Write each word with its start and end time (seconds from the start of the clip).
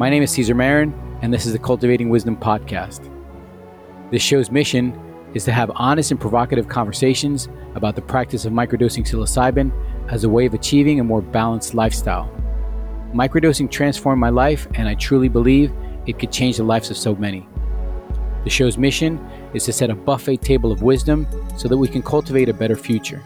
My 0.00 0.08
name 0.08 0.22
is 0.22 0.30
Caesar 0.30 0.54
Marin, 0.54 0.94
and 1.20 1.30
this 1.30 1.44
is 1.44 1.52
the 1.52 1.58
Cultivating 1.58 2.08
Wisdom 2.08 2.34
podcast. 2.34 3.12
This 4.10 4.22
show's 4.22 4.50
mission 4.50 4.98
is 5.34 5.44
to 5.44 5.52
have 5.52 5.70
honest 5.74 6.10
and 6.10 6.18
provocative 6.18 6.68
conversations 6.68 7.50
about 7.74 7.96
the 7.96 8.00
practice 8.00 8.46
of 8.46 8.54
microdosing 8.54 9.06
psilocybin 9.06 9.70
as 10.10 10.24
a 10.24 10.28
way 10.30 10.46
of 10.46 10.54
achieving 10.54 11.00
a 11.00 11.04
more 11.04 11.20
balanced 11.20 11.74
lifestyle. 11.74 12.32
Microdosing 13.12 13.70
transformed 13.70 14.18
my 14.18 14.30
life, 14.30 14.66
and 14.72 14.88
I 14.88 14.94
truly 14.94 15.28
believe 15.28 15.70
it 16.06 16.18
could 16.18 16.32
change 16.32 16.56
the 16.56 16.64
lives 16.64 16.90
of 16.90 16.96
so 16.96 17.14
many. 17.14 17.46
The 18.44 18.48
show's 18.48 18.78
mission 18.78 19.18
is 19.52 19.66
to 19.66 19.72
set 19.74 19.90
a 19.90 19.94
buffet 19.94 20.38
table 20.38 20.72
of 20.72 20.80
wisdom 20.80 21.26
so 21.58 21.68
that 21.68 21.76
we 21.76 21.88
can 21.88 22.00
cultivate 22.00 22.48
a 22.48 22.54
better 22.54 22.74
future. 22.74 23.22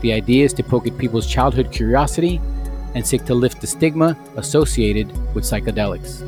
The 0.00 0.12
idea 0.12 0.44
is 0.44 0.52
to 0.54 0.64
poke 0.64 0.88
at 0.88 0.98
people's 0.98 1.28
childhood 1.28 1.70
curiosity 1.70 2.40
and 2.94 3.06
seek 3.06 3.24
to 3.24 3.34
lift 3.34 3.60
the 3.60 3.66
stigma 3.66 4.16
associated 4.36 5.08
with 5.34 5.44
psychedelics. 5.44 6.22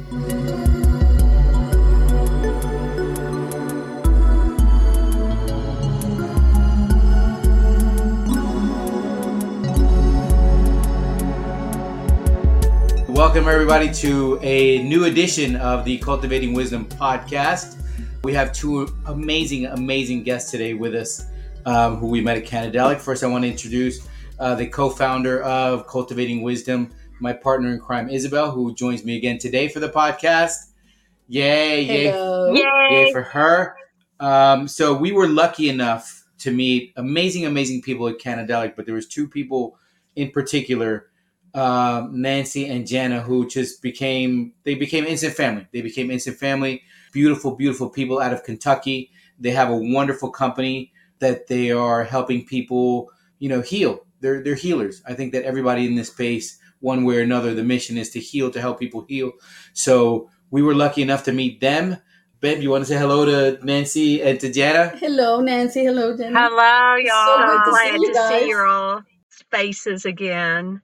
Welcome, 13.08 13.48
everybody, 13.48 13.92
to 13.94 14.38
a 14.42 14.83
new 14.83 15.05
edition 15.05 15.56
of 15.56 15.84
the 15.84 15.98
Cultivating 15.98 16.52
Wisdom 16.52 16.84
podcast. 16.84 17.80
We 18.24 18.34
have 18.34 18.52
two 18.52 18.88
amazing, 19.06 19.66
amazing 19.66 20.24
guests 20.24 20.50
today 20.50 20.74
with 20.74 20.94
us 20.94 21.27
um, 21.64 21.96
who 21.96 22.08
we 22.08 22.20
met 22.20 22.36
at 22.36 22.44
Canadelic. 22.44 23.00
First, 23.00 23.22
I 23.22 23.28
want 23.28 23.44
to 23.44 23.50
introduce 23.50 24.08
uh, 24.38 24.54
the 24.54 24.66
co 24.66 24.90
founder 24.90 25.42
of 25.42 25.86
Cultivating 25.86 26.42
Wisdom, 26.42 26.92
my 27.20 27.32
partner 27.32 27.72
in 27.72 27.80
crime, 27.80 28.08
Isabel, 28.08 28.50
who 28.50 28.74
joins 28.74 29.04
me 29.04 29.16
again 29.16 29.38
today 29.38 29.68
for 29.68 29.80
the 29.80 29.88
podcast. 29.88 30.70
Yay, 31.28 31.82
yay, 31.82 32.04
yay, 32.06 32.64
yay 32.91 33.12
for 33.12 33.22
her. 33.22 33.76
Um, 34.20 34.68
so, 34.68 34.94
we 34.94 35.12
were 35.12 35.28
lucky 35.28 35.68
enough 35.68 36.24
to 36.38 36.50
meet 36.50 36.92
amazing, 36.96 37.46
amazing 37.46 37.82
people 37.82 38.08
at 38.08 38.18
Canadelic, 38.18 38.76
but 38.76 38.86
there 38.86 38.94
was 38.94 39.06
two 39.06 39.28
people 39.28 39.78
in 40.16 40.30
particular 40.30 41.08
um, 41.54 42.20
Nancy 42.20 42.66
and 42.66 42.86
Jana, 42.86 43.20
who 43.20 43.48
just 43.48 43.80
became 43.80 44.52
they 44.64 44.74
became 44.74 45.04
instant 45.04 45.34
family. 45.34 45.66
They 45.72 45.82
became 45.82 46.10
instant 46.10 46.36
family. 46.36 46.82
Beautiful, 47.12 47.54
beautiful 47.54 47.88
people 47.88 48.20
out 48.20 48.32
of 48.32 48.42
Kentucky. 48.42 49.10
They 49.38 49.52
have 49.52 49.70
a 49.70 49.76
wonderful 49.76 50.30
company 50.30 50.92
that 51.20 51.46
they 51.46 51.70
are 51.70 52.02
helping 52.04 52.44
people, 52.44 53.10
you 53.38 53.48
know, 53.48 53.60
heal. 53.60 54.03
They're 54.25 54.42
they're 54.42 54.55
healers. 54.55 55.03
I 55.06 55.12
think 55.12 55.34
that 55.34 55.44
everybody 55.44 55.86
in 55.86 55.97
this 55.97 56.08
space, 56.08 56.58
one 56.80 57.05
way 57.05 57.19
or 57.19 57.20
another, 57.20 57.53
the 57.53 57.62
mission 57.62 57.98
is 57.98 58.08
to 58.12 58.20
heal, 58.20 58.50
to 58.53 58.61
help 58.61 58.81
people 58.81 59.05
heal. 59.06 59.33
So 59.75 60.31
we 60.50 60.62
were 60.62 60.75
lucky 60.75 61.03
enough 61.03 61.25
to 61.25 61.33
meet 61.33 61.61
them. 61.61 61.98
Babe, 62.41 62.62
you 62.62 62.70
want 62.70 62.83
to 62.84 62.89
say 62.89 62.98
hello 62.98 63.27
to 63.27 63.62
Nancy 63.62 64.22
and 64.22 64.41
to 64.41 64.50
Jana? 64.50 64.97
Hello, 64.97 65.41
Nancy. 65.41 65.84
Hello, 65.84 66.16
Jana. 66.16 66.39
Hello, 66.39 66.94
y'all. 66.97 67.64
So 67.64 67.70
glad 67.70 67.92
to, 67.92 67.98
see, 67.98 68.12
to 68.12 68.28
see 68.28 68.48
your 68.48 68.66
all 68.66 69.03
faces 69.50 70.06
again. 70.06 70.81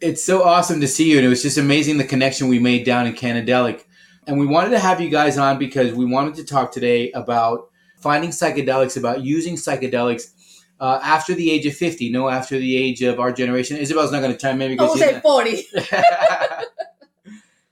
It's 0.00 0.24
so 0.24 0.42
awesome 0.42 0.80
to 0.80 0.88
see 0.88 1.10
you, 1.10 1.18
and 1.18 1.26
it 1.26 1.28
was 1.28 1.42
just 1.42 1.58
amazing 1.58 1.98
the 1.98 2.04
connection 2.04 2.48
we 2.48 2.58
made 2.58 2.86
down 2.86 3.06
in 3.06 3.12
Canadelic. 3.12 3.84
And 4.26 4.38
we 4.38 4.46
wanted 4.46 4.70
to 4.70 4.78
have 4.78 4.98
you 4.98 5.10
guys 5.10 5.36
on 5.36 5.58
because 5.58 5.92
we 5.92 6.06
wanted 6.06 6.36
to 6.36 6.44
talk 6.44 6.72
today 6.72 7.12
about 7.12 7.68
finding 8.00 8.30
psychedelics, 8.30 8.96
about 8.96 9.22
using 9.22 9.56
psychedelics 9.56 10.32
uh, 10.80 11.00
after 11.02 11.34
the 11.34 11.50
age 11.50 11.66
of 11.66 11.74
50, 11.74 12.10
no, 12.10 12.28
after 12.28 12.58
the 12.58 12.76
age 12.76 13.02
of 13.02 13.18
our 13.18 13.32
generation. 13.32 13.76
Isabel's 13.76 14.12
not 14.12 14.20
going 14.20 14.32
to 14.32 14.38
chime 14.38 14.62
in 14.62 14.70
because 14.72 14.90
will 14.90 14.96
say 14.96 15.20
40. 15.20 15.66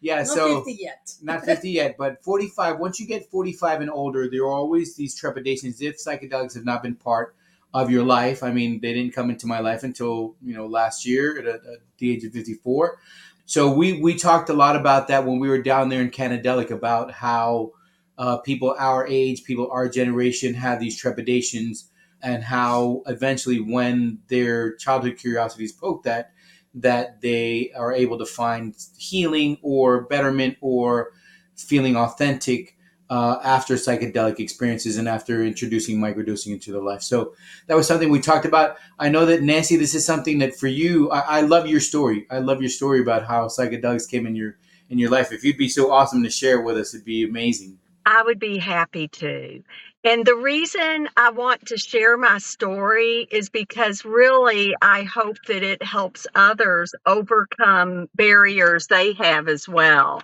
yeah, 0.00 0.16
not 0.16 0.26
so 0.26 0.64
50 0.64 0.72
yet. 0.80 1.12
not 1.22 1.44
50 1.44 1.70
yet, 1.70 1.96
but 1.96 2.22
45. 2.24 2.78
Once 2.78 2.98
you 2.98 3.06
get 3.06 3.30
45 3.30 3.82
and 3.82 3.90
older, 3.90 4.28
there 4.30 4.42
are 4.42 4.52
always 4.52 4.96
these 4.96 5.14
trepidations 5.14 5.80
if 5.80 5.96
psychedelics 5.96 6.54
have 6.54 6.64
not 6.64 6.82
been 6.82 6.96
part 6.96 7.36
of 7.72 7.90
your 7.90 8.04
life. 8.04 8.42
I 8.42 8.52
mean, 8.52 8.80
they 8.80 8.94
didn't 8.94 9.14
come 9.14 9.30
into 9.30 9.46
my 9.46 9.60
life 9.60 9.82
until 9.82 10.34
you 10.42 10.54
know 10.54 10.66
last 10.66 11.06
year 11.06 11.38
at, 11.38 11.46
at 11.46 11.60
the 11.98 12.12
age 12.12 12.24
of 12.24 12.32
54. 12.32 12.98
So 13.44 13.70
we 13.70 14.00
we 14.00 14.16
talked 14.16 14.48
a 14.48 14.54
lot 14.54 14.74
about 14.74 15.08
that 15.08 15.24
when 15.24 15.38
we 15.38 15.48
were 15.48 15.62
down 15.62 15.88
there 15.88 16.00
in 16.00 16.10
Canadelic 16.10 16.70
about 16.70 17.12
how 17.12 17.72
uh, 18.18 18.38
people 18.38 18.74
our 18.78 19.06
age, 19.06 19.44
people 19.44 19.70
our 19.70 19.88
generation, 19.88 20.54
have 20.54 20.80
these 20.80 20.98
trepidations, 20.98 21.90
and 22.22 22.42
how 22.42 23.02
eventually, 23.06 23.60
when 23.60 24.18
their 24.28 24.74
childhood 24.76 25.18
curiosities 25.18 25.72
poke 25.72 26.02
that, 26.04 26.32
that 26.74 27.20
they 27.20 27.72
are 27.76 27.92
able 27.92 28.18
to 28.18 28.26
find 28.26 28.74
healing 28.98 29.58
or 29.62 30.02
betterment 30.02 30.56
or 30.60 31.12
feeling 31.56 31.96
authentic 31.96 32.76
uh, 33.08 33.38
after 33.44 33.74
psychedelic 33.74 34.40
experiences 34.40 34.96
and 34.96 35.08
after 35.08 35.44
introducing 35.44 35.98
microdosing 35.98 36.52
into 36.52 36.72
their 36.72 36.82
life. 36.82 37.02
So 37.02 37.34
that 37.66 37.76
was 37.76 37.86
something 37.86 38.10
we 38.10 38.20
talked 38.20 38.44
about. 38.44 38.76
I 38.98 39.08
know 39.08 39.24
that 39.26 39.42
Nancy, 39.42 39.76
this 39.76 39.94
is 39.94 40.04
something 40.04 40.38
that 40.38 40.56
for 40.56 40.66
you, 40.66 41.10
I, 41.10 41.38
I, 41.38 41.40
love 41.42 41.66
your 41.68 41.80
story. 41.80 42.26
I 42.30 42.38
love 42.38 42.60
your 42.60 42.70
story 42.70 43.00
about 43.00 43.24
how 43.24 43.46
psychedelics 43.46 44.10
came 44.10 44.26
in 44.26 44.34
your 44.34 44.56
in 44.88 44.98
your 44.98 45.10
life. 45.10 45.32
If 45.32 45.44
you'd 45.44 45.56
be 45.56 45.68
so 45.68 45.90
awesome 45.92 46.22
to 46.22 46.30
share 46.30 46.60
with 46.60 46.76
us, 46.76 46.94
it'd 46.94 47.04
be 47.04 47.24
amazing. 47.24 47.78
I 48.04 48.22
would 48.22 48.38
be 48.38 48.58
happy 48.58 49.08
to. 49.08 49.62
And 50.06 50.24
the 50.24 50.36
reason 50.36 51.08
I 51.16 51.30
want 51.30 51.66
to 51.66 51.76
share 51.76 52.16
my 52.16 52.38
story 52.38 53.26
is 53.28 53.50
because 53.50 54.04
really 54.04 54.72
I 54.80 55.02
hope 55.02 55.36
that 55.48 55.64
it 55.64 55.82
helps 55.82 56.28
others 56.32 56.94
overcome 57.04 58.06
barriers 58.14 58.86
they 58.86 59.14
have 59.14 59.48
as 59.48 59.68
well. 59.68 60.22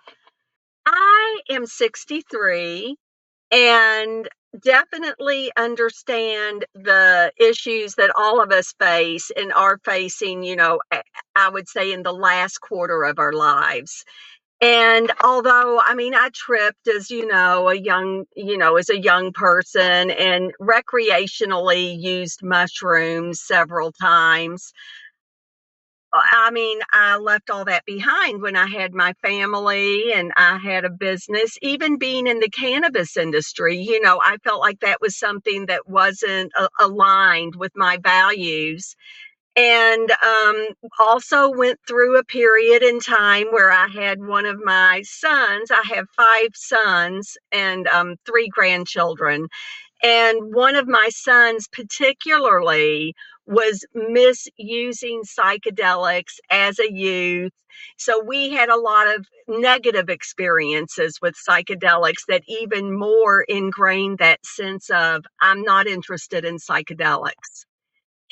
I 0.87 1.41
am 1.51 1.67
63 1.67 2.97
and 3.51 4.29
definitely 4.63 5.51
understand 5.57 6.65
the 6.75 7.33
issues 7.41 7.97
that 7.97 8.13
all 8.17 8.41
of 8.41 8.53
us 8.53 8.75
face 8.79 9.33
and 9.37 9.53
are 9.53 9.81
facing, 9.85 10.45
you 10.45 10.55
know, 10.55 10.81
I 11.35 11.49
would 11.51 11.69
say 11.69 11.93
in 11.93 12.05
the 12.05 12.15
last 12.15 12.61
quarter 12.61 13.03
of 13.05 13.19
our 13.19 13.33
lives. 13.33 14.05
And 14.63 15.13
although, 15.25 15.81
I 15.85 15.95
mean, 15.97 16.15
I 16.17 16.31
tripped 16.35 16.89
as, 16.89 17.11
you 17.13 17.27
know, 17.29 17.71
a 17.71 17.77
young, 17.77 18.27
you 18.37 18.59
know, 18.59 18.77
as 18.79 18.91
a 18.91 19.01
young 19.01 19.33
person 19.35 20.11
and 20.13 20.53
recreationally 20.63 21.97
used 22.01 22.43
mushrooms 22.45 23.43
several 23.43 23.93
times. 23.93 24.73
I 26.13 26.51
mean, 26.51 26.81
I 26.93 27.19
left 27.19 27.51
all 27.51 27.65
that 27.67 27.85
behind 27.87 28.43
when 28.43 28.57
I 28.57 28.67
had 28.67 28.95
my 28.95 29.15
family 29.23 30.13
and 30.13 30.33
I 30.37 30.59
had 30.59 30.85
a 30.85 30.91
business. 30.91 31.57
Even 31.63 31.99
being 31.99 32.27
in 32.27 32.41
the 32.41 32.51
cannabis 32.51 33.17
industry, 33.17 33.79
you 33.79 34.01
know, 34.01 34.21
I 34.25 34.39
felt 34.45 34.61
like 34.61 34.81
that 34.81 35.01
was 35.01 35.17
something 35.19 35.67
that 35.67 35.89
wasn't 35.89 36.53
a- 36.59 36.69
aligned 36.81 37.57
with 37.57 37.73
my 37.77 37.99
values. 38.03 38.97
And 39.57 40.11
um, 40.11 40.69
also 40.99 41.51
went 41.51 41.79
through 41.87 42.19
a 42.19 42.25
period 42.25 42.83
in 42.83 43.01
time 43.01 43.49
where 43.51 43.71
I 43.71 43.87
had 43.89 44.21
one 44.21 44.47
of 44.47 44.59
my 44.65 45.03
sons. 45.05 45.71
I 45.71 45.83
have 45.95 46.07
five 46.17 46.51
sons 46.55 47.37
and 47.53 47.87
um, 47.89 48.17
three 48.27 48.49
grandchildren. 48.49 49.49
And 50.03 50.55
one 50.55 50.77
of 50.77 50.89
my 50.89 51.09
sons, 51.11 51.69
particularly, 51.69 53.15
was 53.47 53.85
misusing 53.95 55.23
psychedelics 55.25 56.39
as 56.51 56.79
a 56.79 56.93
youth. 56.93 57.53
So 57.99 58.23
we 58.25 58.51
had 58.51 58.69
a 58.71 58.81
lot 58.81 59.15
of 59.15 59.27
negative 59.49 60.09
experiences 60.09 61.19
with 61.23 61.35
psychedelics 61.37 62.27
that 62.29 62.43
even 62.49 62.97
more 62.97 63.43
ingrained 63.43 64.19
that 64.19 64.45
sense 64.47 64.91
of, 64.91 65.25
I'm 65.41 65.63
not 65.63 65.87
interested 65.89 66.45
in 66.45 66.59
psychedelics. 66.59 67.67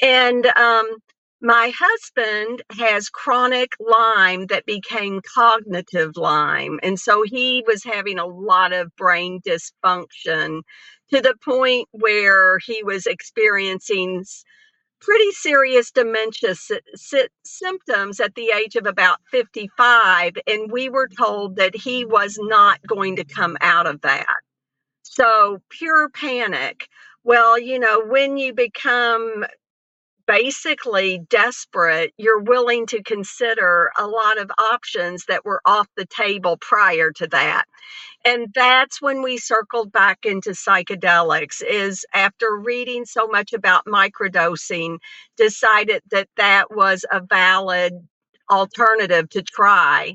And 0.02 0.46
um, 0.46 0.98
my 1.42 1.72
husband 1.78 2.62
has 2.78 3.08
chronic 3.10 3.72
Lyme 3.80 4.46
that 4.48 4.66
became 4.66 5.20
cognitive 5.34 6.16
Lyme. 6.16 6.80
And 6.82 6.98
so 7.00 7.22
he 7.24 7.64
was 7.66 7.84
having 7.84 8.18
a 8.18 8.26
lot 8.26 8.72
of 8.72 8.94
brain 8.96 9.40
dysfunction 9.46 10.62
to 11.12 11.20
the 11.22 11.34
point 11.44 11.88
where 11.92 12.58
he 12.60 12.82
was 12.84 13.06
experiencing 13.06 14.24
pretty 15.00 15.30
serious 15.32 15.90
dementia 15.90 16.54
symptoms 17.44 18.20
at 18.20 18.34
the 18.34 18.52
age 18.54 18.76
of 18.76 18.86
about 18.86 19.18
55 19.30 20.32
and 20.46 20.72
we 20.72 20.88
were 20.88 21.08
told 21.08 21.56
that 21.56 21.74
he 21.76 22.04
was 22.04 22.38
not 22.40 22.80
going 22.86 23.16
to 23.16 23.24
come 23.24 23.56
out 23.60 23.86
of 23.86 24.00
that 24.02 24.26
so 25.02 25.58
pure 25.70 26.10
panic 26.10 26.88
well 27.24 27.58
you 27.58 27.78
know 27.78 28.04
when 28.06 28.36
you 28.38 28.54
become 28.54 29.44
basically 30.30 31.20
desperate, 31.30 32.14
you're 32.18 32.42
willing 32.42 32.86
to 32.86 33.02
consider 33.02 33.90
a 33.98 34.06
lot 34.06 34.38
of 34.38 34.50
options 34.58 35.26
that 35.26 35.44
were 35.44 35.62
off 35.66 35.88
the 35.96 36.06
table 36.06 36.56
prior 36.60 37.12
to 37.12 37.28
that. 37.28 37.64
And 38.24 38.48
that's 38.54 39.02
when 39.02 39.22
we 39.22 39.38
circled 39.38 39.92
back 39.92 40.20
into 40.26 40.50
psychedelics 40.52 41.62
is 41.68 42.06
after 42.14 42.56
reading 42.56 43.06
so 43.06 43.28
much 43.28 43.54
about 43.54 43.86
microdosing, 43.86 44.98
decided 45.36 46.02
that 46.12 46.28
that 46.38 46.66
was 46.70 47.04
a 47.12 47.20
valid 47.20 47.94
alternative 48.50 49.30
to 49.30 49.42
try 49.42 50.14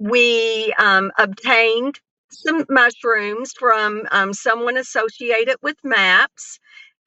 we 0.00 0.74
um, 0.78 1.12
obtained 1.18 2.00
some 2.30 2.66
mushrooms 2.70 3.54
from 3.58 4.04
um, 4.12 4.34
someone 4.34 4.78
associated 4.78 5.56
with 5.62 5.76
MAPS. 5.84 6.60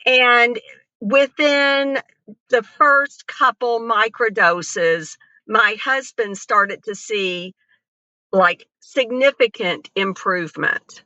And 0.07 0.59
within 1.01 1.99
the 2.50 2.63
first 2.63 3.27
couple 3.27 3.79
microdoses, 3.79 5.18
my 5.47 5.77
husband 5.83 6.38
started 6.38 6.83
to 6.85 6.95
see 6.95 7.53
like 8.31 8.68
significant 8.79 9.89
improvement. 9.95 11.03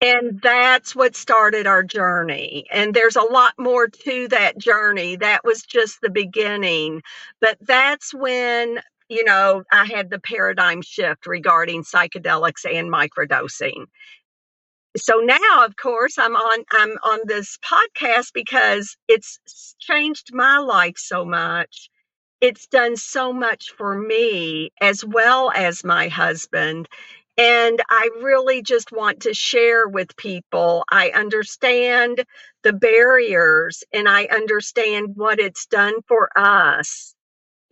And 0.00 0.40
that's 0.42 0.94
what 0.94 1.16
started 1.16 1.66
our 1.66 1.82
journey. 1.82 2.66
And 2.70 2.94
there's 2.94 3.16
a 3.16 3.22
lot 3.22 3.54
more 3.58 3.88
to 3.88 4.28
that 4.28 4.58
journey. 4.58 5.16
That 5.16 5.42
was 5.44 5.62
just 5.62 6.00
the 6.02 6.10
beginning. 6.10 7.02
But 7.40 7.58
that's 7.62 8.14
when, 8.14 8.80
you 9.08 9.24
know, 9.24 9.64
I 9.72 9.86
had 9.86 10.10
the 10.10 10.20
paradigm 10.20 10.82
shift 10.82 11.26
regarding 11.26 11.84
psychedelics 11.84 12.66
and 12.70 12.92
microdosing. 12.92 13.86
So 14.96 15.18
now, 15.20 15.64
of 15.66 15.76
course, 15.76 16.18
I'm 16.18 16.36
on 16.36 16.64
I'm 16.72 16.90
on 17.04 17.20
this 17.26 17.58
podcast 17.58 18.32
because 18.34 18.96
it's 19.08 19.38
changed 19.80 20.30
my 20.34 20.58
life 20.58 20.98
so 20.98 21.24
much 21.24 21.86
it's 22.40 22.68
done 22.68 22.96
so 22.96 23.34
much 23.34 23.72
for 23.76 23.98
me 23.98 24.70
as 24.80 25.04
well 25.04 25.52
as 25.54 25.84
my 25.84 26.08
husband. 26.08 26.88
And 27.38 27.82
I 27.90 28.10
really 28.22 28.62
just 28.62 28.92
want 28.92 29.22
to 29.22 29.34
share 29.34 29.88
with 29.88 30.16
people. 30.16 30.84
I 30.90 31.10
understand 31.10 32.24
the 32.64 32.74
barriers 32.74 33.84
and 33.94 34.08
I 34.08 34.26
understand 34.26 35.14
what 35.16 35.40
it's 35.40 35.66
done 35.66 35.96
for 36.08 36.30
us, 36.36 37.13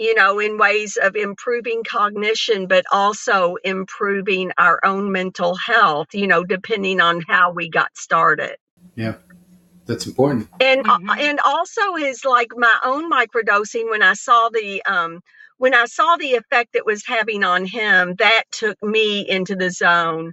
you 0.03 0.15
know, 0.15 0.41
in 0.41 0.59
ways 0.59 0.99
of 1.01 1.15
improving 1.15 1.83
cognition, 1.89 2.67
but 2.67 2.85
also 2.91 3.57
improving 3.65 4.51
our 4.59 4.81
own 4.85 5.13
mental 5.13 5.55
health, 5.55 6.09
you 6.13 6.27
know, 6.27 6.43
depending 6.45 7.01
on 7.01 7.21
how 7.21 7.53
we 7.53 7.69
got 7.69 7.97
started. 7.97 8.57
Yeah. 8.97 9.15
That's 9.87 10.07
important. 10.07 10.49
And 10.61 10.87
uh, 10.87 10.99
mm-hmm. 10.99 11.11
and 11.19 11.41
also 11.41 11.97
is 11.97 12.25
like 12.25 12.53
my 12.57 12.79
own 12.85 13.11
microdosing 13.11 13.91
when 13.91 14.03
I 14.03 14.15
saw 14.15 14.49
the 14.49 14.83
um 14.85 15.21
when 15.59 15.75
I 15.75 15.87
saw 15.87 16.17
the 16.17 16.35
effect 16.35 16.75
it 16.75 16.87
was 16.87 17.05
having 17.07 17.45
on 17.45 17.67
him, 17.67 18.15
that 18.19 18.45
took 18.51 18.83
me 18.83 19.29
into 19.29 19.55
the 19.55 19.71
zone. 19.71 20.33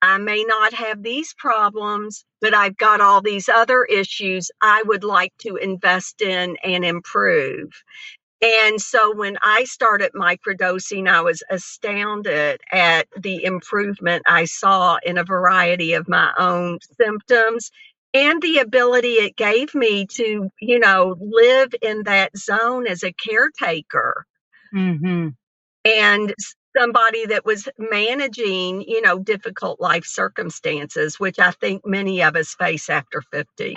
I 0.00 0.18
may 0.18 0.44
not 0.44 0.74
have 0.74 1.02
these 1.02 1.32
problems, 1.34 2.24
but 2.40 2.54
I've 2.54 2.76
got 2.76 3.00
all 3.00 3.22
these 3.22 3.48
other 3.48 3.84
issues 3.84 4.50
I 4.60 4.82
would 4.84 5.04
like 5.04 5.32
to 5.42 5.56
invest 5.56 6.22
in 6.22 6.56
and 6.64 6.84
improve. 6.84 7.70
And 8.42 8.80
so 8.80 9.14
when 9.14 9.38
I 9.40 9.62
started 9.64 10.12
microdosing, 10.14 11.08
I 11.08 11.20
was 11.20 11.44
astounded 11.48 12.60
at 12.72 13.06
the 13.16 13.44
improvement 13.44 14.24
I 14.26 14.46
saw 14.46 14.98
in 15.06 15.16
a 15.16 15.24
variety 15.24 15.92
of 15.92 16.08
my 16.08 16.32
own 16.36 16.80
symptoms 17.00 17.70
and 18.12 18.42
the 18.42 18.58
ability 18.58 19.12
it 19.12 19.36
gave 19.36 19.74
me 19.76 20.06
to, 20.06 20.50
you 20.60 20.78
know, 20.80 21.16
live 21.20 21.72
in 21.80 22.02
that 22.02 22.36
zone 22.36 22.88
as 22.88 23.04
a 23.04 23.12
caretaker. 23.12 24.26
Mm-hmm. 24.74 25.28
And 25.84 26.34
somebody 26.76 27.26
that 27.26 27.44
was 27.44 27.68
managing, 27.78 28.82
you 28.82 29.02
know, 29.02 29.20
difficult 29.20 29.80
life 29.80 30.04
circumstances, 30.04 31.20
which 31.20 31.38
I 31.38 31.52
think 31.52 31.86
many 31.86 32.22
of 32.22 32.34
us 32.34 32.54
face 32.54 32.90
after 32.90 33.22
50. 33.30 33.76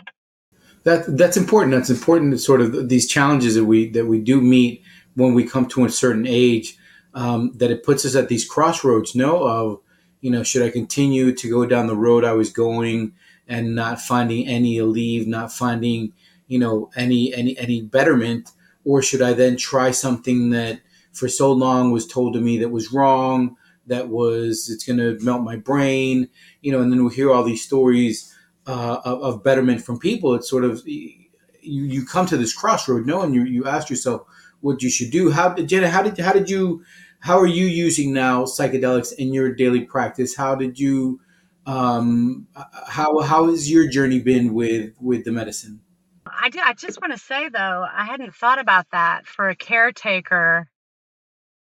That 0.85 1.17
that's 1.17 1.37
important. 1.37 1.73
That's 1.73 1.89
important. 1.89 2.39
Sort 2.39 2.61
of 2.61 2.89
these 2.89 3.07
challenges 3.07 3.55
that 3.55 3.65
we 3.65 3.89
that 3.89 4.05
we 4.05 4.19
do 4.19 4.39
meet 4.41 4.81
when 5.15 5.33
we 5.33 5.43
come 5.43 5.67
to 5.67 5.85
a 5.85 5.89
certain 5.89 6.25
age. 6.25 6.77
Um, 7.13 7.53
that 7.55 7.71
it 7.71 7.83
puts 7.83 8.05
us 8.05 8.15
at 8.15 8.27
these 8.27 8.45
crossroads. 8.47 9.15
No, 9.15 9.47
of 9.47 9.79
you 10.21 10.31
know, 10.31 10.43
should 10.43 10.63
I 10.63 10.69
continue 10.69 11.33
to 11.33 11.49
go 11.49 11.65
down 11.65 11.87
the 11.87 11.95
road 11.95 12.23
I 12.23 12.33
was 12.33 12.49
going? 12.49 13.13
and 13.47 13.75
not 13.75 14.01
finding 14.01 14.47
any 14.47 14.81
leave, 14.81 15.27
not 15.27 15.51
finding 15.51 16.13
you 16.47 16.59
know 16.59 16.89
any 16.95 17.33
any 17.33 17.57
any 17.57 17.81
betterment, 17.81 18.51
or 18.83 19.01
should 19.01 19.21
I 19.21 19.33
then 19.33 19.57
try 19.57 19.91
something 19.91 20.49
that 20.51 20.81
for 21.13 21.27
so 21.27 21.51
long 21.51 21.91
was 21.91 22.07
told 22.07 22.33
to 22.33 22.41
me 22.41 22.57
that 22.59 22.69
was 22.69 22.91
wrong, 22.91 23.55
that 23.87 24.09
was 24.09 24.69
it's 24.69 24.83
going 24.83 24.99
to 24.99 25.23
melt 25.23 25.43
my 25.43 25.55
brain, 25.55 26.29
you 26.61 26.71
know, 26.71 26.81
and 26.81 26.91
then 26.91 27.03
we 27.05 27.13
hear 27.13 27.31
all 27.31 27.43
these 27.43 27.63
stories 27.63 28.34
uh, 28.67 29.01
of, 29.05 29.21
of, 29.21 29.43
betterment 29.43 29.81
from 29.81 29.99
people. 29.99 30.33
It's 30.33 30.49
sort 30.49 30.63
of 30.63 30.81
you, 30.87 31.27
you 31.61 32.05
come 32.05 32.25
to 32.27 32.37
this 32.37 32.53
crossroad, 32.53 33.05
knowing 33.05 33.33
you 33.33 33.43
you 33.43 33.65
ask 33.67 33.89
yourself 33.89 34.23
what 34.61 34.81
you 34.81 34.89
should 34.89 35.11
do. 35.11 35.31
How 35.31 35.53
Jana, 35.53 35.89
how 35.89 36.01
did 36.01 36.17
how 36.17 36.33
did 36.33 36.49
you 36.49 36.83
how 37.19 37.39
are 37.39 37.47
you 37.47 37.65
using 37.65 38.13
now 38.13 38.43
psychedelics 38.43 39.13
in 39.13 39.33
your 39.33 39.53
daily 39.53 39.81
practice? 39.81 40.35
How 40.35 40.55
did 40.55 40.79
you 40.79 41.19
um, 41.65 42.47
how 42.87 43.19
how 43.19 43.49
has 43.49 43.69
your 43.71 43.87
journey 43.87 44.19
been 44.19 44.53
with 44.53 44.93
with 44.99 45.25
the 45.25 45.31
medicine? 45.31 45.81
I 46.27 46.49
do. 46.49 46.59
I 46.63 46.73
just 46.73 47.01
want 47.01 47.13
to 47.13 47.19
say 47.19 47.49
though, 47.49 47.85
I 47.91 48.05
hadn't 48.05 48.35
thought 48.35 48.59
about 48.59 48.87
that 48.91 49.25
for 49.25 49.49
a 49.49 49.55
caretaker 49.55 50.69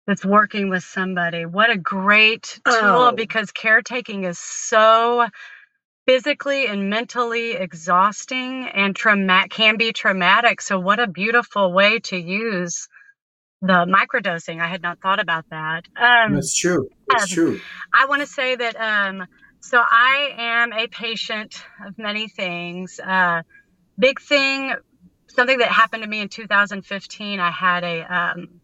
that's 0.05 0.25
working 0.25 0.69
with 0.69 0.83
somebody. 0.83 1.45
What 1.45 1.69
a 1.69 1.77
great 1.77 2.59
tool 2.65 2.73
oh. 2.73 3.11
because 3.11 3.51
caretaking 3.51 4.23
is 4.23 4.39
so 4.39 5.27
physically 6.07 6.67
and 6.67 6.89
mentally 6.89 7.51
exhausting 7.51 8.67
and 8.73 8.95
traumatic 8.95 9.51
can 9.51 9.77
be 9.77 9.91
traumatic. 9.91 10.61
So 10.61 10.79
what 10.79 10.99
a 10.99 11.07
beautiful 11.07 11.73
way 11.73 11.99
to 11.99 12.17
use 12.17 12.87
the 13.61 13.85
microdosing. 13.85 14.61
I 14.61 14.67
had 14.67 14.81
not 14.81 15.01
thought 15.01 15.19
about 15.19 15.45
that. 15.49 15.83
Um, 15.95 16.35
That's 16.35 16.55
true. 16.55 16.89
That's 17.07 17.23
um, 17.23 17.29
true. 17.29 17.59
I 17.93 18.05
want 18.05 18.21
to 18.21 18.27
say 18.27 18.55
that 18.55 18.75
um, 18.77 19.27
so 19.59 19.79
I 19.79 20.33
am 20.37 20.73
a 20.73 20.87
patient 20.87 21.61
of 21.85 21.97
many 21.97 22.29
things. 22.29 22.99
Uh, 23.03 23.41
big 23.99 24.21
thing, 24.21 24.73
something 25.27 25.57
that 25.57 25.69
happened 25.69 26.03
to 26.03 26.09
me 26.09 26.21
in 26.21 26.29
2015. 26.29 27.39
I 27.39 27.51
had 27.51 27.83
a 27.83 28.01
um, 28.01 28.61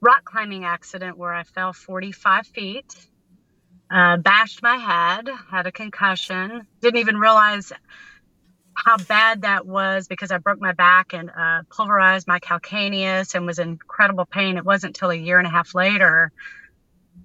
rock 0.00 0.24
climbing 0.24 0.64
accident 0.64 1.18
where 1.18 1.34
I 1.34 1.42
fell 1.42 1.72
45 1.72 2.46
feet, 2.46 3.07
uh, 3.90 4.16
bashed 4.18 4.62
my 4.62 4.76
head, 4.76 5.28
had 5.50 5.66
a 5.66 5.72
concussion. 5.72 6.66
Didn't 6.80 7.00
even 7.00 7.16
realize 7.16 7.72
how 8.74 8.96
bad 8.96 9.42
that 9.42 9.66
was 9.66 10.06
because 10.06 10.30
I 10.30 10.38
broke 10.38 10.60
my 10.60 10.72
back 10.72 11.12
and 11.12 11.30
uh, 11.30 11.62
pulverized 11.68 12.28
my 12.28 12.38
calcaneus 12.38 13.34
and 13.34 13.44
was 13.44 13.58
in 13.58 13.70
incredible 13.70 14.24
pain. 14.24 14.56
It 14.56 14.64
wasn't 14.64 14.96
until 14.96 15.10
a 15.10 15.16
year 15.16 15.38
and 15.38 15.46
a 15.46 15.50
half 15.50 15.74
later 15.74 16.32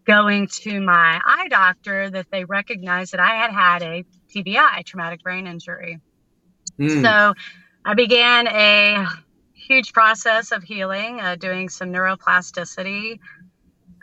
going 0.05 0.47
to 0.47 0.81
my 0.81 1.21
eye 1.23 1.47
doctor 1.49 2.09
that 2.09 2.27
they 2.31 2.45
recognized 2.45 3.13
that 3.13 3.19
I 3.19 3.35
had 3.35 3.51
had 3.51 3.83
a 3.83 4.05
TBI, 4.33 4.83
traumatic 4.85 5.23
brain 5.23 5.47
injury. 5.47 5.99
Mm. 6.79 7.01
So 7.03 7.33
I 7.85 7.93
began 7.93 8.47
a 8.47 9.05
huge 9.53 9.93
process 9.93 10.51
of 10.51 10.63
healing, 10.63 11.21
uh, 11.21 11.35
doing 11.35 11.69
some 11.69 11.91
neuroplasticity. 11.91 13.19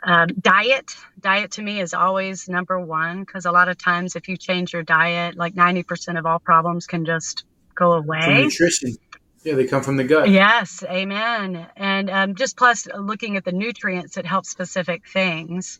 Um, 0.03 0.29
diet, 0.39 0.95
diet 1.21 1.51
to 1.51 1.61
me 1.61 1.79
is 1.79 1.93
always 1.93 2.49
number 2.49 2.79
one 2.79 3.21
because 3.21 3.45
a 3.45 3.51
lot 3.51 3.69
of 3.69 3.77
times 3.77 4.15
if 4.15 4.27
you 4.27 4.37
change 4.37 4.73
your 4.73 4.83
diet, 4.83 5.37
like 5.37 5.53
90% 5.53 6.17
of 6.17 6.25
all 6.25 6.39
problems 6.39 6.87
can 6.87 7.05
just 7.05 7.45
go 7.75 7.93
away. 7.93 8.43
nutrition. 8.43 8.95
Yeah, 9.43 9.55
they 9.55 9.65
come 9.65 9.81
from 9.81 9.97
the 9.97 10.03
gut. 10.03 10.29
Yes, 10.29 10.83
amen. 10.83 11.67
And 11.75 12.09
um, 12.09 12.35
just 12.35 12.57
plus 12.57 12.87
looking 12.95 13.37
at 13.37 13.45
the 13.45 13.51
nutrients 13.51 14.15
that 14.15 14.25
help 14.25 14.45
specific 14.45 15.07
things. 15.07 15.79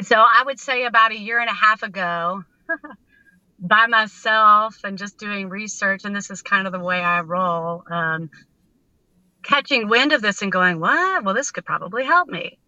So 0.00 0.16
I 0.16 0.42
would 0.44 0.58
say 0.58 0.84
about 0.84 1.12
a 1.12 1.18
year 1.18 1.38
and 1.38 1.48
a 1.48 1.54
half 1.54 1.82
ago, 1.82 2.42
by 3.62 3.86
myself 3.86 4.80
and 4.82 4.98
just 4.98 5.18
doing 5.18 5.48
research, 5.48 6.04
and 6.04 6.14
this 6.16 6.30
is 6.30 6.42
kind 6.42 6.66
of 6.66 6.72
the 6.72 6.80
way 6.80 7.00
I 7.00 7.20
roll, 7.20 7.84
um, 7.88 8.30
catching 9.44 9.88
wind 9.88 10.12
of 10.12 10.20
this 10.20 10.42
and 10.42 10.50
going, 10.50 10.80
what? 10.80 11.22
Well, 11.22 11.34
this 11.34 11.52
could 11.52 11.64
probably 11.64 12.04
help 12.04 12.28
me. 12.28 12.58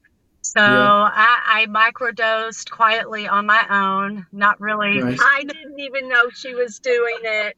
So 0.45 0.61
yeah. 0.61 1.11
I, 1.11 1.63
I 1.63 1.67
microdosed 1.67 2.71
quietly 2.71 3.27
on 3.27 3.47
my 3.47 3.65
own, 3.71 4.27
not 4.31 4.61
really. 4.61 5.01
Nice. 5.01 5.19
I 5.19 5.43
didn't 5.43 5.81
even 5.81 6.07
know 6.07 6.29
she 6.29 6.55
was 6.55 6.81
doing 6.81 7.17
it. 7.23 7.57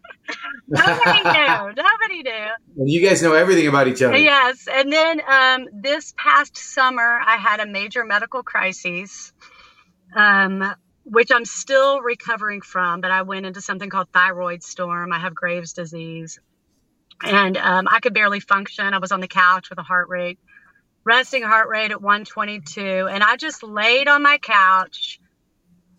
Nobody 0.69 1.19
knew. 1.25 1.83
Nobody 1.83 2.23
knew. 2.23 2.47
And 2.78 2.88
you 2.88 3.07
guys 3.07 3.23
know 3.23 3.35
everything 3.35 3.66
about 3.66 3.88
each 3.88 4.02
other. 4.02 4.16
Yes. 4.16 4.69
And 4.71 4.93
then 4.93 5.21
um, 5.28 5.66
this 5.73 6.14
past 6.16 6.57
summer, 6.57 7.21
I 7.26 7.37
had 7.37 7.59
a 7.59 7.66
major 7.66 8.05
medical 8.05 8.45
crisis, 8.45 9.33
um, 10.14 10.73
which 11.02 11.33
I'm 11.33 11.45
still 11.45 12.00
recovering 12.00 12.61
from, 12.61 13.00
but 13.00 13.11
I 13.11 13.23
went 13.23 13.47
into 13.47 13.61
something 13.61 13.90
called 13.90 14.11
thyroid 14.12 14.62
storm. 14.62 15.12
I 15.12 15.19
have 15.19 15.35
Graves' 15.35 15.73
disease. 15.73 16.38
And 17.21 17.57
um, 17.57 17.88
I 17.90 17.99
could 17.99 18.14
barely 18.14 18.38
function. 18.38 18.95
I 18.95 18.99
was 18.99 19.11
on 19.11 19.19
the 19.19 19.28
couch 19.28 19.71
with 19.71 19.81
a 19.81 19.83
heart 19.83 20.09
rate 20.09 20.38
resting 21.06 21.44
heart 21.44 21.70
rate 21.70 21.92
at 21.92 22.02
122. 22.02 23.08
And 23.10 23.25
I 23.25 23.36
just 23.38 23.62
laid 23.64 24.08
on 24.08 24.22
my 24.25 24.38
couch 24.38 25.20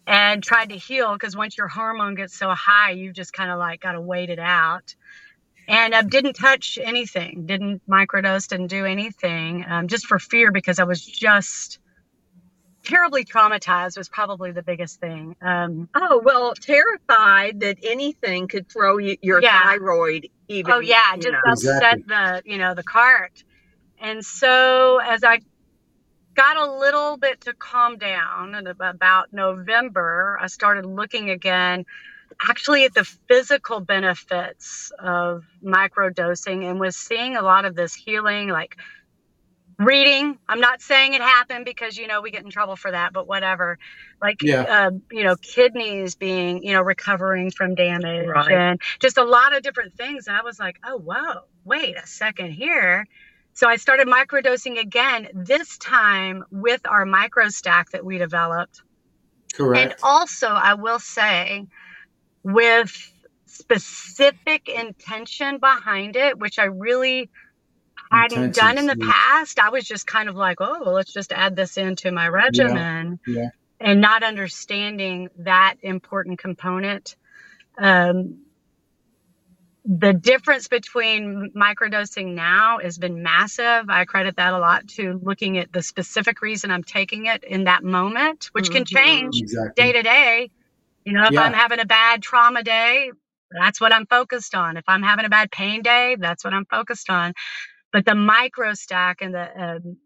and 0.07 0.43
tried 0.43 0.69
to 0.69 0.77
heal 0.77 1.13
because 1.13 1.35
once 1.35 1.57
your 1.57 1.67
hormone 1.69 2.15
gets 2.15 2.37
so 2.37 2.49
high, 2.51 2.91
you 2.91 3.13
just 3.13 3.33
kind 3.33 3.51
of 3.51 3.59
like 3.59 3.81
got 3.81 3.93
to 3.93 4.01
wait 4.01 4.29
it 4.29 4.39
out. 4.39 4.95
And 5.67 5.95
I 5.95 6.03
didn't 6.03 6.33
touch 6.35 6.79
anything, 6.81 7.45
didn't 7.45 7.81
microdose, 7.89 8.47
didn't 8.47 8.67
do 8.67 8.85
anything, 8.85 9.65
um, 9.69 9.87
just 9.89 10.05
for 10.07 10.19
fear 10.19 10.51
because 10.51 10.79
I 10.79 10.85
was 10.85 11.05
just 11.05 11.79
terribly 12.85 13.25
traumatized 13.25 13.97
was 13.97 14.09
probably 14.09 14.51
the 14.51 14.63
biggest 14.63 14.99
thing. 14.99 15.35
Um, 15.41 15.89
Oh, 15.95 16.21
well, 16.23 16.53
terrified 16.55 17.61
that 17.61 17.77
anything 17.83 18.47
could 18.47 18.69
throw 18.69 18.97
you, 18.97 19.17
your 19.21 19.41
Yeah. 19.41 19.61
thyroid 19.61 20.29
even. 20.47 20.73
oh 20.73 20.79
yeah, 20.79 21.15
just 21.17 21.33
know. 21.33 21.39
upset 21.45 21.99
Exactly. 21.99 22.03
the 22.07 22.41
you 22.45 22.57
know 22.57 22.75
the 22.75 22.83
cart. 22.83 23.43
And 24.01 24.23
so 24.25 24.99
as 25.03 25.23
I 25.23 25.39
got 26.35 26.57
a 26.57 26.71
little 26.79 27.17
bit 27.17 27.41
to 27.41 27.53
calm 27.53 27.97
down, 27.97 28.55
and 28.55 28.67
about 28.67 29.33
November, 29.33 30.37
I 30.41 30.47
started 30.47 30.85
looking 30.85 31.29
again, 31.29 31.85
actually 32.47 32.85
at 32.85 32.93
the 32.93 33.05
physical 33.27 33.79
benefits 33.81 34.91
of 34.99 35.43
microdosing, 35.63 36.69
and 36.69 36.79
was 36.79 36.97
seeing 36.97 37.35
a 37.37 37.41
lot 37.41 37.65
of 37.65 37.75
this 37.75 37.95
healing, 37.95 38.49
like 38.49 38.75
reading. 39.79 40.37
I'm 40.47 40.59
not 40.59 40.81
saying 40.81 41.13
it 41.13 41.21
happened 41.21 41.65
because 41.65 41.97
you 41.97 42.07
know 42.07 42.21
we 42.21 42.31
get 42.31 42.43
in 42.43 42.49
trouble 42.49 42.75
for 42.75 42.91
that, 42.91 43.13
but 43.13 43.27
whatever. 43.27 43.77
Like 44.21 44.41
Yeah. 44.43 44.63
uh, 44.63 44.91
you 45.11 45.23
know, 45.23 45.35
kidneys 45.37 46.15
being 46.15 46.63
you 46.63 46.73
know 46.73 46.81
recovering 46.81 47.51
from 47.51 47.75
damage 47.75 48.27
Right. 48.27 48.51
and 48.51 48.81
just 49.01 49.17
a 49.17 49.23
lot 49.23 49.55
of 49.55 49.63
different 49.63 49.95
things. 49.95 50.27
And 50.27 50.35
I 50.37 50.41
was 50.43 50.59
like, 50.59 50.77
oh 50.85 50.97
whoa, 50.97 51.41
wait 51.63 51.97
a 51.97 52.07
second 52.07 52.51
here. 52.51 53.05
So 53.57 53.67
I 53.67 53.77
started 53.77 54.05
microdosing 54.05 54.79
again. 54.79 55.29
This 55.33 55.79
time 55.79 56.43
with 56.51 56.81
our 56.87 57.07
micro 57.07 57.49
stack 57.49 57.89
that 57.89 58.05
we 58.05 58.19
developed. 58.19 58.83
Correct. 59.51 59.93
And 59.93 59.95
also, 60.03 60.45
I 60.45 60.75
will 60.75 60.99
say, 60.99 61.65
with 62.43 62.95
specific 63.47 64.69
intention 64.69 65.57
behind 65.57 66.15
it, 66.15 66.37
which 66.37 66.59
I 66.59 66.65
really 66.65 67.31
hadn't 68.11 68.53
done 68.53 68.77
in 68.77 68.85
the 68.85 68.91
Intentions, 68.91 69.11
past. 69.11 69.59
I 69.59 69.69
was 69.69 69.85
just 69.85 70.05
kind 70.05 70.29
of 70.29 70.35
like, 70.35 70.61
oh, 70.61 70.83
well, 70.85 70.93
let's 70.93 71.11
just 71.11 71.31
add 71.31 71.55
this 71.55 71.77
into 71.77 72.11
my 72.11 72.27
regimen 72.27 73.19
yeah. 73.25 73.49
and 73.79 73.99
not 73.99 74.21
understanding 74.21 75.29
that 75.39 75.77
important 75.81 76.37
component. 76.37 77.15
Um, 77.75 78.37
the 79.87 80.13
difference 80.13 80.67
between 80.69 81.51
microdosing 81.55 82.35
now 82.35 82.79
has 82.79 82.99
been 82.99 83.23
massive. 83.23 83.89
I 83.89 84.05
credit 84.05 84.37
that 84.37 84.53
a 84.53 84.59
lot 84.59 84.87
to 84.97 85.19
looking 85.23 85.57
at 85.59 85.73
the 85.73 85.83
specific 85.83 86.41
reason 86.41 86.71
I'm 86.71 86.83
taking 86.83 87.27
it 87.27 87.43
in 87.45 87.65
that 87.65 87.83
moment, 87.85 88.49
which 88.53 88.71
can 88.71 88.85
Mhm. 88.85 88.85
change 88.85 89.43
day 89.77 89.93
to 89.93 90.03
day. 90.03 90.51
You 91.05 91.13
know, 91.13 91.25
if 91.27 91.37
Yeah. 91.37 91.39
I'm 91.39 91.53
having 91.53 91.79
a 91.79 91.85
bad 91.85 92.23
trauma 92.23 92.63
day, 92.63 93.11
that's 93.51 93.81
what 93.81 93.93
I'm 93.93 94.07
focused 94.07 94.55
on. 94.55 94.77
If 94.77 94.85
I'm 94.87 95.03
having 95.03 95.25
a 95.25 95.29
bad 95.29 95.51
pain 95.51 95.83
day, 95.83 96.17
that's 96.19 96.43
what 96.45 96.53
I'm 96.53 96.65
focused 96.65 97.09
on. 97.09 97.33
But 97.93 98.05
the 98.05 98.15
micro 98.15 98.73
stack 98.75 99.21
and 99.21 99.33
the 99.35 99.63
um, 99.77 99.97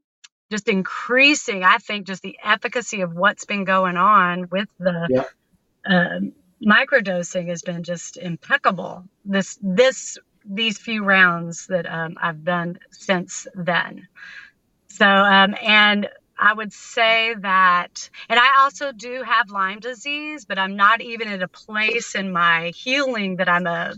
just 0.51 0.69
increasing, 0.69 1.63
I 1.63 1.77
think, 1.79 2.07
just 2.07 2.23
the 2.23 2.37
efficacy 2.43 3.01
of 3.01 3.13
what's 3.13 3.45
been 3.45 3.65
going 3.65 3.97
on 3.97 4.49
with 4.51 4.69
the 4.79 5.09
Yeah. 5.09 5.23
um, 5.85 6.33
microdosing 6.65 7.49
has 7.49 7.61
been 7.63 7.83
just 7.83 8.17
impeccable. 8.17 9.05
This 9.25 9.57
this 9.61 10.17
these 10.45 10.77
few 10.79 11.03
rounds 11.03 11.67
that 11.69 11.85
um, 11.91 12.15
I've 12.21 12.43
done 12.43 12.79
since 12.91 13.47
then. 13.55 14.07
So 14.89 15.07
um, 15.07 15.55
and 15.61 16.09
I 16.39 16.53
would 16.53 16.73
say 16.73 17.35
that, 17.41 18.09
and 18.29 18.39
I 18.39 18.61
also 18.61 18.91
do 18.93 19.23
have 19.23 19.49
Lyme 19.51 19.79
disease, 19.79 20.45
but 20.45 20.59
I'm 20.59 20.75
not 20.75 21.01
even 21.01 21.29
at 21.29 21.43
a 21.43 21.49
place 21.49 22.15
in 22.15 22.31
my 22.33 22.73
healing 22.75 23.37
that 23.37 23.49
I'm 23.49 23.67
uh, 23.67 23.93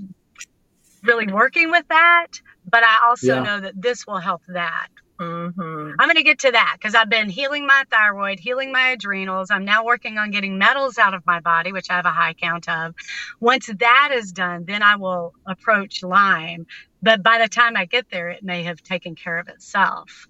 really 1.04 1.28
working 1.28 1.72
with 1.72 1.86
that. 1.90 2.28
But 2.70 2.84
I 2.84 3.08
also 3.08 3.40
Yeah. 3.40 3.40
know 3.40 3.62
that 3.62 3.82
this 3.82 4.08
will 4.08 4.20
help 4.20 4.42
that. 4.50 4.88
Mhm. 5.24 5.96
I'm 6.00 6.08
going 6.08 6.16
to 6.16 6.24
get 6.24 6.40
to 6.40 6.52
that 6.52 6.76
because 6.80 6.96
I've 6.96 7.10
been 7.10 7.30
healing 7.30 7.66
my 7.66 7.84
thyroid, 7.92 8.40
healing 8.40 8.72
my 8.72 8.90
adrenals. 8.90 9.52
I'm 9.52 9.66
now 9.66 9.84
working 9.86 10.18
on 10.18 10.32
getting 10.32 10.58
metals 10.58 10.98
out 10.98 11.14
of 11.14 11.26
my 11.26 11.40
body, 11.40 11.72
which 11.72 11.90
I 11.90 11.96
have 11.96 12.06
a 12.06 12.12
high 12.12 12.34
count 12.34 12.68
of. 12.70 12.94
Once 13.40 13.70
that 13.80 14.10
is 14.14 14.32
done, 14.32 14.66
then 14.66 14.82
I 14.84 14.96
will 14.96 15.34
approach 15.46 16.04
Lyme. 16.04 16.66
But 17.02 17.24
by 17.24 17.40
the 17.40 17.48
time 17.48 17.76
I 17.76 17.86
get 17.86 18.10
there, 18.10 18.30
it 18.30 18.44
may 18.44 18.64
have 18.64 18.82
taken 18.82 19.16
care 19.16 19.38
of 19.40 19.48
itself. 19.48 20.28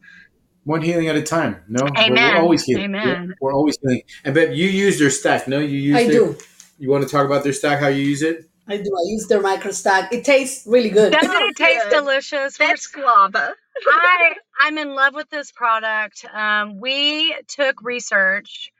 One 0.66 0.82
healing 0.82 1.08
at 1.10 1.16
a 1.16 1.22
time. 1.22 1.62
No, 1.68 1.84
We're- 1.84 2.10
We're, 2.12 2.38
always 2.38 2.64
healing. 2.64 2.86
Amen. 2.86 3.28
Yeah, 3.30 3.36
we're 3.42 3.54
always 3.54 3.78
healing. 3.82 4.02
And 4.24 4.36
Beb, 4.36 4.56
you 4.56 4.68
use 4.68 4.98
their 4.98 5.10
stack. 5.10 5.48
No, 5.48 5.60
you 5.60 5.78
use. 5.78 5.98
I 5.98 6.08
their, 6.08 6.14
do. 6.14 6.38
You 6.80 6.90
want 6.90 7.04
to 7.04 7.10
talk 7.10 7.26
about 7.26 7.44
their 7.44 7.54
stack? 7.54 7.80
How 7.80 7.88
you 7.88 8.04
use 8.04 8.22
it? 8.22 8.50
I 8.68 8.78
do. 8.78 8.84
I 8.84 9.04
use 9.10 9.28
their 9.28 9.42
micro 9.42 9.72
stack. 9.72 10.14
It 10.14 10.24
tastes 10.24 10.66
really 10.66 10.90
good. 10.90 11.12
Doesn't 11.12 11.32
it 11.32 11.56
taste 11.56 11.90
good. 11.90 11.98
delicious? 11.98 12.58
We're 12.60 12.68
That's 12.68 12.88
guava. 12.88 13.54
I 13.86 14.34
I'm 14.60 14.78
in 14.78 14.96
love 14.96 15.14
with 15.16 15.30
this 15.30 15.52
product. 15.52 16.26
Um, 16.34 16.80
we 16.80 17.36
took 17.48 17.82
research 17.82 18.72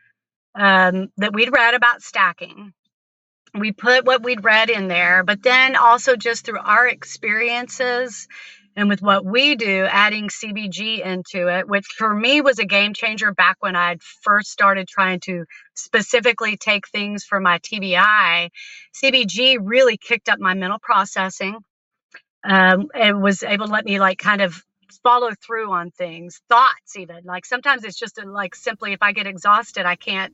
um, 0.56 1.10
that 1.18 1.34
we'd 1.34 1.52
read 1.52 1.74
about 1.74 2.02
stacking. 2.02 2.74
We 3.56 3.72
put 3.72 4.06
what 4.06 4.24
we'd 4.24 4.44
read 4.44 4.70
in 4.70 4.88
there, 4.88 5.24
but 5.24 5.44
then 5.44 5.76
also 5.76 6.16
just 6.16 6.46
through 6.46 6.60
our 6.60 6.88
experiences 6.88 8.28
and 8.76 8.90
with 8.90 9.02
what 9.02 9.26
we 9.26 9.56
do, 9.56 9.86
adding 9.90 10.30
CBG 10.30 11.06
into 11.06 11.48
it, 11.48 11.68
which 11.68 11.86
for 11.98 12.14
me 12.14 12.42
was 12.42 12.60
a 12.60 12.66
game 12.66 12.94
changer 12.94 13.34
back 13.34 13.58
when 13.60 13.76
I'd 13.76 14.02
first 14.02 14.52
started 14.52 14.88
trying 14.88 15.20
to 15.22 15.46
specifically 15.76 16.58
take 16.58 16.88
things 16.88 17.24
for 17.24 17.40
my 17.40 17.60
TBI. 17.60 18.50
CBG 19.04 19.58
really 19.62 19.98
kicked 19.98 20.30
up 20.30 20.40
my 20.40 20.56
mental 20.56 20.80
processing 20.82 21.58
um, 22.44 22.88
and 22.96 23.22
was 23.22 23.44
able 23.44 23.68
to 23.68 23.74
let 23.74 23.86
me 23.86 24.00
like 24.00 24.18
kind 24.18 24.42
of 24.42 24.62
follow 25.04 25.32
through 25.46 25.72
on 25.72 25.92
things, 25.92 26.42
thoughts 26.50 26.98
even. 26.98 27.22
Like 27.26 27.46
sometimes 27.46 27.84
it's 27.84 27.98
just 27.98 28.18
a, 28.20 28.30
like 28.30 28.56
simply 28.56 28.94
if 28.94 29.02
I 29.02 29.14
get 29.14 29.28
exhausted, 29.28 29.86
I 29.86 29.96
can't. 29.96 30.34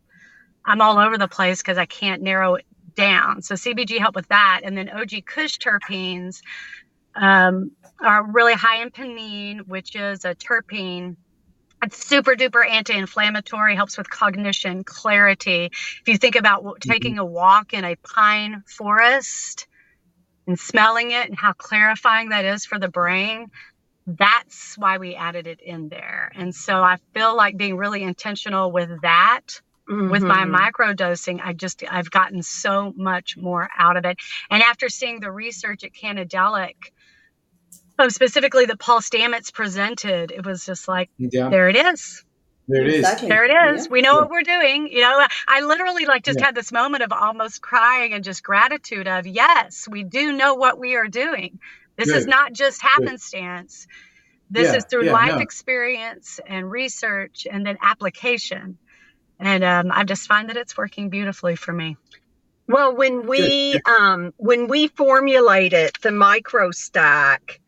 I'm 0.65 0.81
all 0.81 0.99
over 0.99 1.17
the 1.17 1.27
place 1.27 1.59
because 1.59 1.77
I 1.77 1.85
can't 1.85 2.21
narrow 2.21 2.55
it 2.55 2.65
down. 2.95 3.41
So 3.41 3.55
CBG 3.55 3.99
helped 3.99 4.15
with 4.15 4.27
that, 4.29 4.61
and 4.63 4.77
then 4.77 4.89
OG 4.89 5.25
Kush 5.25 5.57
terpenes 5.57 6.41
um, 7.15 7.71
are 8.01 8.25
really 8.31 8.53
high 8.53 8.81
in 8.81 8.91
pinene, 8.91 9.61
which 9.67 9.95
is 9.95 10.25
a 10.25 10.35
terpene. 10.35 11.17
It's 11.83 12.05
super 12.07 12.35
duper 12.35 12.67
anti-inflammatory, 12.67 13.75
helps 13.75 13.97
with 13.97 14.09
cognition, 14.09 14.83
clarity. 14.83 15.65
If 15.65 16.03
you 16.07 16.17
think 16.17 16.35
about 16.35 16.57
w- 16.59 16.75
taking 16.81 17.19
a 17.19 17.25
walk 17.25 17.73
in 17.73 17.85
a 17.85 17.95
pine 18.15 18.63
forest 18.67 19.67
and 20.47 20.59
smelling 20.59 21.11
it 21.11 21.29
and 21.29 21.37
how 21.37 21.53
clarifying 21.53 22.29
that 22.29 22.45
is 22.45 22.65
for 22.65 22.79
the 22.79 22.89
brain, 22.89 23.47
that's 24.07 24.75
why 24.77 24.97
we 24.97 25.15
added 25.15 25.47
it 25.47 25.61
in 25.61 25.89
there. 25.89 26.31
And 26.35 26.55
so 26.55 26.81
I 26.81 26.97
feel 27.13 27.35
like 27.37 27.57
being 27.57 27.77
really 27.77 28.03
intentional 28.03 28.71
with 28.71 28.89
that 29.03 29.41
with 30.07 30.27
my 30.27 30.45
Mhm. 30.45 30.45
micro 30.45 30.93
dosing 30.93 31.39
i 31.41 31.53
just 31.53 31.83
i've 31.89 32.11
gotten 32.11 32.43
so 32.43 32.93
much 32.97 33.35
more 33.37 33.69
out 33.77 33.97
of 33.97 34.05
it 34.05 34.17
and 34.49 34.61
after 34.63 34.89
seeing 34.89 35.19
the 35.19 35.31
research 35.31 35.83
at 35.83 35.93
canadelic 35.93 36.75
um, 37.99 38.11
specifically 38.11 38.65
that 38.67 38.79
paul 38.79 39.01
stamets 39.01 39.53
presented 39.53 40.31
it 40.31 40.45
was 40.45 40.65
just 40.65 40.87
like 40.89 41.09
Yeah, 41.17 41.49
there 41.51 41.69
it 41.69 41.77
is 41.77 42.25
there 42.67 42.83
it 42.85 42.93
is. 42.93 42.97
Exactly. 42.99 43.29
there 43.29 43.45
it 43.45 43.75
is 43.75 43.87
Yeah. 43.87 43.91
we 43.91 44.01
know 44.01 44.15
Yeah. 44.15 44.21
what 44.21 44.31
we're 44.31 44.43
doing 44.43 44.87
you 44.91 45.01
know 45.01 45.27
i 45.47 45.61
literally 45.61 46.05
like 46.05 46.23
just 46.23 46.39
Yeah. 46.39 46.45
had 46.45 46.55
this 46.55 46.71
moment 46.71 47.03
of 47.03 47.13
almost 47.13 47.61
crying 47.61 48.13
and 48.13 48.23
just 48.25 48.43
gratitude 48.43 49.07
of 49.07 49.27
yes 49.27 49.87
we 49.89 50.03
do 50.03 50.33
know 50.33 50.55
what 50.55 50.79
we 50.79 50.95
are 50.95 51.09
doing 51.09 51.59
this 51.97 52.13
is 52.13 52.27
not 52.27 52.53
just 52.53 52.81
happenstance 52.81 53.87
this 54.51 54.73
Yeah, 54.73 54.75
is 54.75 54.85
through 54.85 55.05
yeah, 55.05 55.13
life 55.13 55.29
no. 55.29 55.39
experience 55.39 56.39
and 56.47 56.71
research 56.71 57.47
and 57.51 57.65
then 57.65 57.77
application 57.81 58.79
and 59.39 59.63
um, 59.63 59.91
i 59.91 60.03
just 60.05 60.27
find 60.27 60.49
that 60.49 60.57
it's 60.57 60.77
working 60.77 61.09
beautifully 61.09 61.55
for 61.55 61.73
me 61.73 61.97
Well, 62.67 62.95
when 62.95 63.27
we 63.27 63.79
um 63.85 64.33
when 64.37 64.67
we 64.69 64.87
formulated 64.89 65.91
the 66.01 66.11
micro 66.11 66.71
stack, 66.71 67.61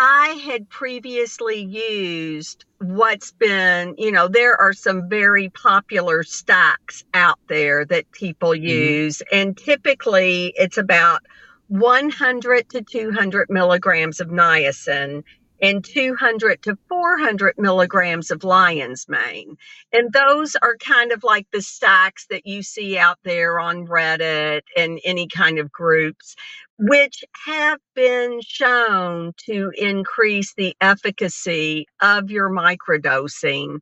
I 0.00 0.40
had 0.44 0.70
previously 0.70 1.60
used 1.60 2.64
what's 2.78 3.32
been, 3.32 3.96
you 3.98 4.12
know, 4.12 4.28
there 4.28 4.56
are 4.56 4.72
some 4.72 5.08
very 5.08 5.48
popular 5.48 6.22
stacks 6.22 7.02
out 7.14 7.40
there 7.48 7.84
that 7.84 8.12
people 8.12 8.50
mm-hmm. 8.50 8.64
use, 8.64 9.22
and 9.32 9.58
typically 9.58 10.54
it's 10.54 10.78
about 10.78 11.22
100 11.66 12.68
to 12.68 12.82
200 12.82 13.50
milligrams 13.50 14.20
of 14.20 14.28
niacin 14.28 15.24
and 15.60 15.84
200 15.84 16.62
to 16.62 16.78
400 16.88 17.54
milligrams 17.58 18.30
of 18.30 18.44
lion's 18.44 19.08
mane. 19.08 19.56
And 19.92 20.12
those 20.12 20.54
are 20.62 20.76
kind 20.76 21.10
of 21.10 21.24
like 21.24 21.48
the 21.52 21.60
stacks 21.60 22.26
that 22.30 22.46
you 22.46 22.62
see 22.62 22.96
out 22.96 23.18
there 23.24 23.58
on 23.58 23.88
Reddit 23.88 24.60
and 24.76 25.00
any 25.04 25.26
kind 25.26 25.58
of 25.58 25.72
groups, 25.72 26.36
which 26.78 27.24
have 27.46 27.80
been 27.94 28.40
shown 28.42 29.32
to 29.46 29.72
increase 29.76 30.54
the 30.54 30.76
efficacy 30.80 31.86
of 32.00 32.30
your 32.30 32.50
microdosing. 32.50 33.80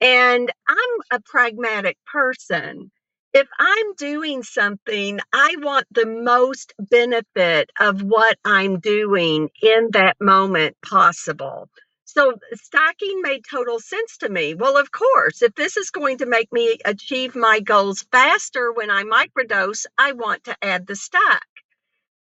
And 0.00 0.52
I'm 0.68 1.18
a 1.18 1.20
pragmatic 1.20 1.98
person. 2.12 2.92
If 3.34 3.48
I'm 3.60 3.94
doing 3.96 4.44
something, 4.44 5.20
I 5.32 5.56
want 5.58 5.86
the 5.92 6.06
most 6.06 6.74
benefit 6.78 7.70
of 7.80 8.02
what 8.02 8.38
I'm 8.44 8.80
doing 8.80 9.50
in 9.62 9.90
that 9.92 10.16
moment 10.20 10.76
possible. 10.82 11.68
So 12.04 12.34
stacking 12.54 13.22
made 13.22 13.44
total 13.50 13.80
sense 13.80 14.18
to 14.18 14.30
me. 14.30 14.54
Well, 14.54 14.78
of 14.78 14.92
course, 14.92 15.42
if 15.42 15.54
this 15.56 15.76
is 15.76 15.90
going 15.90 16.18
to 16.18 16.26
make 16.26 16.52
me 16.52 16.78
achieve 16.84 17.36
my 17.36 17.60
goals 17.60 18.06
faster 18.12 18.72
when 18.72 18.90
I 18.90 19.04
microdose, 19.04 19.86
I 19.98 20.12
want 20.12 20.44
to 20.44 20.56
add 20.62 20.86
the 20.86 20.96
stack. 20.96 21.46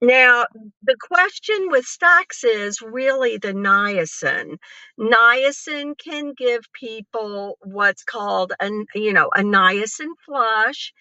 Now, 0.01 0.45
the 0.83 0.95
question 1.01 1.69
with 1.71 1.85
stacks 1.85 2.45
is 2.45 2.81
really 2.81 3.37
the 3.37 3.53
niacin. 3.53 4.57
Niacin 4.99 5.95
can 5.97 6.33
give 6.37 6.61
people 6.73 7.57
what's 7.63 8.03
called 8.05 8.53
an, 8.61 8.85
you 8.95 9.13
know, 9.13 9.29
a 9.35 9.41
niacin 9.41 10.11
flush. 10.25 10.93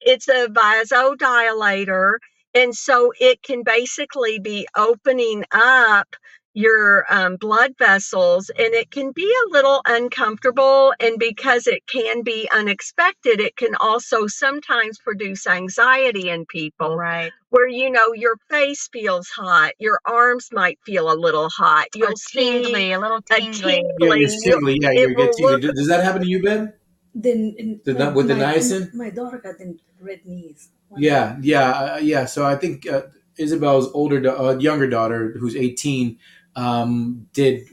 It's 0.00 0.28
a 0.28 0.48
vasodilator. 0.48 2.14
And 2.54 2.74
so 2.74 3.12
it 3.20 3.42
can 3.42 3.62
basically 3.64 4.38
be 4.40 4.68
opening 4.76 5.44
up 5.52 6.08
your 6.54 7.04
um, 7.12 7.36
blood 7.36 7.72
vessels 7.78 8.48
and 8.56 8.72
it 8.74 8.90
can 8.90 9.12
be 9.12 9.24
a 9.46 9.50
little 9.52 9.82
uncomfortable 9.86 10.94
and 11.00 11.18
because 11.18 11.66
it 11.66 11.82
can 11.86 12.22
be 12.22 12.48
unexpected 12.54 13.40
it 13.40 13.56
can 13.56 13.74
also 13.80 14.26
sometimes 14.26 14.98
produce 14.98 15.46
anxiety 15.46 16.28
in 16.30 16.46
people 16.46 16.96
Right. 16.96 17.32
where 17.50 17.68
you 17.68 17.90
know 17.90 18.12
your 18.14 18.36
face 18.50 18.88
feels 18.92 19.28
hot 19.28 19.72
your 19.78 20.00
arms 20.06 20.48
might 20.52 20.78
feel 20.86 21.12
a 21.12 21.14
little 21.14 21.48
hot 21.50 21.86
you'll 21.94 22.16
see 22.16 22.62
tingly, 22.62 22.92
a 22.92 23.00
little 23.00 23.18
a 23.18 23.34
tingly. 23.34 23.82
Yeah, 23.98 24.14
tingly 24.14 24.20
you're 24.20 24.28
tingly. 24.44 24.78
Yeah, 24.80 24.90
it 24.92 25.08
you 25.10 25.14
get 25.16 25.32
tingly. 25.32 25.52
look 25.60 25.74
Does 25.74 25.88
that 25.88 26.04
happen 26.04 26.22
to 26.22 26.28
you, 26.28 26.42
Ben? 26.42 26.72
Then 27.14 27.80
The 27.84 27.94
ni- 27.94 28.10
with 28.12 28.28
the 28.28 28.34
my, 28.34 28.54
niacin? 28.54 28.94
my 28.94 29.10
daughter 29.10 29.38
got 29.38 29.58
the 29.58 29.76
red 30.00 30.24
knees. 30.24 30.70
Yeah, 30.96 31.36
yeah, 31.40 31.70
uh, 31.70 31.98
yeah. 31.98 32.24
So 32.26 32.44
I 32.44 32.56
think 32.56 32.88
uh, 32.88 33.02
Isabel's 33.38 33.90
older, 33.92 34.28
uh, 34.28 34.56
younger 34.58 34.88
daughter, 34.88 35.34
who's 35.38 35.56
18, 35.56 36.18
um, 36.56 37.26
did 37.32 37.66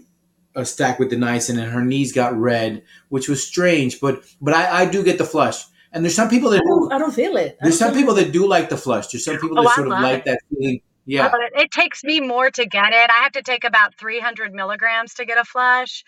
a 0.55 0.65
stack 0.65 0.99
with 0.99 1.09
the 1.09 1.15
niacin, 1.15 1.61
and 1.61 1.71
her 1.71 1.83
knees 1.83 2.11
got 2.11 2.35
red, 2.37 2.83
which 3.09 3.29
was 3.29 3.45
strange. 3.45 3.99
But 3.99 4.23
but 4.41 4.53
I, 4.53 4.81
I 4.81 4.85
do 4.85 5.03
get 5.03 5.17
the 5.17 5.23
flush, 5.25 5.63
and 5.91 6.03
there's 6.03 6.15
some 6.15 6.29
people 6.29 6.49
that 6.51 6.57
I 6.57 6.63
do. 6.63 6.67
don't, 6.67 6.93
I 6.93 6.97
don't 6.97 7.13
feel 7.13 7.37
it. 7.37 7.57
I 7.61 7.65
There's 7.65 7.79
some 7.79 7.93
people 7.93 8.13
that 8.15 8.31
do 8.31 8.47
like 8.47 8.69
the 8.69 8.77
flush. 8.77 9.07
There's 9.07 9.25
some 9.25 9.37
people 9.37 9.57
Oh, 9.59 9.63
that 9.63 9.69
I 9.69 9.75
sort 9.75 9.87
of 9.87 9.93
like 9.93 10.19
it. 10.19 10.25
that 10.25 10.39
feeling. 10.49 10.81
Yeah, 11.05 11.31
it. 11.33 11.53
It 11.63 11.71
takes 11.71 12.03
me 12.03 12.19
more 12.21 12.51
to 12.51 12.65
get 12.65 12.93
it. 12.93 13.09
I 13.09 13.23
have 13.23 13.31
to 13.33 13.41
take 13.41 13.63
about 13.63 13.95
300 13.95 14.53
milligrams 14.53 15.15
to 15.15 15.25
get 15.25 15.37
a 15.37 15.43
flush, 15.43 16.03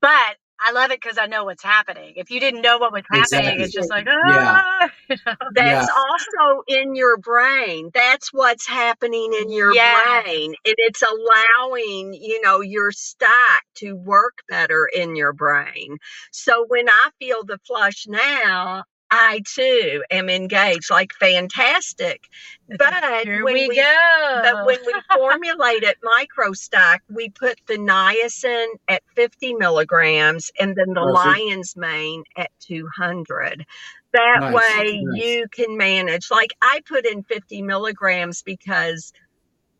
but 0.00 0.36
I 0.60 0.72
love 0.72 0.90
it 0.90 1.00
because 1.00 1.18
I 1.18 1.26
know 1.26 1.44
what's 1.44 1.62
happening. 1.62 2.14
If 2.16 2.30
you 2.30 2.40
didn't 2.40 2.62
know 2.62 2.78
what 2.78 2.92
was 2.92 3.04
happening, 3.10 3.60
Exactly. 3.60 3.60
it's 3.60 3.72
just 3.72 3.90
like, 3.90 4.06
ah. 4.08 4.90
you 5.08 5.20
know? 5.20 5.34
That's 5.54 5.88
also 5.88 6.62
in 6.68 6.94
your 6.94 7.16
brain. 7.18 7.90
That's 7.94 8.32
what's 8.32 8.66
happening 8.68 9.32
in 9.34 9.50
your 9.50 9.74
Yes. 9.74 9.76
brain. 9.76 10.54
And 10.64 10.74
it's 10.78 11.02
allowing, 11.02 12.14
you 12.14 12.40
know, 12.42 12.60
your 12.60 12.92
stack 12.92 13.64
to 13.76 13.94
work 13.94 14.38
better 14.48 14.88
in 14.94 15.16
your 15.16 15.32
brain. 15.32 15.98
So 16.32 16.64
when 16.68 16.88
I 16.88 17.10
feel 17.18 17.44
the 17.44 17.58
flush 17.66 18.06
now, 18.08 18.84
I 19.10 19.42
too 19.46 20.04
am 20.10 20.28
engaged, 20.28 20.90
like 20.90 21.12
fantastic. 21.18 22.24
But 22.68 22.92
Here 23.24 23.44
when 23.44 23.54
we, 23.54 23.68
we 23.68 23.76
go. 23.76 24.42
but 24.42 24.66
when 24.66 24.78
we 24.86 24.92
formulate 25.12 25.82
it 25.82 25.96
microstack, 26.04 26.98
we 27.08 27.30
put 27.30 27.58
the 27.66 27.76
niacin 27.78 28.66
at 28.88 29.02
50 29.16 29.54
milligrams 29.54 30.50
and 30.60 30.76
then 30.76 30.92
the 30.94 31.00
Perfect. 31.00 31.14
lion's 31.14 31.74
mane 31.76 32.24
at 32.36 32.50
200. 32.60 33.64
That 34.12 34.40
Nice, 34.40 34.54
way 34.54 35.00
nice. 35.02 35.22
you 35.22 35.46
can 35.52 35.76
manage. 35.76 36.30
Like 36.30 36.50
I 36.62 36.80
put 36.86 37.06
in 37.06 37.22
50 37.24 37.62
milligrams 37.62 38.42
because 38.42 39.12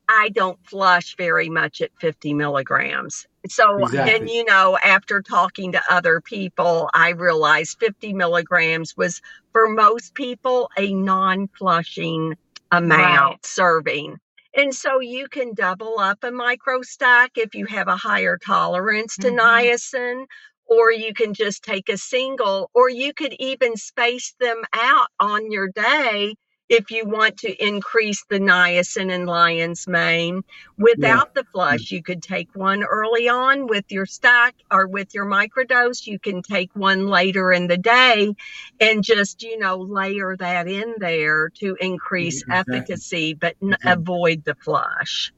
I 0.08 0.30
don't 0.30 0.58
flush 0.66 1.16
very 1.16 1.48
much 1.50 1.80
at 1.80 1.90
50 2.00 2.34
milligrams. 2.34 3.26
So, 3.48 3.88
and 4.06 4.28
you 4.28 4.44
know, 4.44 4.78
after 4.84 5.22
talking 5.22 5.72
to 5.72 5.82
other 5.90 6.20
people, 6.22 6.90
I 6.94 7.10
realized 7.10 7.78
50 7.80 8.12
milligrams 8.14 8.96
was 8.96 9.20
for 9.52 9.68
most 9.68 10.14
people 10.14 10.70
a 10.78 10.92
non 10.94 11.48
flushing 11.58 12.34
amount 12.72 13.38
Right. 13.40 13.46
serving. 13.46 14.18
And 14.54 14.74
so 14.74 15.00
you 15.00 15.28
can 15.28 15.54
double 15.54 15.98
up 16.00 16.18
a 16.24 16.30
micro 16.32 16.82
stack 16.82 17.32
if 17.36 17.54
you 17.54 17.66
have 17.66 17.88
a 17.88 17.96
higher 17.96 18.38
tolerance 18.44 19.18
to 19.18 19.28
Mhm. 19.28 19.38
niacin, 19.38 20.26
or 20.66 20.92
you 20.92 21.14
can 21.14 21.34
just 21.34 21.62
take 21.64 21.88
a 21.88 21.96
single, 21.98 22.70
or 22.74 22.90
you 22.90 23.14
could 23.14 23.34
even 23.38 23.76
space 23.76 24.34
them 24.40 24.62
out 24.74 25.08
on 25.20 25.50
your 25.52 25.68
day 25.68 26.34
if 26.68 26.90
you 26.90 27.06
want 27.06 27.38
to 27.38 27.66
increase 27.66 28.24
the 28.28 28.38
niacin 28.38 29.10
in 29.10 29.24
lion's 29.26 29.86
mane 29.88 30.42
without 30.76 31.34
the 31.34 31.44
flush. 31.44 31.90
You 31.90 32.02
could 32.02 32.22
take 32.22 32.48
one 32.54 32.82
early 32.84 33.28
on 33.28 33.66
with 33.66 33.84
your 33.90 34.04
stack 34.06 34.54
or 34.70 34.86
with 34.86 35.14
your 35.14 35.24
microdose. 35.24 36.06
You 36.06 36.18
can 36.18 36.42
take 36.42 36.70
one 36.74 37.08
later 37.08 37.52
in 37.52 37.68
the 37.68 37.78
day 37.78 38.34
and 38.80 39.02
just, 39.02 39.42
you 39.42 39.58
know, 39.58 39.78
layer 39.78 40.36
that 40.36 40.68
in 40.68 40.94
there 40.98 41.48
to 41.60 41.76
increase 41.80 42.42
Exactly. 42.42 42.76
efficacy, 42.76 43.34
but 43.34 43.56
n- 43.62 43.76
avoid 43.84 44.44
the 44.44 44.54
flush. 44.54 45.32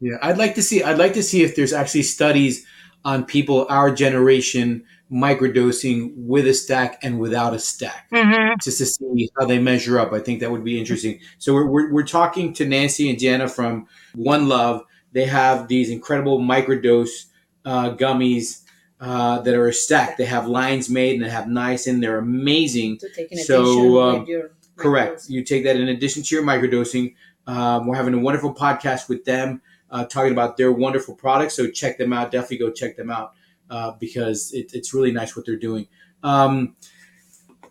yeah. 0.00 0.16
I'd 0.22 0.38
like 0.38 0.56
to 0.56 0.62
see. 0.62 0.82
I'd 0.82 0.98
like 0.98 1.14
to 1.14 1.22
see 1.22 1.42
if 1.44 1.54
there's 1.56 1.72
actually 1.72 2.02
studies 2.02 2.66
on 3.04 3.24
people 3.24 3.66
our 3.68 3.90
generation 3.94 4.84
microdosing 5.14 6.12
with 6.16 6.46
a 6.46 6.52
stack 6.52 6.98
and 7.04 7.20
without 7.20 7.54
a 7.54 7.58
stack. 7.58 8.08
Mhm. 8.12 8.60
just 8.62 8.78
to 8.78 8.86
see 8.86 9.30
how 9.38 9.46
they 9.46 9.58
measure 9.58 9.98
up. 9.98 10.12
I 10.12 10.18
think 10.18 10.40
that 10.40 10.50
would 10.50 10.64
be 10.64 10.78
interesting. 10.78 11.20
So 11.38 11.54
we're, 11.54 11.66
we're, 11.66 11.92
we're 11.92 12.06
talking 12.06 12.52
to 12.54 12.66
Nancy 12.66 13.08
and 13.08 13.18
Jana 13.18 13.48
from 13.48 13.86
One 14.14 14.48
Love. 14.48 14.82
They 15.12 15.26
have 15.26 15.68
these 15.68 15.90
incredible 15.90 16.40
microdose 16.40 17.26
uh, 17.64 17.94
gummies 17.94 18.62
uh, 19.00 19.40
that 19.42 19.54
are 19.54 19.70
stacked. 19.70 20.18
They 20.18 20.24
have 20.24 20.48
lion's 20.48 20.90
mane 20.90 21.16
and 21.16 21.24
they 21.24 21.30
have 21.30 21.44
niacin. 21.44 22.00
They're 22.00 22.18
amazing. 22.18 22.98
To 22.98 23.08
take 23.10 23.30
in 23.30 23.38
So, 23.38 24.00
um, 24.00 24.26
Correct. 24.76 25.28
You 25.28 25.44
take 25.44 25.62
that 25.64 25.76
in 25.76 25.88
addition 25.88 26.24
to 26.24 26.34
your 26.34 26.44
microdosing. 26.44 27.14
Um, 27.46 27.86
we're 27.86 27.96
having 27.96 28.14
a 28.14 28.18
wonderful 28.18 28.52
podcast 28.52 29.08
with 29.08 29.24
them 29.24 29.62
uh, 29.90 30.04
talking 30.06 30.32
about 30.32 30.56
their 30.56 30.72
wonderful 30.72 31.14
products. 31.14 31.54
So 31.54 31.70
check 31.70 31.98
them 31.98 32.12
out. 32.12 32.32
Definitely 32.32 32.58
go 32.58 32.70
check 32.70 32.96
them 32.96 33.10
out 33.10 33.34
uh, 33.70 33.92
because 33.98 34.52
it, 34.52 34.72
it's 34.74 34.94
really 34.94 35.12
nice 35.12 35.36
what 35.36 35.46
they're 35.46 35.56
doing. 35.56 35.86
Um, 36.22 36.76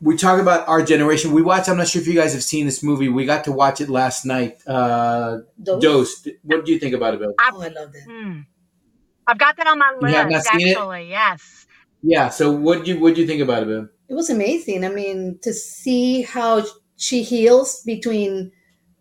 we 0.02 0.18
talk 0.18 0.42
about 0.42 0.68
our 0.68 0.82
generation. 0.84 1.32
We 1.32 1.42
watched. 1.42 1.70
I'm 1.70 1.78
not 1.78 1.88
sure 1.88 2.02
if 2.02 2.08
you 2.08 2.14
guys 2.14 2.34
have 2.34 2.44
seen 2.44 2.66
this 2.66 2.84
movie. 2.84 3.08
We 3.08 3.26
got 3.26 3.46
to 3.46 3.52
watch 3.52 3.80
it 3.80 3.90
last 3.90 4.26
night. 4.26 4.58
Uh, 4.68 5.40
Dose? 5.62 5.82
Dose. 5.82 6.28
What 6.44 6.66
do 6.66 6.74
you 6.74 6.80
think 6.80 6.94
about 6.94 7.14
it, 7.14 7.22
Bill? 7.22 7.34
Oh, 7.40 7.62
I 7.62 7.68
love 7.70 7.96
it. 7.96 8.08
Mm. 8.08 8.46
I've 9.26 9.38
got 9.38 9.56
that 9.56 9.68
on 9.68 9.80
my 9.80 9.96
You 10.02 10.08
have 10.16 10.30
list, 10.30 10.50
not 10.52 10.60
seen 10.60 10.68
it? 10.68 10.72
actually. 10.72 11.10
Yes. 11.10 11.66
Yeah. 12.02 12.30
So 12.30 12.52
what 12.52 12.84
do 12.84 12.94
you 12.94 13.00
what 13.00 13.16
do 13.16 13.22
you 13.22 13.28
think 13.28 13.42
about 13.42 13.64
it, 13.64 13.68
Bill? 13.68 13.88
It 14.10 14.14
was 14.14 14.30
amazing. 14.30 14.84
I 14.84 14.90
mean, 14.90 15.40
to 15.44 15.54
see 15.54 16.24
how 16.24 16.66
she 16.98 17.24
heals 17.24 17.82
between 17.86 18.52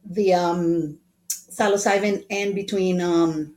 the 0.05 0.35
um, 0.35 0.99
psilocybin 1.29 2.25
and 2.31 2.55
between 2.55 3.01
um, 3.01 3.55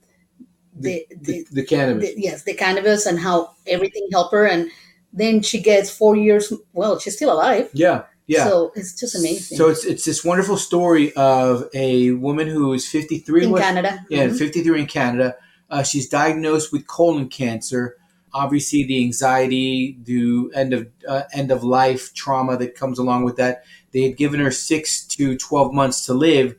the, 0.75 1.05
The, 1.09 1.15
the, 1.21 1.45
the 1.51 1.63
cannabis. 1.63 2.13
the 2.15 2.21
yes 2.21 2.43
the 2.43 2.53
cannabis 2.53 3.05
and 3.05 3.19
how 3.19 3.51
everything 3.67 4.07
helped 4.11 4.33
her 4.33 4.45
and 4.45 4.69
then 5.13 5.41
she 5.41 5.59
gets 5.61 5.89
four 5.89 6.15
years 6.15 6.51
well 6.73 6.99
she's 6.99 7.15
still 7.15 7.31
alive 7.31 7.69
yeah. 7.73 8.03
Yeah. 8.27 8.45
so 8.47 8.71
it's 8.75 8.99
just 8.99 9.15
amazing 9.15 9.57
So 9.57 9.69
it's 9.69 9.85
it's 9.85 10.03
this 10.03 10.23
wonderful 10.25 10.57
story 10.57 11.13
of 11.15 11.69
a 11.73 12.11
woman 12.11 12.47
who 12.47 12.73
is 12.73 12.87
53. 12.87 13.43
in 13.45 13.51
what- 13.51 13.61
canada 13.61 14.05
Yeah, 14.09 14.27
Mhm. 14.27 14.37
53 14.37 14.79
in 14.81 14.87
Canada. 14.87 15.35
Uh, 15.69 15.83
she's 15.83 16.07
diagnosed 16.09 16.71
with 16.73 16.85
colon 16.87 17.27
cancer. 17.29 17.95
Obviously, 18.33 18.83
the 18.83 18.99
anxiety, 19.03 19.97
the 20.03 20.49
end 20.53 20.73
of 20.73 20.87
uh, 21.07 21.23
end 21.33 21.51
of 21.51 21.63
life 21.63 22.13
trauma 22.13 22.57
that 22.57 22.75
comes 22.75 22.99
along 22.99 23.23
with 23.23 23.37
that. 23.37 23.63
They 23.91 24.01
had 24.01 24.17
given 24.17 24.39
her 24.41 24.51
six 24.51 25.05
to 25.15 25.37
12 25.37 25.73
months 25.73 26.05
to 26.07 26.13
live, 26.13 26.55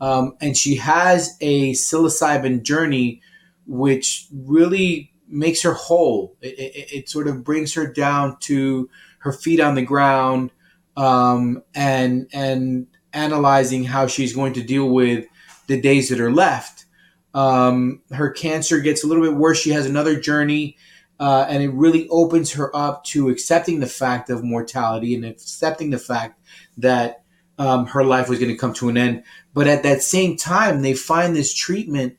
um, 0.00 0.36
and 0.40 0.56
she 0.56 0.76
has 0.76 1.36
a 1.40 1.72
psilocybin 1.72 2.62
journey, 2.62 3.20
which 3.68 4.26
really 4.32 5.12
makes 5.28 5.62
her 5.62 5.74
whole. 5.74 6.36
It, 6.40 6.58
it, 6.58 6.92
it 6.92 7.08
sort 7.08 7.28
of 7.28 7.44
brings 7.44 7.74
her 7.74 7.86
down 7.86 8.38
to 8.40 8.90
her 9.20 9.32
feet 9.32 9.60
on 9.60 9.76
the 9.76 9.82
ground, 9.82 10.50
um, 10.96 11.62
and 11.74 12.28
and 12.32 12.88
analyzing 13.12 13.84
how 13.84 14.08
she's 14.08 14.34
going 14.34 14.54
to 14.54 14.62
deal 14.62 14.88
with 14.90 15.26
the 15.68 15.80
days 15.80 16.08
that 16.08 16.20
are 16.20 16.32
left 16.32 16.86
um, 17.34 18.02
her 18.10 18.30
cancer 18.30 18.80
gets 18.80 19.04
a 19.04 19.06
little 19.06 19.22
bit 19.22 19.34
worse. 19.34 19.60
She 19.60 19.70
has 19.70 19.86
another 19.86 20.18
journey, 20.18 20.76
uh, 21.20 21.46
and 21.48 21.62
it 21.62 21.70
really 21.70 22.08
opens 22.08 22.52
her 22.52 22.74
up 22.74 23.04
to 23.04 23.28
accepting 23.28 23.80
the 23.80 23.86
fact 23.86 24.30
of 24.30 24.42
mortality 24.42 25.14
and 25.14 25.24
accepting 25.24 25.90
the 25.90 25.98
fact 25.98 26.40
that 26.78 27.22
um, 27.58 27.86
her 27.86 28.04
life 28.04 28.28
was 28.28 28.38
going 28.38 28.50
to 28.50 28.56
come 28.56 28.72
to 28.74 28.88
an 28.88 28.96
end. 28.96 29.24
But 29.52 29.66
at 29.66 29.82
that 29.82 30.02
same 30.02 30.36
time, 30.36 30.82
they 30.82 30.94
find 30.94 31.34
this 31.34 31.52
treatment 31.52 32.16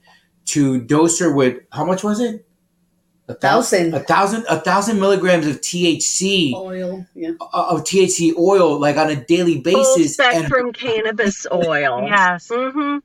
to 0.50 0.82
dose 0.82 1.20
her 1.20 1.34
with 1.34 1.62
how 1.72 1.86
much 1.86 2.04
was 2.04 2.20
it? 2.20 2.46
A 3.28 3.36
Thousand. 3.36 3.94
A 3.94 4.00
thousand. 4.00 4.46
A 4.50 4.60
thousand 4.60 5.00
milligrams 5.00 5.46
of 5.46 5.62
THC 5.62 6.54
oil 6.54 7.06
yeah 7.14 7.32
uh, 7.40 7.68
of 7.70 7.84
THC 7.84 8.36
oil, 8.38 8.80
like 8.80 8.98
on 8.98 9.10
a 9.10 9.16
daily 9.16 9.62
Full 9.62 9.74
basis, 9.74 10.18
and 10.20 10.36
spectrum 10.38 10.74
cannabis 10.74 11.46
oil. 11.52 12.02
Yes. 12.08 12.52
hmm 12.54 12.98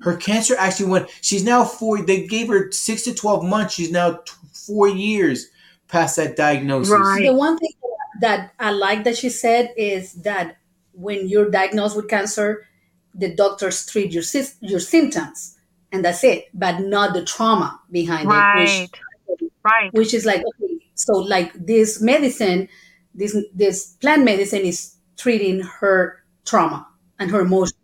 her 0.00 0.16
cancer 0.16 0.54
actually 0.58 0.90
went. 0.90 1.08
She's 1.20 1.44
now 1.44 1.64
four. 1.64 2.00
They 2.02 2.26
gave 2.26 2.48
her 2.48 2.70
six 2.70 3.02
to 3.02 3.14
twelve 3.14 3.44
months. 3.44 3.74
She's 3.74 3.90
now 3.90 4.12
t- 4.12 4.32
four 4.52 4.88
years 4.88 5.48
past 5.88 6.16
that 6.16 6.36
diagnosis. 6.36 6.92
Right. 6.92 7.24
The 7.24 7.34
one 7.34 7.58
thing 7.58 7.72
that 8.20 8.52
I 8.58 8.70
like 8.70 9.04
that 9.04 9.16
she 9.16 9.28
said 9.28 9.72
is 9.76 10.14
that 10.22 10.56
when 10.92 11.28
you're 11.28 11.50
diagnosed 11.50 11.96
with 11.96 12.08
cancer, 12.08 12.66
the 13.14 13.34
doctors 13.34 13.86
treat 13.86 14.12
your 14.12 14.22
sys- 14.22 14.56
your 14.60 14.80
symptoms, 14.80 15.57
and 15.92 16.04
that's 16.04 16.24
it, 16.24 16.48
but 16.54 16.80
not 16.80 17.14
the 17.14 17.24
trauma 17.24 17.80
behind 17.90 18.28
Right. 18.28 18.88
it, 19.28 19.50
Right. 19.64 19.92
which 19.92 20.06
which 20.08 20.14
is 20.14 20.24
like 20.24 20.40
okay, 20.46 20.74
so 20.94 21.12
like 21.14 21.52
this 21.54 22.00
medicine, 22.00 22.68
this 23.14 23.36
this 23.54 23.94
plant 24.00 24.24
medicine 24.24 24.62
is 24.62 24.94
treating 25.16 25.60
her 25.60 26.22
trauma 26.44 26.86
and 27.18 27.30
her 27.30 27.40
emotions. 27.40 27.74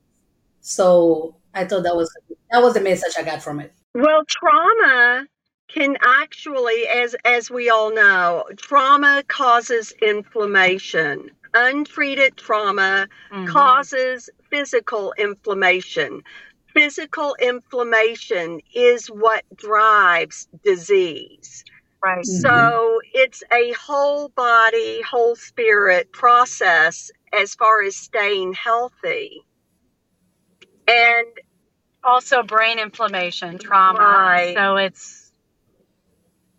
So 0.60 1.36
I 1.54 1.64
thought 1.64 1.82
that 1.84 1.96
was 1.96 2.10
that 2.50 2.62
was 2.62 2.74
the 2.74 2.80
message 2.80 3.14
I 3.18 3.22
got 3.22 3.42
from 3.42 3.60
it. 3.60 3.72
Well, 3.94 4.24
trauma 4.28 5.26
can 5.68 5.96
actually, 6.04 6.86
as 6.88 7.14
as 7.24 7.50
we 7.50 7.70
all 7.70 7.92
know, 7.94 8.44
trauma 8.56 9.22
causes 9.28 9.92
inflammation. 10.02 11.30
Untreated 11.54 12.36
trauma 12.36 13.06
Mhm. 13.32 13.46
causes 13.48 14.28
physical 14.50 15.14
inflammation. 15.18 16.22
Physical 16.74 17.36
inflammation 17.40 18.60
is 18.74 19.08
what 19.08 19.44
drives 19.56 20.48
disease. 20.64 21.64
Right. 22.04 22.26
So 22.26 23.00
it's 23.14 23.42
a 23.52 23.72
whole 23.72 24.30
body, 24.30 25.02
whole 25.02 25.36
spirit 25.36 26.12
process 26.12 27.10
as 27.32 27.54
far 27.54 27.82
as 27.82 27.96
staying 27.96 28.54
healthy. 28.54 29.42
And 30.88 31.28
Also, 32.04 32.42
brain 32.42 32.78
inflammation, 32.78 33.58
trauma. 33.58 34.00
Right. 34.00 34.54
So 34.56 34.76
it's 34.76 35.32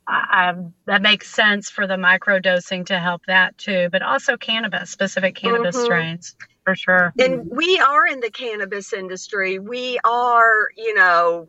I, 0.08 0.52
I, 0.52 0.54
that 0.88 1.02
makes 1.02 1.30
sense 1.30 1.70
for 1.70 1.88
the 1.88 1.96
microdosing 1.96 2.88
to 2.88 3.00
help 3.00 3.24
that 3.28 3.58
too, 3.58 3.90
but 3.92 4.04
also 4.04 4.38
cannabis, 4.38 4.92
specific 4.92 5.36
cannabis 5.36 5.78
Mhm. 5.78 5.84
strains 5.84 6.36
for 6.66 6.76
sure. 6.76 7.16
and 7.20 7.48
we 7.52 7.80
are 7.80 8.08
in 8.08 8.22
the 8.22 8.32
cannabis 8.32 8.94
industry. 8.94 9.60
We 9.60 10.00
are, 10.06 10.70
you 10.78 10.94
know, 10.96 11.48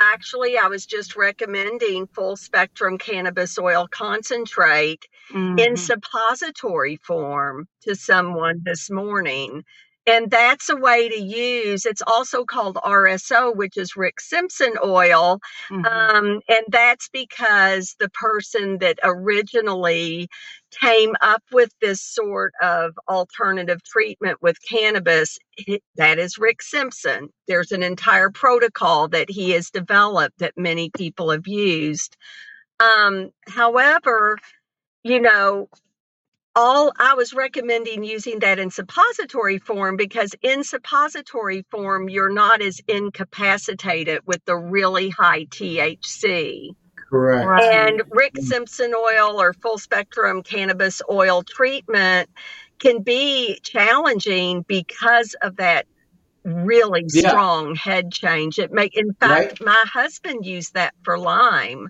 actually, 0.00 0.58
I 0.58 0.68
was 0.68 0.86
just 0.86 1.16
recommending 1.16 2.08
full 2.08 2.36
spectrum 2.36 2.98
cannabis 2.98 3.58
oil 3.58 3.88
concentrate 3.90 5.06
in 5.56 5.74
Mhm. 5.74 5.78
suppository 5.78 6.96
form 6.96 7.68
to 7.82 7.94
someone 7.96 8.62
this 8.64 8.90
morning. 8.90 9.64
And 10.06 10.30
that's 10.30 10.68
a 10.68 10.76
way 10.76 11.08
to 11.08 11.20
use. 11.20 11.86
It's 11.86 12.02
also 12.04 12.44
called 12.44 12.76
RSO, 12.84 13.54
which 13.54 13.76
is 13.76 13.96
Rick 13.96 14.20
Simpson 14.20 14.74
oil. 14.84 15.38
Mhm. 15.70 15.86
Um, 15.86 16.40
and 16.48 16.64
that's 16.68 17.08
because 17.12 17.94
the 18.00 18.08
person 18.10 18.78
that 18.78 18.98
originally 19.04 20.28
came 20.80 21.14
up 21.20 21.42
with 21.52 21.70
this 21.80 22.00
sort 22.02 22.52
of 22.60 22.98
alternative 23.08 23.80
treatment 23.84 24.42
with 24.42 24.56
cannabis, 24.68 25.38
that 25.96 26.18
is 26.18 26.36
Rick 26.36 26.62
Simpson. 26.62 27.28
There's 27.46 27.70
an 27.70 27.82
entire 27.84 28.30
protocol 28.30 29.06
that 29.08 29.30
he 29.30 29.50
has 29.52 29.70
developed 29.70 30.38
that 30.38 30.54
many 30.56 30.90
people 30.90 31.30
have 31.30 31.46
used. 31.46 32.16
Um, 32.80 33.30
however, 33.48 34.38
you 35.04 35.20
know, 35.20 35.68
all 36.54 36.92
I 36.98 37.14
was 37.14 37.32
recommending 37.34 38.04
using 38.04 38.40
that 38.40 38.58
in 38.58 38.70
suppository 38.70 39.58
form 39.58 39.96
because 39.96 40.34
in 40.42 40.64
suppository 40.64 41.64
form, 41.70 42.08
you're 42.08 42.32
not 42.32 42.62
as 42.62 42.80
incapacitated 42.88 44.20
with 44.26 44.44
the 44.46 44.56
really 44.56 45.10
high 45.10 45.46
THC. 45.46 46.70
Correct. 47.10 47.54
Right. 47.54 47.72
And 47.72 48.02
Rick 48.10 48.38
Mm. 48.38 48.40
Simpson 48.40 48.94
oil 48.94 49.40
or 49.40 49.54
full 49.54 49.78
spectrum 49.78 50.42
cannabis 50.42 51.02
oil 51.10 51.42
treatment 51.44 52.30
can 52.80 53.02
be 53.02 53.58
challenging 53.62 54.64
because 54.68 55.34
of 55.42 55.56
that 55.56 55.86
really 56.44 57.08
Yeah. 57.12 57.32
strong 57.32 57.74
head 57.76 58.12
change. 58.12 58.58
It 58.58 58.72
make 58.72 58.96
in 58.96 59.14
fact 59.20 59.60
my 59.60 59.84
husband 59.92 60.46
used 60.46 60.74
that 60.74 60.94
for 61.04 61.18
Lyme 61.18 61.88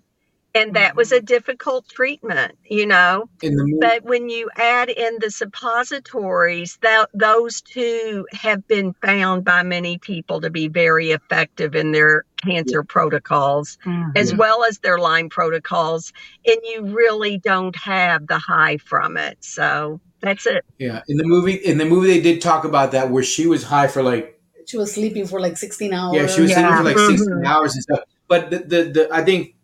and 0.55 0.75
that 0.77 0.97
was 0.97 1.13
a 1.13 1.21
difficult 1.21 1.89
treatment, 1.89 2.53
you 2.69 2.87
know. 2.87 3.29
In 3.43 3.57
the 3.57 3.79
But 3.81 4.05
when 4.05 4.29
you 4.29 4.51
add 4.57 4.91
in 4.91 5.19
the 5.21 5.31
suppositories, 5.31 6.79
that 6.83 7.09
those 7.15 7.61
two 7.61 8.27
have 8.33 8.67
been 8.69 8.93
found 8.95 9.45
by 9.45 9.63
many 9.63 9.99
people 9.99 10.41
to 10.41 10.51
be 10.51 10.69
very 10.69 11.11
effective 11.11 11.75
in 11.75 11.93
their 11.93 12.25
cancer 12.45 12.83
protocols 12.83 13.79
Mhm. 13.87 14.13
as 14.17 14.35
well 14.35 14.65
as 14.65 14.79
their 14.81 14.99
Lyme 14.99 15.29
protocols, 15.29 16.13
and 16.47 16.57
you 16.65 16.83
really 16.87 17.39
don't 17.39 17.77
have 17.77 18.27
the 18.27 18.39
high 18.39 18.77
from 18.79 19.17
it. 19.17 19.39
So 19.41 20.01
that's 20.21 20.47
it. 20.47 20.65
yeah, 20.79 21.03
in 21.09 21.17
the 21.17 21.25
movie, 21.25 21.55
in 21.55 21.79
the 21.79 21.85
movie, 21.85 22.09
they 22.09 22.21
did 22.21 22.41
talk 22.43 22.65
about 22.65 22.93
that 22.93 23.11
where 23.11 23.23
she 23.23 23.47
was 23.47 23.63
high 23.65 23.87
for 23.87 24.03
like 24.03 24.39
She 24.67 24.77
was 24.77 24.93
sleeping 24.93 25.27
for 25.27 25.41
like 25.41 25.57
16 25.57 25.93
hours. 25.93 26.15
Yeah, 26.17 26.27
she 26.29 26.41
was 26.43 26.53
sleeping 26.53 26.77
for 26.77 26.85
like 26.85 26.97
Yeah. 26.97 27.07
16 27.09 27.31
Mhm. 27.35 27.47
hours 27.47 27.75
and 27.75 27.83
stuff. 27.83 28.01
But 28.29 28.51
the, 28.51 28.59
the, 28.59 28.83
the 28.85 29.09
I 29.13 29.25
think 29.25 29.55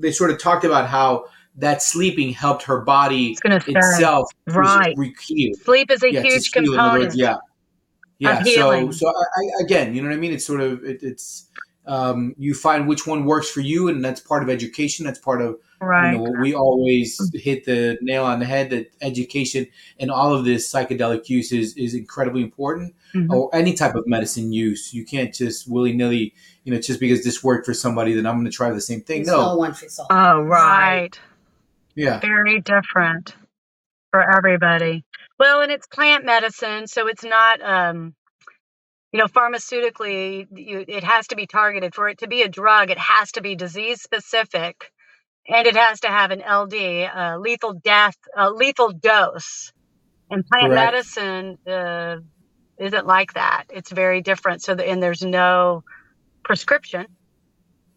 they 0.00 0.12
sort 0.12 0.30
of 0.30 0.38
talked 0.38 0.64
about 0.64 0.88
how 0.88 1.26
that 1.56 1.82
sleeping 1.82 2.32
helped 2.32 2.62
her 2.64 2.80
body 2.80 3.32
It's 3.32 3.40
gonna 3.40 3.60
say, 3.60 3.72
itself 3.72 4.30
Right. 4.46 4.96
sleep 5.64 5.90
is 5.90 6.02
a 6.02 6.12
Yeah, 6.12 6.22
huge 6.22 6.50
heal, 6.52 6.74
in 6.74 6.80
other 6.80 6.98
component. 7.10 7.18
yeah, 7.18 7.36
yeah. 8.18 8.42
So, 8.42 8.90
so 8.90 9.08
I, 9.08 9.10
I, 9.12 9.64
again, 9.64 9.94
you 9.94 10.02
know 10.02 10.08
what 10.08 10.14
I 10.14 10.18
mean? 10.18 10.32
It's 10.32 10.46
sort 10.46 10.60
of 10.60 10.84
it, 10.84 11.02
it's 11.02 11.48
um, 11.86 12.34
you 12.38 12.54
find 12.54 12.86
which 12.86 13.06
one 13.06 13.24
works 13.24 13.50
for 13.50 13.60
you, 13.60 13.88
and 13.88 14.04
that's 14.04 14.20
part 14.20 14.42
of 14.42 14.50
education. 14.50 15.04
That's 15.04 15.18
part 15.18 15.40
of 15.42 15.58
Right. 15.82 16.12
you 16.12 16.18
know 16.18 16.40
we 16.40 16.54
always 16.54 17.18
hit 17.34 17.64
the 17.64 17.96
nail 18.02 18.24
on 18.24 18.38
the 18.38 18.44
head 18.44 18.68
that 18.70 18.92
education 19.00 19.66
and 19.98 20.10
all 20.10 20.34
of 20.34 20.44
this 20.44 20.70
psychedelic 20.70 21.28
use 21.30 21.52
is, 21.52 21.74
is 21.76 21.94
incredibly 21.94 22.42
important 22.42 22.94
Mhm. 23.14 23.30
or 23.32 23.48
any 23.54 23.72
type 23.72 23.94
of 23.94 24.06
medicine 24.06 24.52
use 24.52 24.92
you 24.94 25.04
can't 25.06 25.32
just 25.34 25.68
willy-nilly 25.68 26.34
you 26.64 26.72
know 26.74 26.78
just 26.80 27.00
because 27.00 27.24
this 27.24 27.42
worked 27.42 27.64
for 27.66 27.74
somebody 27.74 28.12
then 28.12 28.26
i'm 28.26 28.34
going 28.36 28.44
to 28.44 28.50
try 28.52 28.70
the 28.70 28.80
same 28.80 29.00
thing 29.00 29.22
It's 29.22 29.30
no 29.30 29.40
no 29.40 29.56
one 29.56 29.72
fits 29.74 29.98
all. 29.98 30.06
Oh, 30.10 30.42
Right. 30.42 31.18
yeah 31.94 32.20
Very 32.20 32.60
different 32.60 33.34
for 34.10 34.36
everybody. 34.36 35.04
Well, 35.38 35.62
and 35.62 35.72
it's 35.72 35.86
plant 35.86 36.24
medicine, 36.26 36.86
so 36.88 37.06
it's 37.08 37.24
not, 37.24 37.62
um, 37.62 38.14
you 39.12 39.18
know, 39.20 39.26
pharmaceutically, 39.26 40.46
you, 40.54 40.84
it 40.86 41.02
has 41.04 41.28
to 41.28 41.36
be 41.36 41.46
targeted. 41.46 41.94
For 41.94 42.08
it 42.08 42.18
to 42.18 42.28
be 42.28 42.42
a 42.42 42.48
drug, 42.48 42.90
it 42.90 42.98
has 42.98 43.32
to 43.32 43.40
be 43.40 43.54
disease 43.56 44.02
specific 44.02 44.92
and 45.52 45.66
it 45.66 45.76
has 45.76 46.00
to 46.00 46.08
have 46.08 46.30
an 46.30 46.40
LD, 46.40 47.08
uh, 47.14 47.38
lethal 47.38 47.74
death, 47.74 48.16
uh, 48.36 48.50
lethal 48.50 48.92
dose. 48.92 49.72
And 50.30 50.46
plant 50.46 50.72
Correct. 50.72 50.92
medicine 50.92 51.58
uh, 51.66 52.16
isn't 52.78 53.06
like 53.06 53.32
that. 53.32 53.64
It's 53.70 53.90
very 53.90 54.22
different. 54.22 54.62
So, 54.62 54.76
the, 54.76 54.88
and 54.88 55.02
there's 55.02 55.22
no 55.22 55.82
prescription. 56.44 57.06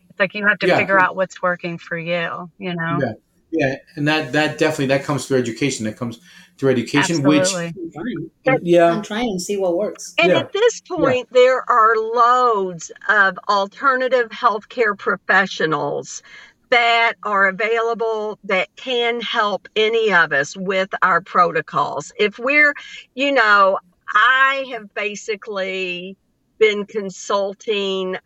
It's 0.10 0.20
like 0.20 0.34
you 0.34 0.48
have 0.48 0.60
to 0.60 0.68
Yeah. 0.68 0.78
figure 0.80 1.00
out 1.00 1.16
what's 1.16 1.42
working 1.42 1.78
for 1.78 1.98
you, 1.98 2.50
you 2.58 2.76
know? 2.76 3.00
Yeah. 3.00 3.14
yeah 3.52 3.76
and 3.96 4.08
that 4.08 4.32
that 4.34 4.58
definitely 4.58 4.88
that 4.88 5.04
comes 5.04 5.26
through 5.26 5.38
education 5.38 5.86
that 5.86 5.98
comes 5.98 6.20
through 6.58 6.72
education 6.72 7.18
Absolutely. 7.18 7.74
Which 8.46 8.62
yeah 8.64 8.92
I'm 8.92 9.02
trying 9.04 9.30
and 9.30 9.42
see 9.42 9.58
what 9.58 9.78
works. 9.78 10.14
And 10.20 10.32
Yeah. 10.32 10.40
at 10.40 10.54
this 10.54 10.82
point, 10.82 11.28
there 11.32 11.68
are 11.70 11.96
loads 11.96 12.92
of 13.10 13.38
alternative 13.50 14.30
healthcare 14.30 14.98
professionals 14.98 16.22
that 16.74 17.14
are 17.24 17.48
available 17.48 18.40
that 18.46 18.68
can 18.76 19.22
help 19.22 19.68
any 19.76 20.12
of 20.12 20.34
us 20.34 20.58
with 20.58 20.90
our 21.04 21.22
protocols. 21.22 22.12
If 22.18 22.40
we're, 22.40 22.74
you 23.14 23.32
know, 23.32 23.78
I 24.08 24.66
have 24.72 24.92
basically 24.96 26.18
been 26.58 26.86
consulting, 26.88 28.18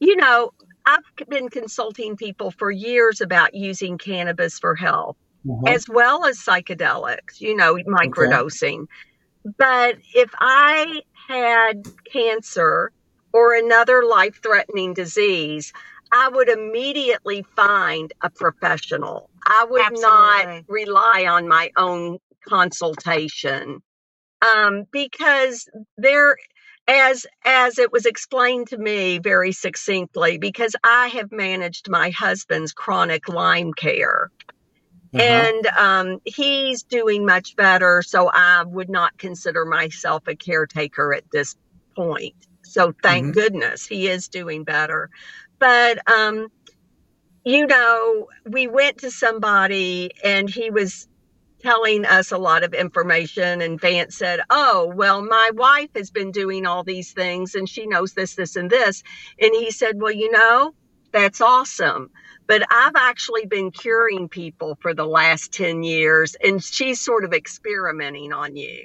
you 0.00 0.16
know, 0.16 0.50
I've 0.86 1.28
been 1.28 1.50
consulting 1.50 2.16
people 2.16 2.52
for 2.52 2.70
years 2.70 3.20
about 3.20 3.54
using 3.54 3.98
cannabis 3.98 4.58
for 4.58 4.74
health 4.74 5.16
Uh-huh. 5.48 5.74
as 5.74 5.86
well 5.88 6.24
as 6.24 6.38
psychedelics, 6.38 7.40
you 7.40 7.54
know, 7.54 7.74
microdosing. 8.00 8.86
But 9.58 9.96
if 10.14 10.30
I 10.40 11.02
had 11.28 11.86
cancer 12.12 12.92
or 13.32 13.54
another 13.54 14.04
life 14.04 14.40
threatening 14.42 14.94
disease, 14.94 15.72
I 16.12 16.28
would 16.30 16.48
immediately 16.48 17.44
find 17.56 18.12
a 18.22 18.30
professional. 18.30 19.30
I 19.46 19.66
would 19.68 19.90
not 19.90 20.48
rely 20.68 21.26
on 21.28 21.48
my 21.48 21.70
own 21.76 22.18
consultation 22.48 23.80
um, 24.42 24.84
because 24.92 25.68
there 25.96 26.36
as 26.88 27.26
as 27.44 27.78
it 27.78 27.92
was 27.92 28.06
explained 28.06 28.68
to 28.68 28.78
me 28.78 29.18
very 29.18 29.52
succinctly 29.52 30.38
because 30.38 30.74
i 30.84 31.08
have 31.08 31.30
managed 31.32 31.88
my 31.90 32.10
husband's 32.10 32.72
chronic 32.72 33.28
lyme 33.28 33.72
care 33.74 34.30
Uh-huh. 35.14 35.24
and 35.26 35.66
um, 35.78 36.18
he's 36.24 36.84
doing 36.84 37.26
much 37.26 37.56
better 37.56 38.02
so 38.06 38.30
i 38.32 38.64
would 38.66 38.90
not 38.90 39.12
consider 39.18 39.66
myself 39.66 40.22
a 40.28 40.36
caretaker 40.36 41.14
at 41.14 41.24
this 41.32 41.54
point 41.96 42.34
So 42.64 42.94
thank 43.02 43.26
Mhm. 43.28 43.34
goodness 43.34 43.86
he 43.86 44.08
is 44.08 44.28
doing 44.28 44.64
better. 44.64 45.10
But 45.60 45.98
um, 46.10 46.48
you 47.44 47.66
know, 47.66 48.28
we 48.50 48.66
went 48.68 48.98
to 48.98 49.10
somebody 49.10 50.10
and 50.24 50.50
he 50.50 50.70
was 50.70 51.06
telling 51.62 52.06
us 52.06 52.32
a 52.32 52.38
lot 52.38 52.64
of 52.64 52.74
information 52.74 53.62
and 53.62 53.80
Vance 53.80 54.16
said, 54.18 54.40
"Oh, 54.50 54.92
well, 54.96 55.22
my 55.24 55.50
wife 55.54 55.90
has 55.96 56.10
been 56.10 56.32
doing 56.32 56.66
all 56.66 56.84
these 56.84 57.12
things 57.12 57.54
and 57.54 57.68
she 57.68 57.86
knows 57.86 58.14
this 58.14 58.34
this 58.36 58.56
and 58.56 58.70
this." 58.70 59.02
And 59.40 59.54
he 59.54 59.70
said, 59.72 59.96
"Well, 60.00 60.12
you 60.12 60.30
know, 60.32 60.72
that's 61.12 61.40
awesome. 61.42 62.10
But 62.48 62.64
I've 62.70 62.96
actually 62.96 63.46
been 63.46 63.72
curing 63.72 64.28
people 64.28 64.78
for 64.82 64.94
the 64.94 65.06
last 65.06 65.52
10 65.52 65.82
years 65.84 66.36
and 66.44 66.62
she's 66.64 67.00
sort 67.04 67.24
of 67.24 67.32
experimenting 67.34 68.32
on 68.32 68.56
you." 68.56 68.84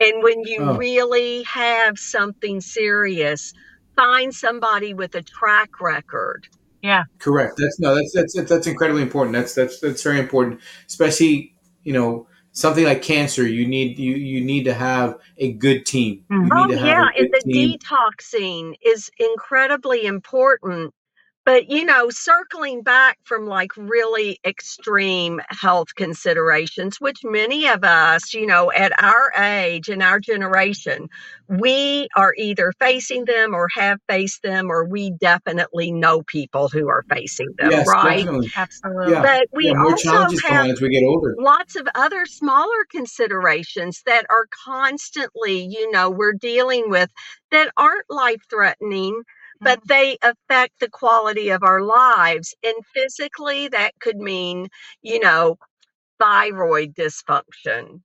And 0.00 0.22
when 0.22 0.44
you 0.44 0.68
Oh. 0.68 0.78
really 0.78 1.44
have 1.44 1.98
something 1.98 2.62
serious, 2.62 3.52
find 4.00 4.34
somebody 4.34 4.94
with 4.94 5.14
a 5.14 5.22
track 5.22 5.80
record. 5.80 6.46
Yeah. 6.82 7.04
Correct. 7.18 7.54
That's 7.58 7.78
no. 7.78 7.94
That's 7.94 8.12
that's 8.14 8.48
that's 8.48 8.66
incredibly 8.66 9.02
important. 9.02 9.34
That's 9.36 9.54
that's 9.54 9.80
that's 9.80 10.02
very 10.02 10.18
important, 10.18 10.60
especially 10.86 11.54
you 11.84 11.92
know 11.92 12.26
something 12.52 12.84
like 12.84 13.02
cancer. 13.02 13.46
You 13.46 13.66
need 13.66 13.98
you 13.98 14.14
you 14.14 14.40
need 14.42 14.64
to 14.64 14.72
have 14.74 15.18
a 15.36 15.52
good 15.52 15.84
team. 15.84 16.24
You 16.30 16.36
Mhm. 16.38 16.48
Oh, 16.52 16.64
need 16.64 16.72
to 16.74 16.78
have 16.78 16.88
yeah. 16.88 17.08
And 17.18 17.28
the 17.32 17.40
team. 17.40 17.78
detoxing 17.78 18.74
is 18.82 19.10
incredibly 19.18 20.06
important. 20.06 20.94
But, 21.46 21.70
you 21.70 21.84
know, 21.84 22.10
circling 22.10 22.82
back 22.82 23.18
from 23.24 23.46
like 23.46 23.70
really 23.76 24.38
extreme 24.44 25.40
health 25.48 25.94
considerations, 25.96 27.00
which 27.00 27.20
many 27.24 27.66
of 27.66 27.82
us, 27.82 28.34
you 28.34 28.46
know, 28.46 28.70
at 28.72 28.92
our 29.02 29.32
age 29.42 29.88
and 29.88 30.02
our 30.02 30.20
generation, 30.20 31.08
we 31.48 32.08
are 32.14 32.34
either 32.36 32.72
facing 32.78 33.24
them 33.24 33.54
or 33.54 33.68
have 33.74 33.98
faced 34.08 34.42
them, 34.42 34.70
or 34.70 34.84
we 34.84 35.10
definitely 35.12 35.90
know 35.90 36.22
people 36.22 36.68
who 36.68 36.88
are 36.88 37.04
facing 37.08 37.48
them, 37.58 37.70
Yes, 37.70 37.88
right? 37.88 38.18
definitely. 38.18 38.52
Absolutely. 38.56 39.12
Yeah, 39.12 39.22
But 39.22 39.48
we 39.52 39.66
yeah. 39.66 39.72
More 39.74 39.92
also 39.92 40.10
challenges 40.10 40.40
come 40.42 40.52
have 40.52 40.66
as 40.66 40.80
we 40.80 40.90
get 40.90 41.02
older. 41.04 41.34
lots 41.38 41.74
of 41.74 41.88
other 41.94 42.26
smaller 42.26 42.84
considerations 42.90 44.02
that 44.06 44.26
are 44.30 44.46
constantly, 44.64 45.62
you 45.64 45.90
know, 45.90 46.10
we're 46.10 46.34
dealing 46.34 46.90
with 46.90 47.10
that 47.50 47.72
aren't 47.76 48.04
life 48.10 48.42
threatening, 48.48 49.22
but 49.60 49.80
they 49.86 50.18
affect 50.22 50.80
the 50.80 50.90
quality 50.90 51.50
of 51.50 51.62
our 51.62 51.82
lives. 51.82 52.54
And 52.62 52.74
physically, 52.94 53.68
that 53.68 53.92
could 54.00 54.18
mean, 54.18 54.68
you 55.02 55.20
know, 55.20 55.58
thyroid 56.20 56.94
dysfunction, 56.94 58.02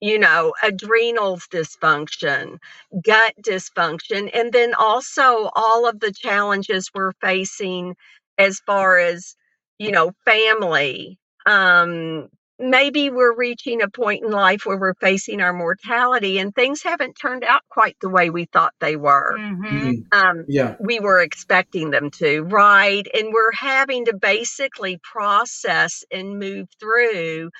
you 0.00 0.18
know, 0.18 0.54
adrenals 0.62 1.46
dysfunction, 1.52 2.58
gut 3.04 3.34
dysfunction, 3.42 4.30
and 4.34 4.52
then 4.52 4.74
also 4.74 5.50
all 5.54 5.88
of 5.88 6.00
the 6.00 6.12
challenges 6.12 6.90
we're 6.94 7.12
facing 7.20 7.96
as 8.38 8.60
far 8.66 8.98
as, 8.98 9.36
you 9.78 9.92
know, 9.92 10.12
family. 10.24 11.18
Um, 11.46 12.28
maybe 12.62 13.10
we're 13.10 13.34
reaching 13.36 13.82
a 13.82 13.88
point 13.90 14.24
in 14.24 14.30
life 14.30 14.62
where 14.66 14.78
we're 14.78 14.94
facing 14.94 15.40
our 15.40 15.52
mortality 15.52 16.38
and 16.38 16.54
things 16.54 16.82
haven't 16.82 17.14
turned 17.14 17.44
out 17.44 17.62
quite 17.70 17.96
the 18.00 18.08
way 18.10 18.30
we 18.30 18.46
thought 18.46 18.74
they 18.80 18.96
were. 18.96 19.40
hmm 19.70 19.92
Mhm. 19.92 20.04
Um, 20.12 20.44
Yeah. 20.48 20.76
we 20.80 21.00
were 21.00 21.20
expecting 21.20 21.90
them 21.90 22.10
to, 22.12 22.42
right? 22.44 23.06
And 23.14 23.32
we're 23.32 23.52
having 23.52 24.06
to 24.06 24.14
basically 24.14 24.98
process 25.02 26.04
and 26.12 26.38
move 26.38 26.68
through 26.80 27.50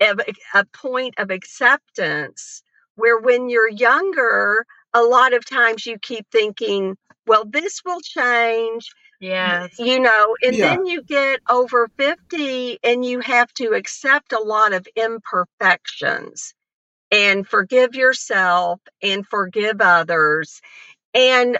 a, 0.00 0.14
a 0.54 0.64
point 0.66 1.14
of 1.18 1.30
acceptance 1.30 2.62
where 2.96 3.18
when 3.18 3.48
you're 3.48 3.70
younger, 3.70 4.64
a 4.94 5.02
lot 5.02 5.32
of 5.34 5.44
times 5.44 5.86
you 5.86 5.98
keep 5.98 6.26
thinking, 6.32 6.96
well, 7.26 7.44
this 7.48 7.80
will 7.84 8.00
change, 8.00 8.90
Yes. 9.20 9.70
you 9.78 10.00
know, 10.00 10.36
and 10.42 10.58
Yeah. 10.58 10.62
then 10.62 10.86
you 10.86 11.02
get 11.02 11.40
over 11.50 11.88
50 11.98 12.78
and 12.84 13.04
you 13.04 13.20
have 13.20 13.52
to 13.54 13.72
accept 13.74 14.32
a 14.32 14.40
lot 14.40 14.72
of 14.72 14.86
imperfections 14.96 16.54
and 17.12 17.46
forgive 17.46 17.94
yourself 17.94 18.80
and 19.02 19.26
forgive 19.26 19.80
others. 19.80 20.60
And 21.14 21.58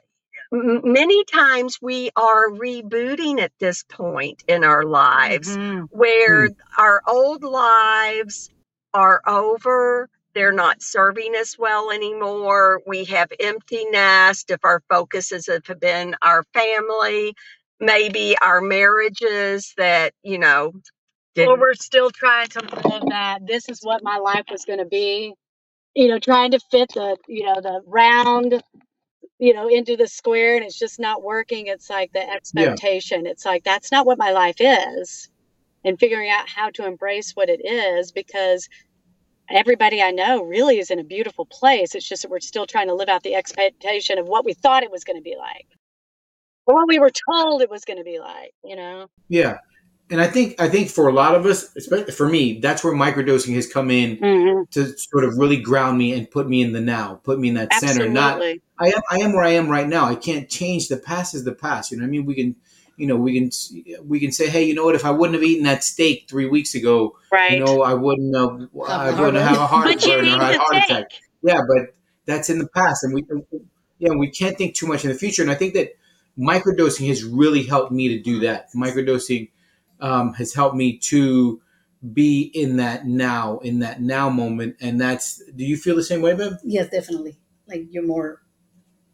many 0.52 1.24
times 1.24 1.78
we 1.82 2.10
are 2.16 2.50
rebooting 2.50 3.40
at 3.40 3.52
this 3.60 3.84
point 3.84 4.44
in 4.48 4.64
our 4.64 4.84
lives 4.84 5.58
Mhm. 5.66 5.88
where 5.90 6.50
our 6.78 7.02
old 7.08 7.44
lives 7.44 8.50
are 8.94 9.22
over. 9.26 10.08
They're 10.38 10.52
not 10.52 10.82
serving 10.82 11.36
us 11.36 11.58
well 11.58 11.92
anymore. 11.92 12.82
We 12.86 13.04
have 13.06 13.32
empty 13.40 13.86
nest 13.90 14.50
if 14.50 14.64
our 14.64 14.82
focuses 14.90 15.48
have 15.48 15.80
been 15.80 16.16
our 16.22 16.44
family, 16.54 17.34
maybe 17.80 18.36
our 18.42 18.62
marriages 18.62 19.74
that, 19.78 20.14
you 20.24 20.38
know, 20.38 20.74
Or 21.38 21.58
didn't. 21.58 21.60
we're 21.60 21.74
still 21.74 22.10
trying 22.10 22.48
to 22.48 22.60
live 22.60 23.04
that 23.10 23.46
this 23.46 23.68
is 23.68 23.80
what 23.82 24.02
my 24.04 24.18
life 24.18 24.46
was 24.50 24.64
going 24.64 24.80
to 24.80 24.86
be. 24.86 25.34
You 25.94 26.08
know, 26.08 26.18
trying 26.20 26.52
to 26.52 26.60
fit 26.70 26.90
the, 26.94 27.18
you 27.28 27.44
know, 27.46 27.60
the 27.60 27.82
round, 27.86 28.62
you 29.38 29.54
know, 29.54 29.68
into 29.68 29.96
the 29.96 30.08
square 30.08 30.56
and 30.56 30.64
it's 30.66 30.78
just 30.78 31.00
not 31.00 31.22
working. 31.22 31.68
It's 31.68 31.90
like 31.90 32.12
the 32.12 32.28
Yeah. 32.54 32.74
expectation. 32.74 33.26
It's 33.26 33.46
like 33.46 33.64
that's 33.64 33.92
not 33.92 34.06
what 34.06 34.18
my 34.18 34.32
life 34.32 34.56
is. 34.60 35.30
And 35.84 35.98
figuring 36.00 36.30
out 36.30 36.48
how 36.48 36.70
to 36.72 36.86
embrace 36.86 37.32
what 37.36 37.48
it 37.50 37.62
is 37.64 38.12
because 38.12 38.68
everybody 39.50 40.02
I 40.02 40.10
know 40.10 40.42
really 40.42 40.78
is 40.78 40.90
in 40.90 40.98
a 40.98 41.04
beautiful 41.04 41.46
place. 41.46 41.94
It's 41.94 42.08
just 42.08 42.22
that 42.22 42.30
we're 42.30 42.40
still 42.40 42.66
trying 42.66 42.88
to 42.88 42.94
live 42.94 43.08
out 43.08 43.22
the 43.22 43.34
expectation 43.34 44.18
of 44.18 44.26
what 44.26 44.44
we 44.44 44.52
thought 44.54 44.82
it 44.82 44.90
was 44.90 45.04
going 45.04 45.16
to 45.16 45.22
be 45.22 45.36
like. 45.36 45.66
Or 46.66 46.74
what 46.74 46.88
we 46.88 46.98
were 46.98 47.12
told 47.30 47.62
it 47.62 47.70
was 47.70 47.84
going 47.84 47.96
to 47.98 48.04
be 48.04 48.18
like, 48.18 48.52
you 48.62 48.76
know. 48.76 49.06
Yeah. 49.28 49.58
And 50.10 50.20
I 50.20 50.26
think 50.26 50.60
I 50.60 50.68
think 50.68 50.88
for 50.88 51.08
a 51.08 51.12
lot 51.12 51.34
of 51.34 51.44
us, 51.44 51.74
especially 51.76 52.12
for 52.12 52.28
me, 52.28 52.60
that's 52.60 52.82
where 52.82 52.94
microdosing 52.94 53.54
has 53.54 53.70
come 53.70 53.90
in 53.90 54.16
hmm 54.16 54.48
to 54.70 54.94
sort 54.98 55.24
of 55.24 55.38
really 55.38 55.56
ground 55.56 55.96
me 55.96 56.12
and 56.12 56.30
put 56.30 56.46
me 56.48 56.60
in 56.60 56.72
the 56.72 56.80
now, 56.80 57.20
put 57.24 57.38
me 57.38 57.48
in 57.48 57.54
that 57.54 57.72
center. 57.74 58.08
Not 58.08 58.42
I 58.42 58.88
am 58.88 59.00
I 59.10 59.18
am 59.18 59.32
where 59.32 59.44
I 59.44 59.50
am 59.50 59.68
right 59.68 59.88
now. 59.88 60.04
I 60.04 60.14
can't 60.14 60.48
change 60.48 60.88
the 60.88 60.96
past 60.96 61.34
is 61.34 61.44
the 61.44 61.54
past. 61.54 61.90
You 61.90 61.96
know 61.96 62.02
what 62.02 62.08
I 62.08 62.10
mean? 62.10 62.26
We 62.26 62.34
can 62.34 62.56
you 62.98 63.06
know, 63.06 63.16
we 63.16 63.38
can 63.38 63.50
we 64.04 64.20
can 64.20 64.32
say, 64.32 64.48
hey, 64.50 64.64
you 64.64 64.74
know 64.74 64.84
what? 64.84 64.94
If 64.94 65.04
I 65.04 65.10
wouldn't 65.10 65.34
have 65.34 65.44
eaten 65.44 65.64
that 65.64 65.84
steak 65.84 66.26
three 66.28 66.46
weeks 66.46 66.74
ago, 66.74 67.16
Right. 67.32 67.52
you 67.52 67.64
know, 67.64 67.82
I 67.82 67.94
wouldn't 67.94 68.34
have 68.36 68.68
I 68.88 69.10
wouldn't 69.10 69.36
heart 69.36 69.48
have 69.48 69.56
a 69.58 69.66
heart 69.66 69.84
but 69.86 70.04
you 70.06 70.12
burn 70.12 70.28
or 70.28 70.42
a 70.42 70.58
heart 70.58 70.66
steak. 70.84 70.84
attack. 70.84 71.10
Yeah, 71.42 71.60
but 71.66 71.94
that's 72.26 72.50
in 72.50 72.58
the 72.58 72.68
past, 72.68 73.04
and 73.04 73.14
we 73.14 73.24
yeah 73.98 74.10
we 74.12 74.28
can't 74.30 74.58
think 74.58 74.74
too 74.74 74.86
much 74.86 75.04
in 75.04 75.10
the 75.10 75.16
future. 75.16 75.40
And 75.42 75.50
I 75.50 75.54
think 75.54 75.74
that 75.74 75.90
microdosing 76.38 77.08
has 77.08 77.24
really 77.24 77.62
helped 77.62 77.92
me 77.92 78.08
to 78.08 78.18
do 78.20 78.40
that. 78.40 78.68
Microdosing 78.74 79.50
um, 80.00 80.34
has 80.34 80.52
helped 80.54 80.76
me 80.76 80.98
to 80.98 81.60
be 82.12 82.50
in 82.54 82.76
that 82.76 83.06
now, 83.06 83.58
in 83.58 83.80
that 83.80 84.00
now 84.00 84.28
moment, 84.30 84.76
and 84.80 85.00
that's. 85.00 85.42
Do 85.56 85.64
you 85.64 85.76
feel 85.76 85.96
the 85.96 86.02
same 86.02 86.22
way, 86.22 86.34
babe 86.34 86.52
Yes, 86.64 86.90
definitely. 86.90 87.38
Like 87.66 87.86
you're 87.90 88.06
more 88.06 88.42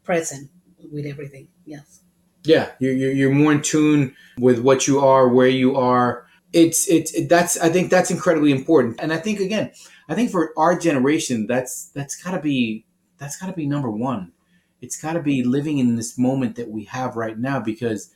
present 0.05 0.51
with 0.93 1.07
everything. 1.07 1.49
Yes. 1.65 2.01
Yeah, 2.45 2.73
you're, 2.79 2.93
you're 2.93 3.35
more 3.35 3.53
in 3.53 3.63
tune 3.63 4.15
with 4.39 4.59
what 4.59 4.87
you 4.87 5.01
are, 5.01 5.29
where 5.29 5.49
you 5.49 5.77
are. 5.77 6.27
It's 6.53 6.89
it's 6.89 7.13
it, 7.15 7.29
that's 7.29 7.59
I 7.59 7.69
think 7.71 7.91
that's 7.91 8.11
incredibly 8.11 8.53
important, 8.53 9.01
and 9.01 9.13
I 9.13 9.17
think 9.17 9.41
again, 9.41 9.73
I 10.09 10.15
think 10.15 10.31
for 10.31 10.53
our 10.57 10.79
generation, 10.79 11.47
that's 11.47 11.89
that's 11.95 12.23
got 12.23 12.33
to 12.33 12.41
be 12.41 12.87
that's 13.19 13.37
got 13.39 13.47
to 13.47 13.53
be 13.53 13.67
number 13.67 13.91
one. 13.91 14.33
It's 14.81 15.01
got 15.01 15.15
to 15.15 15.23
be 15.23 15.43
living 15.43 15.79
in 15.79 15.97
this 15.97 16.19
moment 16.19 16.57
that 16.57 16.69
we 16.69 16.85
have 16.85 17.17
right 17.17 17.39
now 17.39 17.59
because 17.59 18.11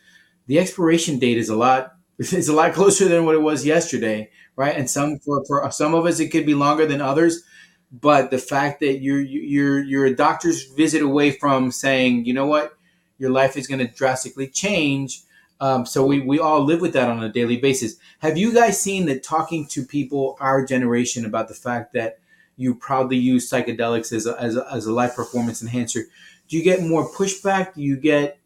the 0.46 0.58
expiration 0.58 1.18
date 1.18 1.38
is 1.38 1.48
a 1.48 1.56
lot 1.56 1.94
is 2.18 2.48
a 2.48 2.52
lot 2.52 2.74
closer 2.74 3.08
than 3.08 3.24
what 3.24 3.34
it 3.34 3.42
was 3.42 3.64
yesterday, 3.64 4.30
right? 4.56 4.76
And 4.76 4.88
some 4.90 5.18
for, 5.18 5.44
for 5.46 5.70
some 5.70 5.94
of 5.94 6.06
us 6.06 6.20
it 6.20 6.28
could 6.28 6.46
be 6.46 6.54
longer 6.54 6.86
than 6.86 7.00
others, 7.00 7.42
but 7.90 8.30
the 8.30 8.38
fact 8.38 8.80
that 8.80 9.00
you're 9.00 9.20
you're 9.20 9.82
you're 9.82 10.06
a 10.06 10.14
doctor's 10.14 10.64
visit 10.64 11.02
away 11.02 11.30
from 11.30 11.70
saying, 11.70 12.26
you 12.26 12.34
know 12.34 12.46
what, 12.46 12.77
your 13.18 13.30
life 13.30 13.56
is 13.56 13.66
going 13.66 13.80
to 13.80 13.92
drastically 13.92 14.48
change. 14.48 15.22
Um, 15.60 15.84
so 15.84 16.06
we, 16.06 16.20
we 16.20 16.38
all 16.38 16.64
live 16.64 16.80
with 16.80 16.92
that 16.92 17.08
on 17.08 17.22
a 17.22 17.28
daily 17.28 17.56
basis. 17.56 17.96
Have 18.20 18.38
you 18.38 18.54
guys 18.54 18.80
seen 18.80 19.06
that 19.06 19.22
talking 19.22 19.66
to 19.68 19.84
people 19.84 20.36
our 20.40 20.64
generation 20.64 21.24
about 21.24 21.48
the 21.48 21.54
fact 21.54 21.92
that 21.94 22.20
you 22.56 22.74
proudly 22.74 23.16
use 23.16 23.50
psychedelics 23.50 24.12
as 24.12 24.26
a, 24.26 24.40
as 24.40 24.56
a, 24.56 24.66
as 24.72 24.86
a 24.86 24.92
life 24.92 25.16
performance 25.16 25.60
enhancer? 25.60 26.04
Do 26.48 26.56
you 26.56 26.62
get 26.62 26.82
more 26.82 27.10
pushback? 27.10 27.74
Do 27.74 27.82
you 27.82 27.96
get 27.96 28.38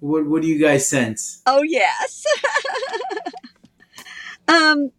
what? 0.00 0.26
What 0.26 0.42
do 0.42 0.48
you 0.48 0.58
guys 0.58 0.88
sense? 0.88 1.42
Oh, 1.46 1.62
yes. 1.62 2.24
um, 4.48 4.90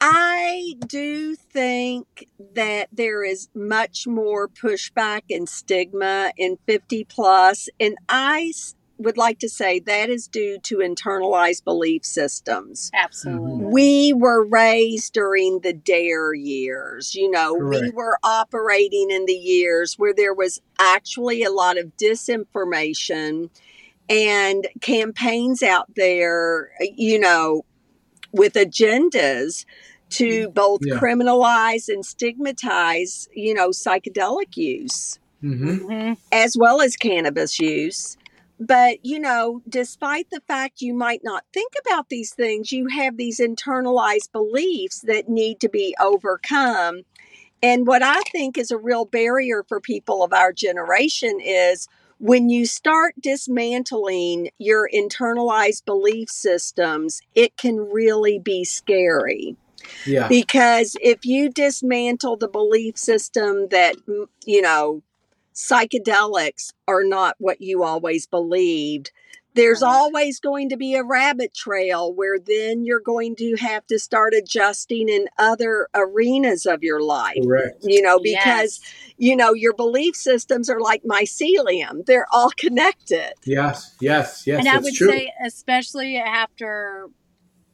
I 0.00 0.74
do 0.86 1.34
think 1.34 2.28
that 2.54 2.88
there 2.92 3.24
is 3.24 3.48
much 3.54 4.06
more 4.06 4.48
pushback 4.48 5.22
and 5.30 5.48
stigma 5.48 6.32
in 6.36 6.58
50 6.66 7.04
plus, 7.04 7.68
and 7.80 7.96
I 8.08 8.52
would 8.98 9.16
like 9.16 9.38
to 9.38 9.48
say 9.48 9.78
that 9.80 10.10
is 10.10 10.26
due 10.26 10.58
to 10.58 10.78
internalized 10.78 11.64
belief 11.64 12.04
systems. 12.04 12.90
Absolutely. 12.94 13.64
Mm-hmm. 13.64 13.70
We 13.70 14.12
were 14.12 14.44
raised 14.44 15.12
during 15.12 15.60
the 15.60 15.72
DARE 15.72 16.34
years. 16.34 17.14
You 17.14 17.30
know, 17.30 17.54
we 17.54 17.90
were 17.90 18.18
operating 18.22 19.10
in 19.10 19.26
the 19.26 19.32
years 19.32 19.94
where 19.98 20.14
there 20.14 20.34
was 20.34 20.60
actually 20.80 21.44
a 21.44 21.50
lot 21.50 21.78
of 21.78 21.96
disinformation 21.96 23.50
and 24.08 24.66
campaigns 24.80 25.62
out 25.62 25.94
there, 25.94 26.70
you 26.80 27.18
know, 27.18 27.64
with 28.32 28.54
agendas 28.54 29.64
to 30.10 30.48
both 30.50 30.80
Yeah. 30.80 30.94
criminalize 31.00 31.88
and 31.88 32.04
stigmatize, 32.04 33.28
you 33.34 33.54
know, 33.54 33.70
psychedelic 33.70 34.56
use 34.56 35.18
hmm 35.40 35.78
Mhm. 35.78 36.16
as 36.32 36.56
well 36.58 36.80
as 36.80 36.96
cannabis 36.96 37.58
use. 37.58 38.16
But, 38.60 38.98
you 39.04 39.18
know, 39.18 39.62
despite 39.68 40.28
the 40.30 40.40
fact 40.46 40.80
you 40.80 40.94
might 40.94 41.20
not 41.24 41.44
think 41.52 41.72
about 41.86 42.08
these 42.08 42.32
things, 42.34 42.72
you 42.72 42.88
have 42.88 43.16
these 43.16 43.38
internalized 43.40 44.32
beliefs 44.32 45.00
that 45.02 45.28
need 45.28 45.60
to 45.60 45.68
be 45.68 45.94
overcome. 46.00 47.02
And 47.62 47.86
what 47.86 48.02
I 48.02 48.20
think 48.32 48.58
is 48.58 48.70
a 48.70 48.78
real 48.78 49.04
barrier 49.04 49.64
for 49.68 49.80
people 49.80 50.22
of 50.22 50.32
our 50.32 50.52
generation 50.52 51.38
is 51.40 51.88
when 52.18 52.48
you 52.50 52.66
start 52.66 53.14
dismantling 53.20 54.50
your 54.58 54.88
internalized 54.92 55.84
belief 55.84 56.28
systems, 56.30 57.20
it 57.34 57.56
can 57.56 57.76
really 57.90 58.38
be 58.38 58.64
scary 58.64 59.56
Yeah. 60.04 60.28
because 60.28 60.96
if 61.00 61.24
you 61.24 61.50
dismantle 61.50 62.36
the 62.36 62.48
belief 62.48 62.98
system 62.98 63.68
that 63.68 63.96
you 64.46 64.62
know 64.62 65.02
psychedelics 65.54 66.72
are 66.86 67.04
not 67.04 67.34
what 67.38 67.60
you 67.60 67.82
always 67.82 68.26
believed 68.26 69.10
there's 69.58 69.82
Right. 69.82 69.94
always 69.94 70.40
going 70.40 70.68
to 70.70 70.76
be 70.76 70.94
a 70.94 71.02
rabbit 71.02 71.52
trail 71.54 72.12
where 72.12 72.38
then 72.38 72.84
you're 72.84 73.00
going 73.00 73.36
to 73.36 73.56
have 73.56 73.86
to 73.88 73.98
start 73.98 74.32
adjusting 74.34 75.08
in 75.08 75.26
other 75.38 75.88
arenas 75.94 76.64
of 76.66 76.82
your 76.82 77.00
life 77.02 77.36
Correct. 77.42 77.78
you 77.82 78.00
know 78.00 78.18
because 78.18 78.80
Yes. 78.80 78.80
you 79.18 79.36
know 79.36 79.52
your 79.52 79.74
belief 79.74 80.16
systems 80.16 80.70
are 80.70 80.80
like 80.80 81.02
mycelium 81.02 82.06
they're 82.06 82.26
all 82.32 82.50
connected 82.56 83.32
Yes. 83.44 83.94
Yes. 84.00 84.46
Yes. 84.46 84.58
and 84.60 84.68
I 84.68 84.78
would 84.78 84.94
true. 84.94 85.10
say, 85.10 85.32
especially 85.44 86.16
after 86.16 87.08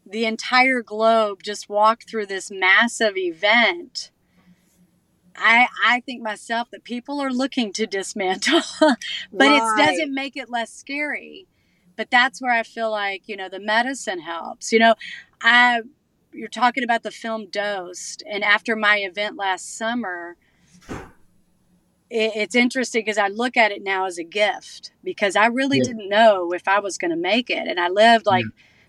the 0.07 0.27
entire 0.27 0.83
globe 0.83 1.43
just 1.43 1.69
walked 1.69 2.09
through 2.11 2.27
this 2.27 2.51
massive 2.51 3.17
event, 3.17 4.11
I 5.37 5.67
I 5.85 6.01
think 6.01 6.23
myself 6.23 6.69
that 6.71 6.85
people 6.85 7.21
are 7.21 7.31
looking 7.33 7.73
to 7.73 7.87
dismantle, 7.87 8.61
but 8.81 9.47
it 9.49 9.63
doesn't 9.79 10.15
make 10.15 10.37
it 10.37 10.51
less 10.51 10.73
scary. 10.73 11.47
But 11.97 12.11
that's 12.11 12.41
where 12.43 12.53
I 12.53 12.63
feel 12.63 12.91
like 12.91 13.29
you 13.29 13.37
know 13.37 13.49
the 13.49 13.61
medicine 13.61 14.21
helps. 14.21 14.73
You 14.73 14.79
know, 14.81 14.95
I 15.43 15.83
you're 16.33 16.49
talking 16.49 16.83
about 16.85 17.03
the 17.05 17.11
film 17.13 17.47
Dosed, 17.51 18.23
and 18.29 18.43
after 18.43 18.75
my 18.77 18.99
event 18.99 19.37
last 19.37 19.77
summer. 19.77 20.37
it- 22.11 22.33
It's 22.37 22.55
interesting 22.55 23.01
because 23.01 23.19
I 23.19 23.29
look 23.29 23.57
at 23.57 23.73
it 23.73 23.83
now 23.83 24.05
as 24.05 24.19
a 24.19 24.25
gift 24.25 24.93
because 25.03 25.35
I 25.37 25.47
really 25.47 25.79
Yeah. 25.79 25.85
didn't 25.85 26.09
know 26.09 26.53
if 26.53 26.69
I 26.69 26.79
was 26.79 26.99
going 26.99 27.11
to 27.11 27.17
make 27.17 27.51
it. 27.51 27.67
And 27.67 27.81
I 27.81 27.89
lived 27.89 28.27
like 28.27 28.45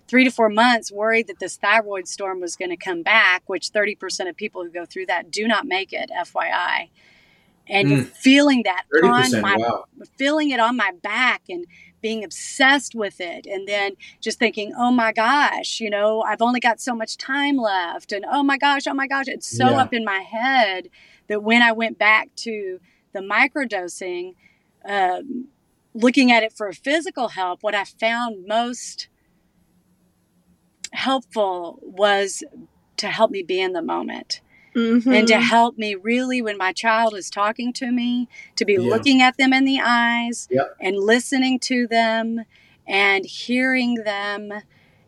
three 0.07 0.23
to 0.25 0.29
four 0.29 0.49
months 0.49 0.91
worried 0.91 1.27
that 1.27 1.39
this 1.39 1.55
thyroid 1.57 2.07
storm 2.07 2.39
was 2.39 2.55
going 2.55 2.69
to 2.69 2.77
come 2.77 3.01
back, 3.01 3.41
which 3.47 3.71
30% 3.71 4.29
of 4.29 4.35
people 4.35 4.63
who 4.63 4.69
go 4.69 4.85
through 4.85 5.07
that 5.07 5.31
do 5.31 5.47
not 5.47 5.65
make 5.65 5.91
it, 5.93 6.11
FYI. 6.11 6.89
And 7.67 7.87
Mm. 7.87 8.07
feeling 8.15 8.63
that 8.63 8.83
on 9.03 9.41
my 9.41 9.55
Wow. 9.57 9.85
feeling 10.17 10.51
it 10.51 10.59
on 10.59 10.75
my 10.77 10.91
back 11.01 11.43
and 11.49 11.65
being 12.01 12.23
obsessed 12.23 12.93
with 12.93 13.19
it 13.19 13.45
and 13.47 13.67
then 13.67 13.93
just 14.21 14.37
thinking 14.37 14.73
oh 14.77 14.91
my 14.91 15.11
gosh 15.11 15.79
you 15.79 15.89
know 15.89 16.21
i've 16.21 16.41
only 16.41 16.59
got 16.59 16.79
so 16.79 16.93
much 16.93 17.17
time 17.17 17.57
left 17.57 18.11
and 18.11 18.25
oh 18.31 18.43
my 18.43 18.57
gosh 18.57 18.85
oh 18.87 18.93
my 18.93 19.07
gosh 19.07 19.25
it's 19.27 19.47
so 19.47 19.69
Yeah. 19.71 19.81
up 19.81 19.93
in 19.93 20.03
my 20.05 20.19
head 20.19 20.89
that 21.27 21.41
when 21.43 21.61
i 21.63 21.71
went 21.71 21.97
back 21.97 22.29
to 22.35 22.79
the 23.13 23.21
microdosing 23.21 24.35
um, 24.87 25.47
looking 25.93 26.31
at 26.31 26.43
it 26.43 26.53
for 26.53 26.71
physical 26.73 27.29
help 27.29 27.63
what 27.63 27.73
i 27.73 27.83
found 27.85 28.45
most 28.47 29.07
helpful 30.93 31.79
was 31.81 32.43
to 32.97 33.07
help 33.07 33.31
me 33.31 33.43
be 33.43 33.59
in 33.59 33.73
the 33.73 33.81
moment 33.81 34.41
and 34.75 35.27
to 35.27 35.35
Mhm. 35.35 35.41
help 35.41 35.77
me 35.77 35.95
really 35.95 36.41
when 36.41 36.57
my 36.57 36.73
child 36.73 37.15
is 37.15 37.29
talking 37.29 37.71
to 37.73 37.91
me 37.91 38.27
to 38.57 38.65
be 38.65 38.73
Yeah. 38.73 38.79
looking 38.79 39.21
at 39.21 39.37
them 39.37 39.53
in 39.53 39.65
the 39.65 39.79
eyes 39.81 40.47
Yep. 40.51 40.75
and 40.81 40.97
listening 40.97 41.59
to 41.59 41.87
them 41.87 42.43
and 42.87 43.25
hearing 43.25 43.95
them 44.03 44.51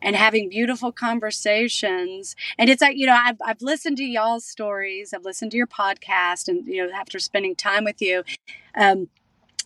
and 0.01 0.15
having 0.15 0.47
beautiful 0.49 0.91
conversations 0.91 2.35
and 2.57 2.69
it's 2.69 2.81
like 2.81 2.95
you 2.97 3.05
know 3.07 3.17
I've, 3.19 3.37
I've 3.43 3.61
listened 3.61 3.97
to 3.97 4.03
y'all's 4.03 4.45
stories 4.45 5.11
i've 5.13 5.25
listened 5.25 5.51
to 5.51 5.57
your 5.57 5.67
podcast 5.67 6.47
and 6.47 6.65
you 6.67 6.85
know 6.85 6.93
after 6.93 7.17
spending 7.19 7.55
time 7.55 7.83
with 7.83 8.01
you 8.01 8.23
um, 8.75 9.09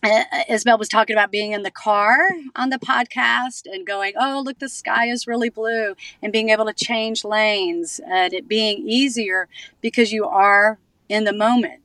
uh, 0.02 0.24
Isabel 0.48 0.78
was 0.78 0.88
talking 0.88 1.14
about 1.14 1.30
being 1.30 1.52
in 1.52 1.62
the 1.62 1.70
car 1.70 2.16
on 2.56 2.70
the 2.70 2.78
podcast 2.78 3.66
and 3.66 3.86
going, 3.86 4.14
oh, 4.18 4.42
look, 4.44 4.58
the 4.58 4.68
sky 4.68 5.06
is 5.06 5.26
really 5.26 5.48
blue, 5.48 5.94
and 6.20 6.32
being 6.32 6.48
able 6.48 6.66
to 6.66 6.72
change 6.72 7.24
lanes 7.24 8.00
and 8.10 8.32
it 8.32 8.48
being 8.48 8.88
easier 8.88 9.48
because 9.80 10.12
you 10.12 10.26
are 10.26 10.78
in 11.08 11.24
the 11.24 11.32
moment. 11.32 11.82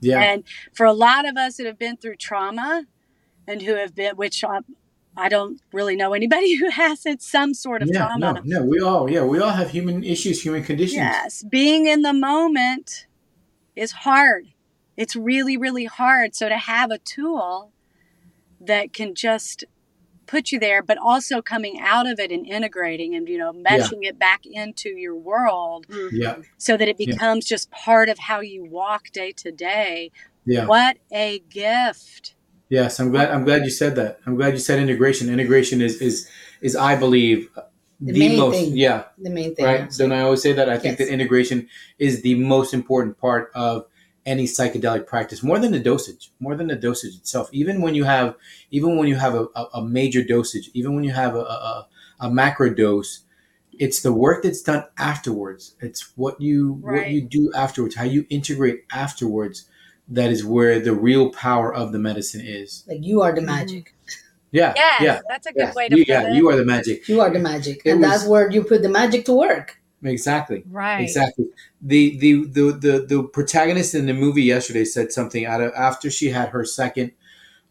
Yeah. 0.00 0.20
And 0.20 0.44
for 0.72 0.86
a 0.86 0.92
lot 0.92 1.26
of 1.26 1.36
us 1.36 1.56
that 1.56 1.66
have 1.66 1.78
been 1.78 1.96
through 1.96 2.16
trauma 2.16 2.84
and 3.48 3.62
who 3.62 3.74
have 3.74 3.94
been, 3.94 4.16
which 4.16 4.44
I, 4.44 4.60
I 5.16 5.28
don't 5.28 5.60
really 5.72 5.96
know 5.96 6.12
anybody 6.12 6.54
who 6.58 6.70
hasn't 6.70 7.22
some 7.22 7.54
sort 7.54 7.82
of 7.82 7.88
yeah. 7.92 8.06
trauma. 8.06 8.40
No. 8.44 8.60
No. 8.60 8.64
We 8.64 8.80
all. 8.80 9.10
Yeah. 9.10 9.24
We 9.24 9.40
all 9.40 9.50
have 9.50 9.70
human 9.70 10.04
issues, 10.04 10.42
human 10.42 10.62
conditions. 10.62 10.98
Yes, 10.98 11.42
being 11.42 11.86
in 11.86 12.02
the 12.02 12.12
moment 12.12 13.06
is 13.74 13.90
hard. 13.90 14.46
It's 14.96 15.14
really, 15.16 15.56
really 15.56 15.84
hard. 15.84 16.34
So 16.34 16.48
to 16.48 16.56
have 16.56 16.90
a 16.90 16.98
tool 16.98 17.72
that 18.60 18.92
can 18.92 19.14
just 19.14 19.64
put 20.26 20.50
you 20.50 20.58
there, 20.58 20.82
but 20.82 20.98
also 20.98 21.40
coming 21.40 21.78
out 21.80 22.06
of 22.06 22.18
it 22.18 22.32
and 22.32 22.46
integrating 22.46 23.14
and, 23.14 23.28
you 23.28 23.38
know, 23.38 23.52
meshing 23.52 24.00
it 24.02 24.18
back 24.18 24.44
into 24.44 24.88
your 24.90 25.14
world 25.14 25.86
mm-hmm. 25.88 26.16
Yeah. 26.16 26.36
so 26.58 26.76
that 26.76 26.88
it 26.88 26.96
Yeah. 26.98 27.06
becomes 27.14 27.44
just 27.46 27.70
part 27.70 28.08
of 28.08 28.18
how 28.18 28.40
you 28.40 28.64
walk 28.64 29.10
day 29.12 29.32
to 29.32 29.52
day. 29.52 30.10
Yeah. 30.44 30.66
What 30.66 30.96
a 31.12 31.40
gift. 31.50 32.34
Yes, 32.68 32.98
I'm 32.98 33.10
glad. 33.12 33.30
I'm 33.30 33.44
glad 33.44 33.62
you 33.62 33.70
said 33.70 33.94
that. 33.96 34.18
I'm 34.26 34.34
glad 34.34 34.52
you 34.54 34.58
said 34.58 34.80
integration. 34.80 35.30
Integration 35.30 35.80
is 35.80 36.00
is 36.02 36.28
is 36.60 36.74
I 36.74 36.96
believe 36.96 37.48
The 38.00 38.12
the, 38.12 38.18
main 38.28 38.38
most. 38.38 38.54
thing. 38.56 38.76
Yeah, 38.76 39.04
The 39.18 39.30
main 39.30 39.54
thing. 39.54 39.64
right. 39.64 39.90
Don't 39.96 40.10
I 40.12 40.22
always 40.22 40.42
say 40.42 40.52
that? 40.52 40.68
I 40.68 40.76
think 40.78 40.98
that 40.98 41.08
integration 41.08 41.68
is 41.98 42.22
the 42.22 42.34
most 42.34 42.74
important 42.74 43.18
part 43.18 43.52
of 43.54 43.86
any 44.26 44.44
psychedelic 44.44 45.06
practice, 45.06 45.42
more 45.42 45.58
than 45.58 45.72
the 45.72 45.78
dosage, 45.78 46.32
more 46.40 46.56
than 46.56 46.66
the 46.66 46.76
dosage 46.76 47.14
itself. 47.14 47.48
Even 47.52 47.80
when 47.80 47.94
you 47.94 48.04
have, 48.04 48.34
even 48.70 48.96
when 48.96 49.08
you 49.08 49.14
have 49.14 49.34
a, 49.34 49.46
a, 49.54 49.68
a 49.74 49.84
major 49.84 50.22
dosage, 50.24 50.70
even 50.74 50.94
when 50.94 51.04
you 51.04 51.12
have 51.12 51.34
a, 51.34 51.40
a, 51.40 51.88
a 52.20 52.30
macro 52.30 52.74
dose, 52.74 53.20
it's 53.78 54.02
the 54.02 54.12
work 54.12 54.42
that's 54.42 54.62
done 54.62 54.84
afterwards. 54.98 55.76
It's 55.80 56.12
what 56.16 56.40
you 56.40 56.74
what 56.82 57.10
you 57.10 57.22
do 57.22 57.52
afterwards, 57.54 57.94
how 57.94 58.04
you 58.04 58.26
integrate 58.28 58.84
afterwards. 58.92 59.68
That 60.08 60.30
is 60.30 60.44
where 60.44 60.78
the 60.78 60.94
real 60.94 61.30
power 61.32 61.74
of 61.74 61.92
the 61.92 61.98
medicine 61.98 62.42
is. 62.44 62.84
Like 62.86 62.98
you 63.02 63.22
are 63.22 63.32
the 63.32 63.40
mm-hmm. 63.40 63.46
magic. 63.46 63.94
Yeah, 64.52 64.72
Yes, 64.76 65.02
yeah, 65.02 65.20
that's 65.28 65.46
a 65.46 65.52
good 65.52 65.60
yeah. 65.60 65.72
way 65.74 65.88
to 65.88 65.98
you, 65.98 66.04
put 66.04 66.08
yeah, 66.08 66.30
it. 66.30 66.34
you 66.34 66.48
are 66.48 66.56
the 66.56 66.64
magic. 66.64 67.08
You 67.08 67.20
are 67.20 67.30
the 67.30 67.40
magic, 67.40 67.82
It 67.84 67.90
and 67.90 68.00
was- 68.00 68.10
that's 68.10 68.24
where 68.26 68.50
you 68.50 68.62
put 68.64 68.82
the 68.82 68.88
magic 68.88 69.24
to 69.26 69.32
work. 69.34 69.78
Exactly. 70.06 70.64
right. 70.70 71.00
Exactly. 71.00 71.46
The, 71.80 72.16
the 72.18 72.44
the 72.46 72.72
the 72.72 73.06
the 73.08 73.22
protagonist 73.24 73.94
in 73.94 74.06
the 74.06 74.14
movie 74.14 74.42
yesterday 74.44 74.84
said 74.84 75.12
something 75.12 75.44
out 75.46 75.60
of 75.60 75.72
after 75.74 76.10
she 76.10 76.30
had 76.30 76.50
her 76.50 76.64
second 76.64 77.12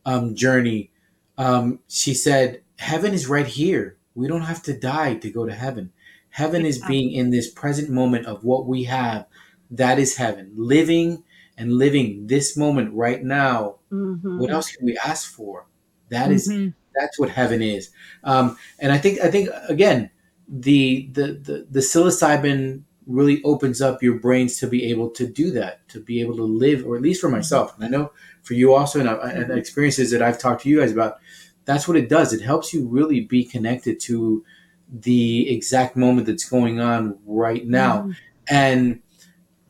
um, 0.06 0.36
journey. 0.36 0.92
Um, 1.38 1.80
she 1.88 2.14
said, 2.14 2.62
"Heaven 2.80 3.14
is 3.14 3.28
right 3.28 3.48
here. 3.48 3.98
We 4.14 4.28
don't 4.28 4.42
have 4.42 4.64
to 4.64 4.78
die 4.78 5.16
to 5.16 5.30
go 5.30 5.46
to 5.46 5.54
heaven. 5.54 5.92
Heaven 6.30 6.66
is 6.66 6.80
being 6.88 7.12
in 7.12 7.30
this 7.32 7.50
present 7.50 7.90
moment 7.90 8.26
of 8.26 8.44
what 8.44 8.66
we 8.68 8.84
have. 8.86 9.26
That 9.72 10.00
is 10.00 10.18
heaven. 10.18 10.52
Living 10.56 11.24
and 11.58 11.74
living 11.74 12.28
this 12.28 12.56
moment 12.58 12.94
right 12.94 13.24
now. 13.24 13.76
Mhm. 13.92 14.40
What 14.40 14.52
else 14.52 14.72
can 14.72 14.86
we 14.86 14.98
ask 14.98 15.32
for? 15.32 15.66
That 16.10 16.32
is 16.32 16.48
Mhm. 16.50 16.74
that's 16.94 17.18
what 17.20 17.30
heaven 17.30 17.62
is. 17.62 17.90
Um, 18.24 18.58
and 18.80 18.92
I 18.92 18.98
think 18.98 19.20
I 19.22 19.30
think 19.32 19.50
again 19.70 20.10
the, 20.48 21.10
the 21.12 21.34
the 21.34 21.68
the 21.70 21.80
psilocybin 21.80 22.84
really 23.08 23.42
opens 23.44 23.82
up 23.82 24.02
your 24.02 24.20
brains 24.20 24.58
to 24.58 24.68
be 24.68 24.86
able 24.86 25.10
to 25.12 25.28
do 25.28 25.52
that, 25.52 25.88
to 25.90 26.00
be 26.00 26.22
able 26.22 26.36
to 26.36 26.44
live, 26.44 26.86
or 26.86 26.96
at 26.96 27.02
least 27.02 27.22
for 27.22 27.30
myself, 27.30 27.76
and 27.76 27.86
I 27.86 27.88
know 27.88 28.12
for 28.44 28.54
you 28.54 28.74
also, 28.74 29.00
and, 29.00 29.10
I, 29.10 29.32
and 29.32 29.52
experiences 29.52 30.12
that 30.12 30.22
I've 30.22 30.40
talked 30.40 30.64
to 30.64 30.70
you 30.70 30.80
guys 30.80 30.92
about. 30.92 31.18
That's 31.66 31.88
what 31.88 31.98
it 31.98 32.10
does. 32.10 32.32
It 32.32 32.42
helps 32.42 32.74
you 32.74 32.88
really 32.88 33.22
be 33.22 33.44
connected 33.44 34.00
to 34.02 34.46
the 34.88 35.50
exact 35.50 35.96
moment 35.96 36.28
that's 36.28 36.48
going 36.48 36.80
on 36.80 37.18
right 37.26 37.66
now, 37.66 38.02
mm-hmm. 38.02 38.12
and 38.48 39.02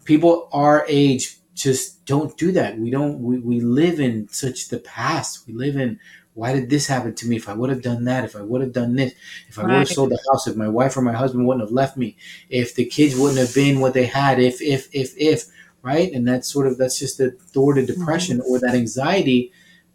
people 0.03 0.49
our 0.51 0.85
age 0.89 1.37
just 1.53 2.05
don't 2.05 2.37
do 2.37 2.51
that. 2.51 2.77
We 2.77 2.91
don't. 2.91 3.19
We, 3.21 3.39
we 3.39 3.61
live 3.61 3.99
in 3.99 4.27
such 4.27 4.67
the 4.67 4.79
past. 4.79 5.47
We 5.47 5.53
live 5.53 5.77
in 5.77 5.99
why 6.35 6.53
did 6.53 6.69
this 6.69 6.85
happen 6.85 7.15
to 7.15 7.27
me? 7.27 7.37
If 7.37 7.49
I 7.49 7.53
would 7.53 7.69
have 7.69 7.81
done 7.81 8.03
that, 8.05 8.25
if 8.25 8.35
I 8.35 8.41
would 8.41 8.61
have 8.61 8.73
done 8.73 8.95
this, 8.95 9.13
if 9.47 9.57
I 9.57 9.63
would 9.63 9.71
have 9.71 9.87
sold 9.87 10.11
the 10.11 10.19
house, 10.31 10.47
if 10.47 10.55
my 10.55 10.67
wife 10.67 10.95
or 10.95 11.01
my 11.01 11.13
husband 11.13 11.47
wouldn't 11.47 11.63
have 11.65 11.71
left 11.71 11.95
me, 11.97 12.17
if 12.49 12.75
the 12.75 12.85
kids 12.85 13.15
wouldn't 13.15 13.39
have 13.39 13.53
been 13.55 13.79
what 13.79 13.93
they 13.93 14.05
had, 14.05 14.39
if, 14.39 14.61
if, 14.61 14.87
if, 14.93 15.13
if, 15.17 15.45
right? 15.81 16.11
And 16.11 16.27
that's 16.27 16.51
sort 16.51 16.67
of, 16.67 16.77
that's 16.77 16.99
just 16.99 17.17
the 17.17 17.35
door 17.53 17.73
to 17.73 17.85
depression 17.85 18.41
or 18.47 18.59
that 18.59 18.75
anxiety, 18.75 19.51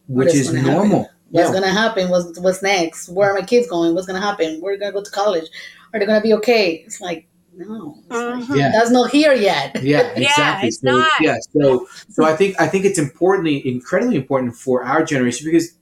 which 0.09 0.29
is 0.29 0.35
is 0.35 0.47
gonna 0.49 0.61
happen? 0.61 0.75
normal. 0.75 1.11
What's 1.29 1.49
Yeah. 1.49 1.55
gonna 1.55 1.69
happen? 1.73 2.09
What's 2.09 2.39
what's 2.41 2.63
next? 2.63 3.09
Where 3.11 3.31
are 3.31 3.35
my 3.39 3.47
kids 3.47 3.69
going? 3.69 3.95
What's 3.95 4.07
gonna 4.07 4.21
happen? 4.21 4.61
We're 4.61 4.77
they 4.77 4.81
gonna 4.81 4.93
go 4.93 5.03
to 5.05 5.11
college. 5.11 5.49
Are 5.93 6.01
they 6.01 6.07
gonna 6.07 6.21
be 6.23 6.33
okay? 6.35 6.83
It's 6.87 7.01
like 7.01 7.27
no, 7.55 7.97
it's 8.09 8.17
like, 8.17 8.45
Mhm. 8.45 8.57
Yeah. 8.59 8.71
that's 8.73 8.91
not 8.91 9.11
here 9.11 9.35
yet. 9.35 9.83
Yeah, 9.83 10.13
Yeah, 10.17 10.29
exactly. 10.29 10.69
it's 10.69 10.81
so, 10.81 10.91
not. 10.91 11.11
Yeah, 11.21 11.37
so 11.53 11.87
so 12.09 12.25
I 12.25 12.35
think 12.35 12.61
I 12.61 12.67
think 12.67 12.85
it's 12.85 12.99
importantly, 12.99 13.67
incredibly 13.69 14.17
important 14.17 14.57
for 14.57 14.83
our 14.83 15.05
generation 15.05 15.45
because 15.45 15.75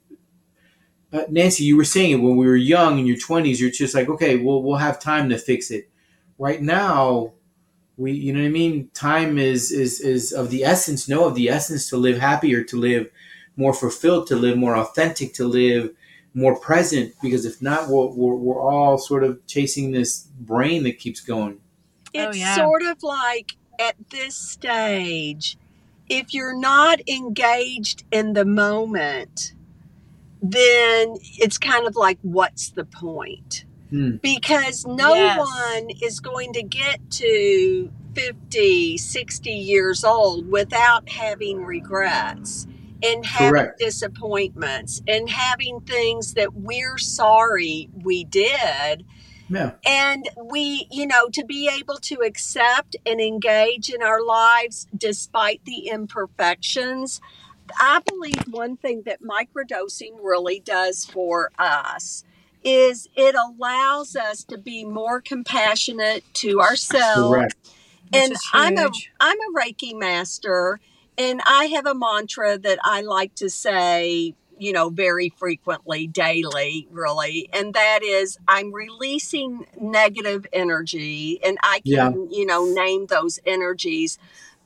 uh, 1.13 1.23
Nancy, 1.29 1.65
you 1.65 1.77
were 1.77 1.85
saying 1.85 2.11
it 2.11 2.23
when 2.23 2.37
we 2.37 2.47
were 2.47 2.57
young 2.57 2.99
in 2.99 3.07
your 3.07 3.17
twenties. 3.17 3.61
You're 3.61 3.71
just 3.71 3.95
like, 3.95 4.09
okay, 4.09 4.37
we'll 4.37 4.63
we'll 4.63 4.77
have 4.77 5.01
time 5.01 5.29
to 5.31 5.39
fix 5.39 5.71
it. 5.71 5.89
Right 6.39 6.63
now, 6.63 7.33
we, 7.97 8.13
you 8.13 8.33
know 8.33 8.41
what 8.41 8.47
I 8.47 8.51
mean. 8.51 8.91
Time 8.95 9.39
is 9.39 9.73
is 9.73 10.01
is 10.01 10.33
of 10.33 10.51
the 10.51 10.65
essence. 10.65 11.09
No, 11.09 11.25
of 11.25 11.35
the 11.35 11.49
essence 11.49 11.89
to 11.91 11.97
live 11.97 12.19
happier, 12.19 12.63
to 12.65 12.79
live 12.79 13.11
more 13.57 13.73
fulfilled, 13.75 14.27
to 14.29 14.37
live 14.37 14.57
more 14.57 14.77
authentic, 14.77 15.33
to 15.35 15.49
live 15.49 15.91
more 16.35 16.59
present. 16.61 17.15
Because 17.23 17.45
if 17.45 17.61
not, 17.63 17.89
we're 17.89 18.07
we're, 18.07 18.35
we're 18.35 18.61
all 18.61 18.99
sort 18.99 19.25
of 19.25 19.45
chasing 19.47 19.91
this 19.91 20.29
brain 20.41 20.83
that 20.85 20.99
keeps 20.99 21.21
going. 21.21 21.61
Oh, 22.15 22.29
It's 22.29 22.39
yeah. 22.39 22.55
sort 22.55 22.83
of 22.83 23.03
like 23.03 23.57
at 23.81 23.97
this 24.11 24.35
stage, 24.37 25.57
if 26.09 26.33
you're 26.35 26.59
not 26.59 27.01
engaged 27.09 28.05
in 28.13 28.33
the 28.33 28.45
moment, 28.45 29.53
then 30.43 31.17
it's 31.39 31.59
kind 31.59 31.87
of 31.87 31.97
like, 31.97 32.19
what's 32.23 32.71
the 32.71 32.85
point? 32.85 33.65
Hmm. 33.91 34.17
Because 34.23 34.85
no 34.87 35.15
Yes. 35.15 35.39
one 35.39 35.91
is 36.03 36.21
going 36.21 36.53
to 36.55 36.63
get 36.63 36.99
to 37.13 37.91
50, 38.15 38.99
60 38.99 39.51
years 39.51 40.05
old 40.05 40.51
without 40.51 41.09
having 41.09 41.65
regrets 41.65 42.67
and 43.03 43.25
having 43.25 43.51
Correct. 43.53 43.79
disappointments 43.79 45.03
and 45.07 45.29
having 45.31 45.81
things 45.81 46.35
that 46.35 46.55
we're 46.55 46.99
sorry 46.99 47.89
we 48.03 48.25
did 48.25 49.05
Yeah. 49.49 49.73
and 49.87 50.29
we 50.45 50.89
you 50.91 51.07
know 51.07 51.29
to 51.29 51.45
be 51.45 51.71
able 51.73 51.99
to 51.99 52.17
accept 52.17 52.97
and 53.07 53.21
engage 53.21 53.89
in 53.89 54.03
our 54.03 54.21
lives 54.21 54.89
despite 54.97 55.61
the 55.65 55.87
imperfections 55.89 57.21
i 57.81 58.01
believe 58.07 58.45
one 58.51 58.77
thing 58.77 59.03
that 59.07 59.21
microdosing 59.23 60.13
really 60.23 60.61
does 60.61 61.05
for 61.05 61.51
us 61.59 62.25
is 62.65 63.09
it 63.17 63.35
allows 63.35 64.17
us 64.17 64.45
to 64.45 64.59
be 64.59 64.85
more 64.85 65.21
compassionate 65.21 66.25
to 66.35 66.61
ourselves 66.61 67.31
Correct. 67.31 67.55
And 68.13 68.35
I'm 68.55 68.77
a 68.77 68.83
huge. 68.83 69.11
I'm 69.21 69.39
a 69.39 69.59
Reiki 69.61 69.95
master, 69.99 70.81
and 71.17 71.41
I 71.47 71.67
have 71.67 71.87
a 71.87 71.95
mantra 71.95 72.59
that 72.59 72.79
I 72.83 73.03
like 73.03 73.35
to 73.37 73.51
say, 73.51 74.35
you 74.59 74.73
know, 74.73 74.89
very 74.89 75.29
frequently, 75.29 76.07
daily, 76.07 76.89
really, 76.91 77.49
and 77.53 77.75
that 77.75 78.03
is 78.03 78.39
I'm 78.49 78.73
releasing 78.73 79.67
negative 79.81 80.47
energy, 80.53 81.41
and 81.45 81.59
I 81.63 81.83
Yeah. 81.85 82.11
can, 82.11 82.31
you 82.31 82.47
know, 82.47 82.65
name 82.67 83.07
those 83.07 83.39
energies. 83.47 84.19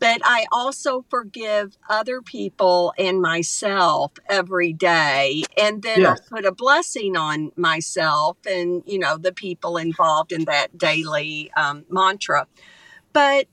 But 0.02 0.20
I 0.24 0.46
also 0.52 1.06
forgive 1.10 1.78
other 1.88 2.20
people 2.22 2.92
and 2.98 3.22
myself 3.22 4.12
every 4.28 4.72
day. 4.74 5.44
And 5.56 5.82
then 5.82 6.02
Yes. 6.02 6.20
I 6.32 6.36
put 6.36 6.44
a 6.46 6.52
blessing 6.52 7.16
on 7.16 7.52
myself 7.56 8.36
and, 8.46 8.82
you 8.86 8.98
know, 8.98 9.16
the 9.16 9.32
people 9.32 9.78
involved 9.78 10.32
in 10.32 10.44
that 10.46 10.76
daily 10.78 11.52
um, 11.56 11.84
mantra 11.90 12.46
but 13.12 13.46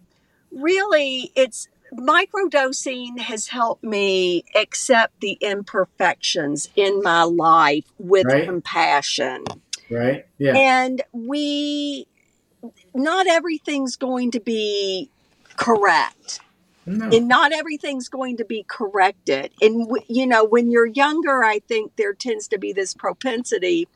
really 0.51 1.31
it's 1.35 1.67
microdosing 1.93 3.19
has 3.19 3.47
helped 3.49 3.83
me 3.83 4.43
accept 4.55 5.19
the 5.21 5.37
imperfections 5.41 6.69
in 6.75 7.01
my 7.03 7.23
life 7.23 7.85
with 7.97 8.25
Right. 8.27 8.45
compassion 8.45 9.43
Right. 9.89 10.25
Yeah. 10.37 10.55
and 10.57 11.01
we 11.13 12.07
not 12.93 13.27
everything's 13.27 13.95
going 13.95 14.31
to 14.31 14.39
be 14.39 15.11
correct 15.59 16.39
No. 16.85 17.09
and 17.15 17.27
not 17.27 17.51
everything's 17.51 18.09
going 18.09 18.37
to 18.37 18.45
be 18.45 18.65
corrected 18.67 19.51
and 19.61 19.85
w- 19.87 20.05
you 20.07 20.25
know 20.25 20.43
when 20.45 20.71
you're 20.71 20.87
younger 20.87 21.43
i 21.43 21.59
think 21.67 21.91
there 21.97 22.13
tends 22.13 22.47
to 22.47 22.57
be 22.57 22.71
this 22.73 22.93
propensity 22.93 23.87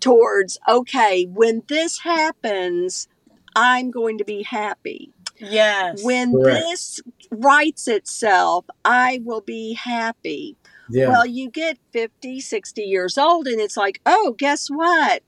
towards 0.00 0.58
okay 0.68 1.24
when 1.26 1.62
this 1.68 1.98
happens 2.00 3.08
i'm 3.56 3.90
going 3.90 4.18
to 4.18 4.24
be 4.24 4.42
happy 4.44 5.10
Yes. 5.40 6.02
when 6.04 6.32
Correct. 6.32 6.64
this 6.64 7.00
writes 7.30 7.86
itself 7.88 8.64
i 8.84 9.20
will 9.24 9.40
be 9.42 9.74
happy 9.74 10.56
yeah. 10.90 11.08
well 11.08 11.26
you 11.26 11.50
get 11.50 11.78
50 11.92 12.40
60 12.40 12.82
years 12.82 13.18
old 13.18 13.46
and 13.46 13.60
it's 13.60 13.76
like 13.76 14.00
oh 14.06 14.34
guess 14.38 14.68
what 14.68 15.22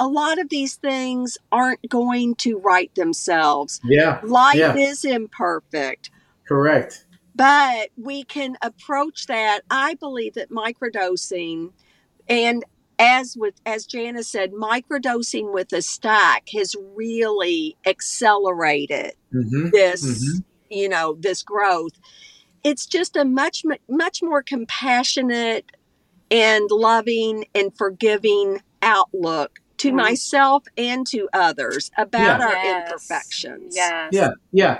a 0.00 0.08
lot 0.08 0.38
of 0.40 0.48
these 0.48 0.74
things 0.76 1.36
aren't 1.52 1.86
going 1.88 2.34
to 2.36 2.58
right 2.58 2.92
themselves 2.96 3.80
yeah. 3.84 4.18
life 4.24 4.56
Yeah. 4.56 4.74
is 4.76 5.04
imperfect 5.04 6.10
Correct. 6.48 7.04
but 7.36 7.90
we 7.96 8.24
can 8.24 8.56
approach 8.62 9.26
that 9.26 9.60
i 9.70 9.94
believe 9.94 10.34
that 10.34 10.50
microdosing 10.50 11.70
and 12.28 12.64
as 12.98 13.36
with 13.36 13.54
as 13.66 13.86
janice 13.86 14.28
said 14.28 14.52
microdosing 14.52 15.52
with 15.52 15.72
a 15.72 15.82
stack 15.82 16.48
has 16.54 16.74
really 16.96 17.76
accelerated 17.86 19.12
Mm-hmm. 19.32 19.68
this 19.70 20.02
Mhm. 20.04 20.44
you 20.70 20.88
know 20.88 21.16
this 21.20 21.42
growth 21.44 21.92
it's 22.64 22.84
just 22.86 23.16
a 23.16 23.24
much 23.24 23.64
much 23.88 24.22
more 24.22 24.42
compassionate 24.42 25.70
and 26.30 26.68
loving 26.70 27.44
and 27.54 27.76
forgiving 27.76 28.60
outlook 28.82 29.60
to 29.82 29.92
myself 29.92 30.64
and 30.76 31.06
to 31.06 31.28
others 31.32 31.90
about 31.96 32.38
Yeah. 32.40 32.46
our 32.46 32.52
Yes. 32.54 32.88
imperfections 32.88 33.74
Yes. 33.76 34.08
Yeah. 34.12 34.32
Yeah. 34.52 34.76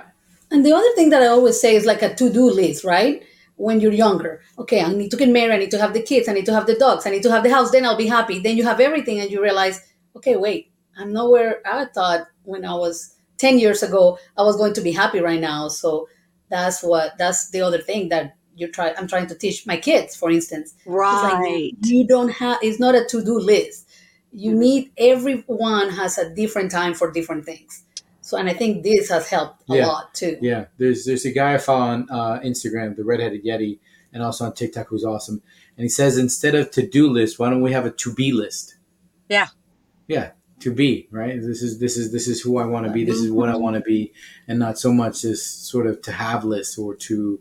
And 0.51 0.65
the 0.67 0.73
other 0.73 0.93
thing 0.97 1.11
that 1.11 1.23
I 1.23 1.27
always 1.27 1.61
say 1.61 1.75
is 1.77 1.85
like 1.87 2.03
a 2.03 2.15
to-do 2.15 2.47
list, 2.51 2.85
right? 2.85 3.23
When 3.57 3.81
you're 3.81 3.93
younger, 4.07 4.41
okay, 4.59 4.81
I 4.83 4.93
need 4.93 5.11
to 5.11 5.17
get 5.17 5.29
married, 5.29 5.53
I 5.55 5.59
need 5.59 5.71
to 5.77 5.79
have 5.85 5.93
the 5.93 6.03
kids, 6.03 6.29
I 6.29 6.33
need 6.33 6.47
to 6.47 6.55
have 6.55 6.67
the 6.67 6.75
dogs, 6.85 7.07
I 7.07 7.11
need 7.11 7.23
to 7.25 7.31
have 7.31 7.43
the 7.45 7.51
house, 7.57 7.71
then 7.71 7.85
I'll 7.87 7.97
be 8.07 8.07
happy. 8.19 8.39
Then 8.41 8.57
you 8.57 8.65
have 8.65 8.81
everything 8.81 9.21
and 9.21 9.31
you 9.31 9.43
realize, 9.43 9.77
okay, 10.17 10.37
wait, 10.37 10.71
I'm 10.99 11.13
nowhere 11.13 11.61
I 11.65 11.85
thought 11.97 12.23
when 12.45 12.65
I 12.65 12.75
was 12.75 13.15
10 13.39 13.59
years 13.59 13.83
ago 13.83 14.19
I 14.37 14.43
was 14.43 14.57
going 14.57 14.75
to 14.75 14.81
be 14.81 14.93
happy 14.93 15.21
right 15.21 15.41
now. 15.41 15.69
So 15.69 16.09
that's 16.49 16.83
what 16.83 17.17
that's 17.19 17.51
the 17.51 17.61
other 17.63 17.79
thing 17.79 18.09
that 18.09 18.35
you 18.57 18.67
try 18.69 18.93
I'm 18.99 19.07
trying 19.07 19.29
to 19.29 19.35
teach 19.35 19.67
my 19.67 19.77
kids, 19.77 20.17
for 20.17 20.31
instance. 20.31 20.75
It's 20.85 21.23
like 21.29 21.35
right 21.35 21.73
you 21.83 22.07
don't 22.07 22.31
have 22.31 22.59
it's 22.63 22.81
not 22.81 22.95
a 22.95 23.05
to-do 23.05 23.39
list. 23.39 23.89
You 24.33 24.55
need 24.55 24.93
everyone 24.97 25.91
has 25.91 26.19
a 26.19 26.33
different 26.35 26.71
time 26.71 26.95
for 26.95 27.11
different 27.11 27.45
things. 27.45 27.85
So 28.21 28.37
and 28.37 28.49
I 28.49 28.53
think 28.55 28.85
this 28.85 29.09
has 29.09 29.29
helped 29.29 29.63
a 29.69 29.77
Yeah. 29.77 29.87
lot 29.87 30.15
too. 30.15 30.39
Yeah. 30.41 30.67
There's 30.79 31.05
there's 31.05 31.25
a 31.25 31.33
guy 31.33 31.55
I 31.55 31.59
follow 31.59 31.81
on 31.87 32.07
uh, 32.11 32.41
Instagram, 32.41 32.97
the 32.97 33.05
redheaded 33.05 33.45
Yeti, 33.45 33.79
and 34.13 34.23
also 34.23 34.45
on 34.45 34.53
TikTok 34.55 34.89
who's 34.89 35.05
awesome. 35.05 35.43
And 35.77 35.85
he 35.85 35.89
says 35.89 36.17
instead 36.19 36.55
of 36.55 36.71
to 36.73 36.87
do 36.87 37.09
list, 37.11 37.39
why 37.39 37.51
don't 37.51 37.63
we 37.63 37.73
have 37.73 37.87
a 37.87 37.91
to 37.91 38.15
be 38.15 38.33
list? 38.33 38.77
Yeah. 39.29 39.49
Yeah. 40.07 40.31
To 40.61 40.73
be 40.73 41.09
right. 41.11 41.41
This 41.41 41.63
is 41.63 41.79
this 41.79 41.97
is 41.97 42.13
this 42.13 42.29
is 42.29 42.41
who 42.43 42.59
I 42.59 42.67
want 42.67 42.87
to 42.87 42.93
be. 42.93 43.05
This 43.05 43.19
is 43.19 43.31
what 43.31 43.49
I 43.49 43.57
want 43.57 43.77
to 43.77 43.81
be, 43.81 44.13
and 44.47 44.59
not 44.59 44.79
so 44.79 44.93
much 44.93 45.23
this 45.23 45.43
sort 45.45 45.87
of 45.87 46.03
to 46.03 46.13
have 46.13 46.45
list 46.45 46.79
or 46.79 46.95
to 46.97 47.41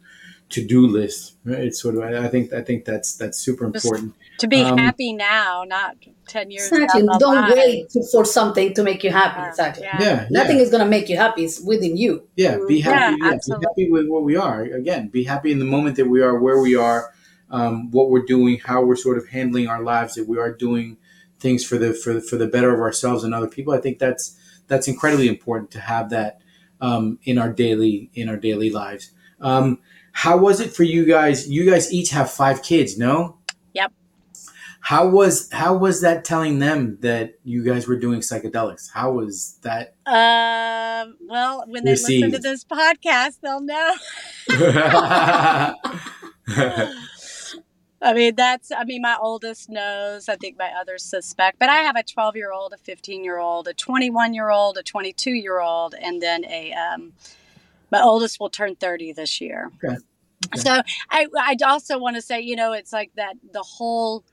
to 0.50 0.66
do 0.66 0.88
list. 0.88 1.36
Right? 1.46 1.60
It's 1.60 1.82
sort 1.82 1.96
of 1.96 2.02
I 2.02 2.26
I 2.26 2.28
think 2.28 2.54
I 2.54 2.62
think 2.62 2.86
that's 2.86 3.16
that's 3.16 3.38
super 3.40 3.70
Just- 3.72 3.86
important. 3.86 4.14
To 4.40 4.48
be 4.48 4.62
Um, 4.62 4.78
happy 4.78 5.12
now, 5.12 5.66
not 5.68 5.98
10 6.30 6.50
years 6.50 6.72
Exactly. 6.72 7.02
down 7.02 7.08
the 7.08 7.18
Don't 7.20 7.36
line. 7.36 7.52
wait 7.52 7.90
to, 7.90 8.04
for 8.10 8.24
something 8.24 8.74
to 8.74 8.84
make 8.84 9.04
you 9.04 9.10
happy. 9.12 9.42
Uh, 9.42 9.48
Exactly. 9.50 9.84
yeah. 9.84 10.02
Yeah. 10.02 10.28
Nothing 10.32 10.60
is 10.60 10.70
going 10.72 10.82
to 10.82 10.90
make 10.90 11.10
you 11.10 11.18
happy. 11.18 11.44
It's 11.44 11.60
within 11.60 11.98
you. 11.98 12.24
Yeah, 12.38 12.58
be 12.66 12.80
happy. 12.80 13.18
Yeah, 13.22 13.30
be 13.30 13.36
absolutely. 13.36 13.66
happy 13.68 13.92
with 13.92 14.08
what 14.08 14.24
we 14.24 14.38
are. 14.38 14.62
Again, 14.64 15.10
be 15.10 15.26
happy 15.26 15.52
in 15.52 15.60
the 15.60 15.66
moment 15.66 15.98
that 15.98 16.06
we 16.08 16.22
are, 16.22 16.40
where 16.40 16.62
we 16.62 16.74
are, 16.74 17.12
um, 17.52 17.92
what 17.92 18.10
we're 18.12 18.24
doing, 18.26 18.60
how 18.64 18.82
we're 18.82 18.96
sort 18.96 19.18
of 19.18 19.28
handling 19.28 19.68
our 19.68 19.84
lives. 19.84 20.16
That 20.16 20.26
we 20.30 20.38
are 20.38 20.54
doing 20.54 20.96
things 21.42 21.66
for 21.66 21.78
the 21.78 21.94
for 21.94 22.14
the, 22.14 22.22
for 22.22 22.38
the 22.38 22.48
better 22.48 22.74
of 22.74 22.80
ourselves 22.80 23.26
and 23.26 23.34
other 23.34 23.48
people. 23.48 23.74
I 23.74 23.80
think 23.80 24.00
that's 24.00 24.38
that's 24.68 24.88
incredibly 24.88 25.28
important 25.28 25.70
to 25.72 25.82
have 25.82 26.12
that 26.12 26.40
um, 26.80 27.20
in 27.24 27.38
our 27.38 27.52
daily 27.52 28.10
in 28.14 28.30
our 28.30 28.38
daily 28.38 28.70
lives. 28.70 29.12
Um, 29.42 29.80
how 30.20 30.36
was 30.36 30.60
it 30.60 30.76
for 30.76 30.84
you 30.84 31.06
guys? 31.06 31.48
You 31.50 31.66
guys 31.66 31.94
each 31.94 32.10
have 32.10 32.30
five 32.30 32.62
kids, 32.62 32.98
no? 32.98 33.38
Yep. 33.72 33.94
How 34.82 35.08
was 35.08 35.50
how 35.50 35.78
was 35.78 36.02
that 36.02 36.26
telling 36.26 36.60
them 36.60 36.98
that 37.00 37.36
you 37.46 37.64
guys 37.64 37.88
were 37.88 37.96
doing 37.96 38.20
psychedelics? 38.20 38.90
How 38.94 39.14
was 39.14 39.58
that? 39.62 39.96
Um, 40.06 41.16
well, 41.22 41.64
when 41.68 41.86
they 41.86 41.92
listen 41.92 42.34
to 42.34 42.38
this 42.38 42.66
podcast, 42.66 43.40
they'll 43.42 43.62
know. 43.62 43.96
I 48.02 48.14
mean, 48.14 48.36
that's, 48.36 48.74
I 48.74 48.84
mean, 48.84 49.02
my 49.02 49.18
oldest 49.22 49.70
knows. 49.70 50.28
I 50.28 50.36
think 50.36 50.58
my 50.58 50.74
others 50.82 51.02
suspect. 51.02 51.60
But 51.60 51.70
I 51.70 51.78
have 51.78 51.96
a 51.96 52.04
12 52.04 52.36
year 52.36 52.52
old, 52.52 52.74
a 52.74 52.78
15 52.78 53.24
year 53.24 53.38
old, 53.38 53.70
a 53.70 53.74
21 53.74 54.34
year 54.34 54.50
old, 54.50 54.78
a 54.78 54.84
22 54.84 55.32
year 55.32 55.62
old, 55.62 55.96
and 55.96 56.22
then 56.22 56.44
a, 56.44 56.74
um, 56.74 57.14
my 57.90 58.02
oldest 58.02 58.42
will 58.42 58.50
turn 58.50 58.76
30 58.76 59.14
this 59.14 59.40
year. 59.40 59.72
Okay. 59.82 59.96
Okay. 60.48 60.60
So 60.62 60.82
I, 61.10 61.28
I 61.38 61.56
also 61.66 62.00
want 62.00 62.16
to 62.16 62.22
say, 62.22 62.40
you 62.40 62.56
know, 62.56 62.74
it's 62.74 62.94
like 62.94 63.12
that 63.16 63.36
the 63.52 63.62
whole 63.62 64.24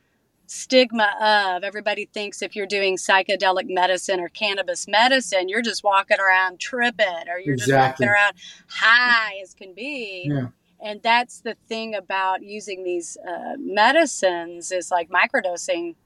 stigma 0.47 1.11
of 1.21 1.65
everybody 1.65 2.05
thinks 2.13 2.41
if 2.41 2.55
you're 2.55 2.67
doing 2.67 2.97
psychedelic 2.97 3.65
medicine 3.69 4.21
or 4.21 4.29
cannabis 4.29 4.87
medicine, 4.87 5.49
you're 5.49 5.63
just 5.63 5.83
walking 5.83 6.19
around 6.21 6.61
tripping 6.61 7.29
or 7.29 7.41
you're 7.41 7.57
just 7.57 7.73
walking 7.73 8.07
around 8.09 8.35
high 8.69 9.33
as 9.43 9.55
can 9.55 9.75
be 9.75 10.29
Yeah. 10.31 10.49
and 10.81 11.03
that's 11.03 11.41
the 11.41 11.57
thing 11.69 11.97
about 11.97 12.45
using 12.45 12.85
these 12.85 13.17
uh, 13.29 13.55
medicines 13.59 14.71
is 14.71 14.91
like 14.93 15.11
microdosing 15.11 15.97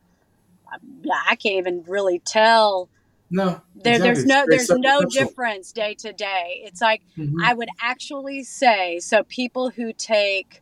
I 1.29 1.37
can't 1.37 1.57
even 1.57 1.83
really 1.87 2.21
tell 2.21 2.89
No. 3.31 3.61
there, 3.75 3.95
exactly. 3.95 3.99
there's 4.13 4.27
no 4.27 4.45
there's 4.49 4.71
no 4.71 5.03
difference 5.05 5.73
day 5.73 5.95
to 5.95 6.13
day 6.13 6.63
it's 6.65 6.81
like 6.81 7.03
Mhm. 7.17 7.35
i 7.45 7.55
would 7.55 7.69
actually 7.81 8.43
say 8.43 8.99
so 9.01 9.23
people 9.25 9.71
who 9.71 9.93
take 9.93 10.61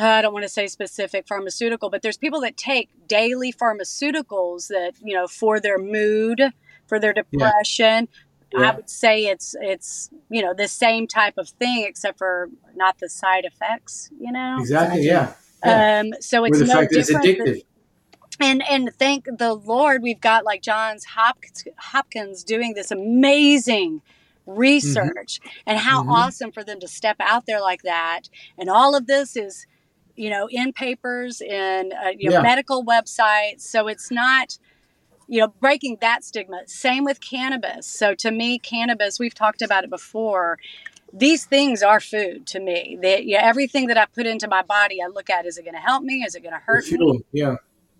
I 0.00 0.22
don't 0.22 0.32
want 0.32 0.44
to 0.44 0.48
say 0.48 0.68
specific 0.68 1.26
pharmaceutical, 1.26 1.90
but 1.90 2.02
there's 2.02 2.16
people 2.16 2.40
that 2.42 2.56
take 2.56 2.88
daily 3.08 3.52
pharmaceuticals 3.52 4.68
that, 4.68 4.92
you 5.02 5.12
know, 5.12 5.26
for 5.26 5.58
their 5.58 5.76
mood, 5.76 6.40
for 6.86 7.00
their 7.00 7.12
depression. 7.12 8.06
Yeah. 8.52 8.60
I 8.70 8.74
would 8.76 8.88
say 8.88 9.26
it's 9.26 9.56
it's, 9.60 10.08
you 10.30 10.40
know, 10.40 10.54
the 10.54 10.68
same 10.68 11.08
type 11.08 11.34
of 11.36 11.48
thing 11.48 11.84
except 11.84 12.16
for 12.16 12.48
not 12.76 12.98
the 13.00 13.08
side 13.08 13.44
effects, 13.44 14.08
you 14.20 14.30
know. 14.30 14.58
Exactly. 14.60 15.02
Yeah. 15.02 15.34
Yeah. 15.64 15.98
Um 16.00 16.12
so 16.20 16.44
it's 16.44 16.60
no 16.60 16.80
it's 16.82 16.94
different 16.94 17.24
than- 17.26 17.34
addictive. 17.46 17.64
And 18.40 18.62
and 18.68 18.90
thank 18.98 19.26
the 19.38 19.54
Lord 19.54 20.02
we've 20.02 20.20
got 20.20 20.44
like 20.44 20.62
Johns 20.62 21.04
Hopkins, 21.04 21.64
Hopkins 21.78 22.44
doing 22.44 22.74
this 22.74 22.90
amazing 22.90 24.02
research 24.46 25.40
and 25.66 25.78
how 25.78 26.02
Mhm. 26.04 26.08
awesome 26.08 26.52
for 26.52 26.64
them 26.64 26.80
to 26.80 26.88
step 26.88 27.16
out 27.20 27.44
there 27.46 27.60
like 27.60 27.82
that 27.82 28.22
and 28.56 28.70
all 28.70 28.94
of 28.94 29.06
this 29.06 29.36
is 29.36 29.66
you 30.16 30.30
know 30.30 30.48
in 30.50 30.72
papers 30.72 31.40
in 31.40 31.92
uh, 31.92 32.08
you 32.16 32.30
know 32.30 32.36
Yeah. 32.36 32.42
medical 32.42 32.82
websites 32.84 33.60
so 33.60 33.88
it's 33.88 34.10
not 34.10 34.58
you 35.28 35.40
know 35.40 35.48
breaking 35.60 35.98
that 36.00 36.24
stigma 36.24 36.62
same 36.66 37.04
with 37.04 37.20
cannabis 37.20 37.86
so 37.86 38.14
to 38.14 38.30
me 38.30 38.58
cannabis 38.58 39.18
we've 39.18 39.34
talked 39.34 39.60
about 39.60 39.84
it 39.84 39.90
before 39.90 40.58
these 41.12 41.44
things 41.44 41.82
are 41.82 42.00
food 42.00 42.46
to 42.46 42.60
me 42.60 42.98
they, 43.02 43.20
yeah, 43.22 43.40
everything 43.42 43.86
that 43.88 43.98
i 43.98 44.06
put 44.06 44.26
into 44.26 44.48
my 44.48 44.62
body 44.62 45.02
i 45.02 45.06
look 45.06 45.28
at 45.28 45.44
is 45.44 45.58
it 45.58 45.62
going 45.64 45.74
to 45.74 45.80
help 45.80 46.02
me 46.02 46.22
is 46.26 46.34
it 46.34 46.42
going 46.42 46.54
to 46.54 46.60
hurt 46.60 46.84
me. 46.90 47.22
Yeah. 47.32 47.56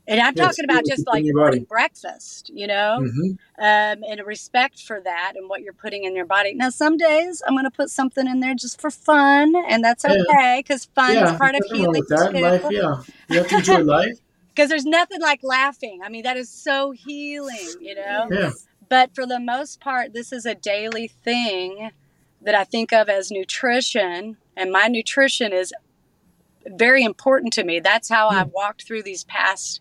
And 0.08 0.20
I'm 0.20 0.34
talking 0.34 0.64
about 0.64 0.84
just 0.86 1.06
like 1.06 1.24
morning 1.32 1.64
breakfast, 1.64 2.50
you 2.52 2.66
know, 2.66 3.04
hmm 3.06 3.32
um, 3.60 4.04
and 4.08 4.20
a 4.20 4.24
respect 4.24 4.80
for 4.80 5.00
that 5.00 5.32
and 5.34 5.48
what 5.48 5.62
you're 5.62 5.72
putting 5.72 6.04
in 6.04 6.14
your 6.14 6.24
body. 6.26 6.54
Now, 6.54 6.70
some 6.70 6.96
days 6.96 7.42
I'm 7.46 7.54
going 7.54 7.64
to 7.64 7.72
put 7.72 7.90
something 7.90 8.26
in 8.26 8.38
there 8.38 8.54
just 8.54 8.80
for 8.80 8.88
fun, 8.90 9.54
and 9.68 9.82
that's 9.82 10.04
Yeah. 10.04 10.14
okay 10.30 10.62
because 10.64 10.84
fun 10.84 11.14
Yeah. 11.16 11.32
is 11.32 11.38
part 11.38 11.56
of 11.56 11.64
healing 11.66 12.04
that. 12.08 12.32
Life. 12.34 12.62
too. 12.62 12.74
Yeah. 12.74 13.02
You 13.28 13.38
have 13.38 13.48
to 13.48 13.56
enjoy 13.56 13.78
life. 13.82 14.18
Because 14.54 14.70
there's 14.70 14.84
nothing 14.86 15.20
like 15.20 15.40
laughing. 15.42 16.00
I 16.04 16.08
mean, 16.08 16.22
that 16.22 16.36
is 16.36 16.48
so 16.48 16.92
healing, 16.92 17.68
you 17.80 17.96
know. 17.96 18.28
Yeah. 18.30 18.50
But 18.88 19.14
for 19.14 19.26
the 19.26 19.40
most 19.40 19.80
part, 19.80 20.12
this 20.14 20.32
is 20.32 20.46
a 20.46 20.54
daily 20.54 21.08
thing 21.08 21.90
that 22.40 22.54
I 22.54 22.64
think 22.64 22.92
of 22.92 23.08
as 23.08 23.30
nutrition, 23.30 24.36
and 24.56 24.70
my 24.70 24.86
nutrition 24.86 25.52
is 25.52 25.72
very 26.76 27.02
important 27.04 27.52
to 27.54 27.64
me. 27.64 27.80
That's 27.80 28.08
how 28.08 28.28
Hmm. 28.30 28.36
I've 28.36 28.50
walked 28.52 28.84
through 28.86 29.02
these 29.02 29.24
past 29.24 29.80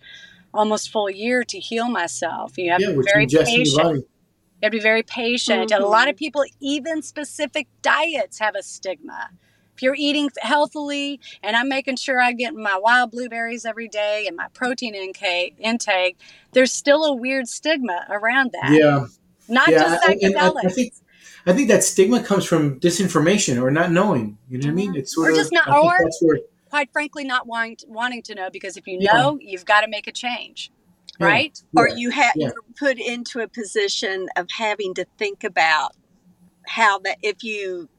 almost 0.54 0.90
full 0.92 1.10
year 1.10 1.44
to 1.44 1.60
heal 1.60 1.90
myself. 1.90 2.58
You 2.58 2.72
have 2.72 2.82
Yeah. 2.82 2.88
to 2.92 2.98
be 3.00 3.04
very 3.04 3.26
ingest 3.28 3.48
in 3.48 3.48
your 3.48 3.66
patient. 3.66 3.96
You 3.98 4.64
have 4.64 4.72
to 4.72 4.78
be 4.78 4.80
very 4.80 5.04
patient. 5.04 5.72
And 5.72 5.84
a 5.84 5.88
lot 5.88 6.08
of 6.08 6.16
people, 6.16 6.44
even 6.60 7.02
specific 7.02 7.68
diets, 7.82 8.40
have 8.40 8.56
a 8.56 8.64
stigma. 8.64 9.30
If 9.76 9.84
you're 9.84 9.96
eating 9.96 10.32
healthily 10.40 11.20
and 11.44 11.56
I'm 11.56 11.70
making 11.70 11.98
sure 11.98 12.20
I 12.20 12.32
get 12.32 12.56
my 12.56 12.76
wild 12.80 13.12
blueberries 13.12 13.64
every 13.66 13.88
day 13.88 14.26
and 14.28 14.36
my 14.36 14.48
protein 14.54 14.96
intake, 14.96 15.56
intake 15.60 16.18
there's 16.54 16.74
still 16.74 17.04
a 17.06 17.14
weird 17.14 17.48
stigma 17.48 18.08
around 18.10 18.52
that. 18.54 18.72
Yeah. 18.72 19.06
Not 19.48 19.68
yeah. 19.68 19.78
just 19.78 20.04
I- 20.10 20.14
I. 20.14 20.52
I 20.66 20.70
think. 20.70 20.94
I 21.46 21.54
think 21.54 21.68
that 21.70 21.82
stigma 21.84 22.22
comes 22.24 22.44
from 22.44 22.78
disinformation 22.80 23.62
or 23.62 23.70
not 23.72 23.92
knowing. 23.92 24.38
You 24.50 24.58
know 24.58 24.66
what 24.68 24.72
I 24.72 24.76
mean? 24.76 24.96
It's 24.96 25.14
sort 25.16 25.28
Or 25.28 25.32
of 25.32 25.38
just 25.38 25.54
not- 25.54 25.70
or- 25.70 26.10
Quite 26.70 26.92
frankly, 26.92 27.24
not 27.24 27.48
wanting 27.48 27.78
wanting 27.88 28.22
to 28.24 28.36
know 28.36 28.50
because 28.52 28.78
if 28.78 28.88
you 28.88 29.00
Yeah. 29.02 29.14
know, 29.14 29.40
you've 29.42 29.66
got 29.66 29.82
to 29.82 29.88
make 29.88 30.08
a 30.08 30.12
change, 30.12 30.72
Yeah. 31.20 31.28
right? 31.28 31.64
or 31.78 31.90
you 31.90 32.12
have 32.12 32.34
Yeah. 32.36 32.52
put 32.78 33.00
into 33.00 33.40
a 33.40 33.48
position 33.48 34.28
of 34.36 34.48
having 34.58 34.94
to 34.96 35.06
think 35.18 35.44
about 35.44 35.96
how 36.68 37.00
that 37.00 37.18
if 37.22 37.44
you 37.44 37.90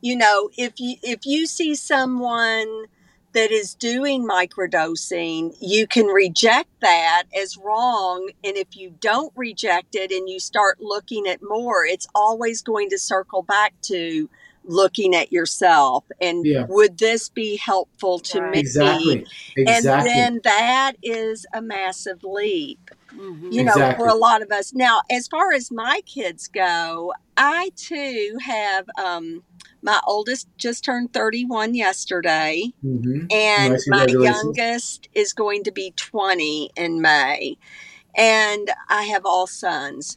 you 0.00 0.16
know 0.16 0.50
if 0.56 0.74
you 0.78 0.96
if 1.02 1.26
you 1.26 1.46
see 1.46 1.74
someone 1.74 2.86
that 3.34 3.50
is 3.50 3.74
doing 3.74 4.26
microdosing 4.26 5.54
you 5.60 5.86
can 5.86 6.06
reject 6.06 6.70
that 6.80 7.24
as 7.38 7.56
wrong 7.58 8.30
and 8.44 8.56
if 8.56 8.76
you 8.76 8.94
don't 9.00 9.32
reject 9.36 9.94
it 9.94 10.10
and 10.12 10.28
you 10.28 10.40
start 10.40 10.78
looking 10.80 11.26
at 11.28 11.40
more 11.42 11.84
it's 11.84 12.06
always 12.14 12.62
going 12.62 12.90
to 12.90 12.98
circle 12.98 13.42
back 13.42 13.74
to 13.82 14.28
looking 14.66 15.14
at 15.14 15.32
yourself 15.32 16.04
and 16.20 16.46
Yeah. 16.46 16.64
would 16.68 16.98
this 16.98 17.28
be 17.28 17.56
helpful 17.56 18.18
to 18.20 18.40
Right. 18.40 18.52
me 18.52 18.60
exactly. 18.60 19.26
exactly. 19.56 19.66
and 19.66 20.06
then 20.06 20.40
that 20.44 20.92
is 21.02 21.46
a 21.54 21.62
massive 21.62 22.22
leap 22.24 22.80
Mhm. 23.14 23.52
you 23.52 23.64
know, 23.64 23.94
for 23.96 24.08
a 24.08 24.14
lot 24.14 24.42
of 24.42 24.50
us. 24.50 24.72
Now, 24.74 25.02
as 25.10 25.28
far 25.28 25.52
as 25.52 25.70
my 25.70 26.00
kids 26.06 26.48
go, 26.48 27.12
I 27.36 27.70
too 27.76 28.36
have 28.44 28.86
um, 28.98 29.44
my 29.82 30.00
oldest 30.06 30.48
just 30.58 30.84
turned 30.84 31.12
31 31.12 31.74
yesterday, 31.74 32.72
hmm 32.82 33.26
and 33.30 33.72
Nice, 33.72 33.86
my 33.88 34.06
youngest 34.08 35.08
is 35.14 35.32
going 35.32 35.64
to 35.64 35.72
be 35.72 35.92
20 35.96 36.70
in 36.76 37.00
May. 37.00 37.56
And 38.16 38.70
I 38.88 39.04
have 39.04 39.24
all 39.26 39.46
sons. 39.46 40.16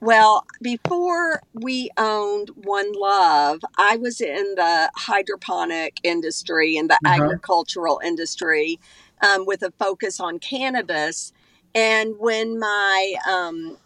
Well, 0.00 0.46
before 0.62 1.42
we 1.54 1.90
owned 1.98 2.50
One 2.56 2.92
Love, 2.94 3.60
I 3.78 3.96
was 3.98 4.20
in 4.20 4.54
the 4.56 4.90
hydroponic 4.96 6.00
industry 6.04 6.76
and 6.78 6.90
the 6.90 6.98
Uh-huh. 7.04 7.14
agricultural 7.16 8.00
industry 8.04 8.78
um, 9.22 9.46
with 9.46 9.62
a 9.62 9.72
focus 9.78 10.20
on 10.20 10.38
cannabis. 10.38 11.32
And 11.74 12.14
when 12.18 12.58
my 12.58 13.14
um, 13.28 13.78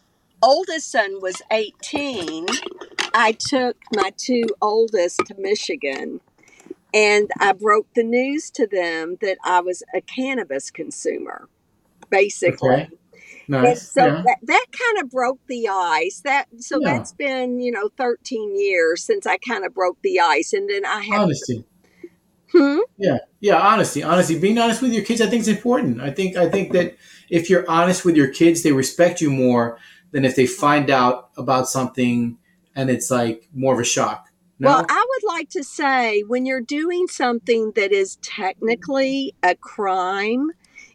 oldest 0.43 0.91
son 0.93 1.21
was 1.21 1.43
18, 1.51 2.47
I 3.15 3.33
took 3.33 3.77
my 3.95 4.13
two 4.17 4.45
oldest 4.63 5.19
to 5.27 5.35
Michigan 5.39 6.21
and 6.95 7.31
I 7.41 7.53
broke 7.53 7.89
the 7.95 8.05
news 8.05 8.51
to 8.53 8.67
them 8.67 9.17
that 9.21 9.39
I 9.45 9.61
was 9.61 9.83
a 9.95 10.01
cannabis 10.01 10.71
consumer, 10.71 11.49
basically. 12.11 12.71
Okay. 12.71 12.89
And 13.49 13.79
so 13.79 14.07
yeah. 14.07 14.23
that, 14.27 14.37
that 14.43 14.67
kind 14.73 15.05
of 15.05 15.11
broke 15.11 15.41
the 15.49 15.69
ice. 15.69 16.21
That 16.25 16.47
so 16.59 16.79
Yeah. 16.81 16.93
that's 16.95 17.13
been 17.13 17.61
you 17.61 17.71
know 17.71 17.91
13 17.97 18.59
years 18.59 19.05
since 19.05 19.27
I 19.27 19.39
kind 19.39 19.65
of 19.65 19.75
broke 19.75 19.99
the 20.03 20.21
ice, 20.21 20.53
and 20.53 20.69
then 20.69 20.85
I 20.85 21.01
had 21.03 21.21
Honesty. 21.21 21.65
hmm? 22.53 22.79
Yeah, 22.99 23.19
yeah, 23.41 23.59
honesty, 23.59 24.03
honesty. 24.03 24.39
Being 24.39 24.59
honest 24.59 24.81
with 24.83 24.93
your 24.93 25.05
kids, 25.05 25.21
I 25.21 25.27
think 25.27 25.43
is 25.43 25.49
important. 25.49 26.01
I 26.01 26.11
think, 26.11 26.37
I 26.37 26.49
think 26.49 26.73
that 26.73 26.97
if 27.29 27.51
you're 27.51 27.69
honest 27.69 28.05
with 28.05 28.17
your 28.17 28.29
kids, 28.29 28.63
they 28.63 28.73
respect 28.73 29.21
you 29.21 29.31
more 29.31 29.79
than 30.13 30.25
if 30.25 30.37
they 30.37 30.47
find 30.47 30.91
out 30.91 31.31
about 31.37 31.69
something 31.69 32.39
and 32.77 32.91
it's 32.91 33.11
like 33.11 33.49
more 33.53 33.75
of 33.75 33.81
a 33.81 33.85
shock. 33.85 34.29
No, 34.61 34.69
Well, 34.69 34.87
I 34.89 35.07
would 35.09 35.29
like 35.35 35.51
to 35.51 35.65
say 35.65 36.23
when 36.23 36.47
you're 36.47 36.61
doing 36.61 37.09
something 37.09 37.73
that 37.75 37.91
is 37.93 38.17
technically 38.23 39.35
a 39.43 39.57
crime, 39.57 40.51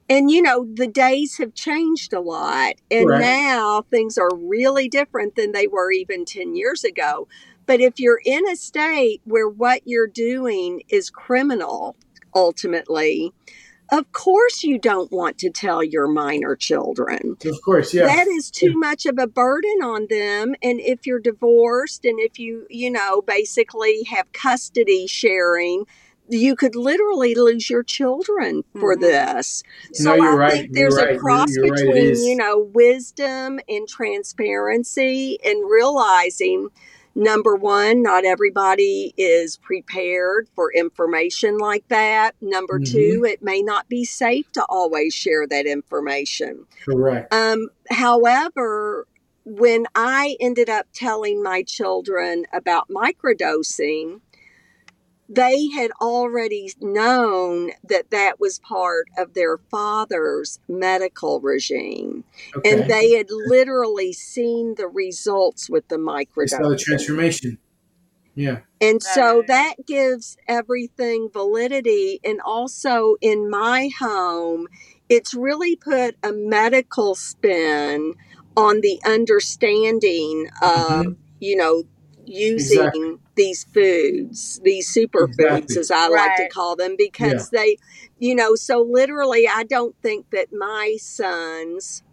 and 0.10 0.32
you 0.32 0.42
know, 0.42 0.68
the 0.74 0.88
days 0.88 1.38
have 1.38 1.54
changed 1.54 2.14
a 2.14 2.20
lot, 2.20 2.76
and 2.90 3.08
Correct. 3.08 3.22
now 3.22 3.84
things 3.92 4.18
are 4.18 4.36
really 4.36 4.90
different 4.90 5.36
than 5.36 5.52
they 5.52 5.68
were 5.68 5.92
even 5.92 6.26
10 6.26 6.56
years 6.56 6.84
ago. 6.84 7.28
But 7.68 7.80
if 7.80 8.00
you're 8.00 8.22
in 8.26 8.50
a 8.50 8.56
state 8.56 9.22
where 9.26 9.48
what 9.48 9.82
you're 9.86 10.08
doing 10.08 10.82
is 10.90 11.12
criminal, 11.12 11.96
ultimately, 12.34 13.32
of 13.92 14.12
course 14.12 14.64
you 14.64 14.80
don't 14.80 15.12
want 15.12 15.38
to 15.40 15.50
tell 15.50 15.84
your 15.84 16.08
minor 16.08 16.56
children 16.56 17.38
of 17.46 17.62
course, 17.64 17.94
yeah, 17.94 18.06
that 18.06 18.28
is 18.28 18.52
too 18.52 18.78
much 18.78 19.06
of 19.06 19.18
a 19.18 19.28
burden 19.28 19.82
on 19.84 20.08
them 20.10 20.54
and 20.62 20.80
if 20.80 21.08
you're 21.08 21.20
divorced 21.20 22.06
and 22.06 22.20
if 22.20 22.38
you 22.38 22.68
you 22.70 22.90
know 22.90 23.22
basically 23.22 24.04
have 24.04 24.32
custody 24.32 25.08
sharing 25.08 25.86
you 26.30 26.56
could 26.56 26.76
literally 26.76 27.34
lose 27.36 27.70
your 27.70 27.84
children 27.84 28.64
for 28.80 28.96
Mhm. 28.96 29.02
this 29.02 29.64
No, 30.00 30.14
so 30.16 30.16
you're 30.16 30.34
i 30.34 30.36
right. 30.38 30.52
think 30.52 30.72
You're 30.74 30.90
there's 30.90 30.96
right. 30.98 31.16
a 31.16 31.20
cross 31.20 31.50
you're 31.56 31.64
between 31.74 32.12
is. 32.12 32.26
you 32.26 32.36
know 32.36 32.60
wisdom 32.74 33.60
and 33.68 33.88
transparency 33.88 35.40
and 35.44 35.70
realizing 35.70 36.70
number 37.16 37.56
one, 37.56 38.02
not 38.02 38.24
everybody 38.24 39.14
is 39.18 39.58
prepared 39.58 40.48
for 40.56 40.72
information 40.72 41.58
like 41.58 41.86
that. 41.90 42.36
Number 42.40 42.80
Mhm. 42.80 42.86
two, 42.86 43.26
it 43.28 43.42
may 43.42 43.62
not 43.62 43.90
be 43.90 44.06
safe 44.06 44.50
to 44.54 44.64
always 44.70 45.14
share 45.14 45.46
that 45.48 45.66
information. 45.66 46.66
Correct. 46.86 47.34
Um, 47.34 47.70
however, 47.90 49.08
when 49.44 49.86
I 49.96 50.38
ended 50.40 50.70
up 50.70 50.86
telling 50.94 51.42
my 51.44 51.64
children 51.64 52.46
about 52.54 52.88
microdosing, 52.90 54.22
they 55.30 55.68
had 55.70 55.92
already 56.02 56.72
known 56.82 57.70
that 57.88 58.10
that 58.10 58.40
was 58.40 58.58
part 58.60 59.08
of 59.16 59.36
their 59.36 59.60
father's 59.70 60.60
medical 60.68 61.40
regime. 61.40 62.24
Okay. 62.56 62.72
And 62.82 62.90
they 62.90 63.12
had 63.12 63.28
literally 63.30 64.12
seen 64.12 64.74
the 64.76 64.88
results 64.88 65.70
with 65.70 65.88
the 65.88 66.00
They 66.36 66.48
saw 66.48 66.70
the 66.70 66.76
transformation. 66.76 67.60
Yeah. 68.34 68.60
And 68.82 69.04
so 69.04 69.44
that 69.48 69.76
gives 69.86 70.38
everything 70.48 71.30
validity. 71.32 72.20
And 72.24 72.40
also 72.42 73.16
in 73.22 73.50
my 73.50 73.90
home, 74.00 74.68
it's 75.10 75.34
really 75.34 75.76
put 75.76 76.16
a 76.24 76.32
medical 76.32 77.16
spin 77.16 78.16
on 78.56 78.82
the 78.82 79.00
understanding 79.06 80.50
of, 80.62 81.06
Mhm. 81.06 81.16
you 81.40 81.56
know, 81.56 81.84
using 82.30 82.80
Exactly. 82.80 83.18
these 83.36 83.64
foods, 83.66 84.62
these 84.64 84.94
superfoods, 84.94 85.64
Exactly. 85.64 85.78
as 85.80 85.92
I 85.92 86.08
like 86.08 86.36
to 86.38 86.50
call 86.50 86.76
them, 86.76 86.96
because 86.98 87.50
they, 87.50 87.78
you 88.20 88.36
know, 88.36 88.56
so 88.56 88.82
literally, 88.82 89.48
I 89.48 89.64
don't 89.64 89.96
think 90.02 90.30
that 90.32 90.48
my 90.54 90.98
sons 91.00 92.04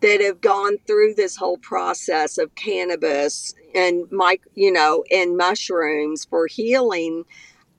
that 0.00 0.20
have 0.20 0.40
gone 0.40 0.78
through 0.86 1.14
this 1.14 1.36
whole 1.36 1.58
process 1.58 2.38
of 2.38 2.54
cannabis 2.54 3.54
and 3.74 4.06
mic 4.10 4.42
you 4.54 4.72
know 4.72 5.04
and 5.10 5.36
mushrooms 5.36 6.24
for 6.24 6.46
healing 6.46 7.24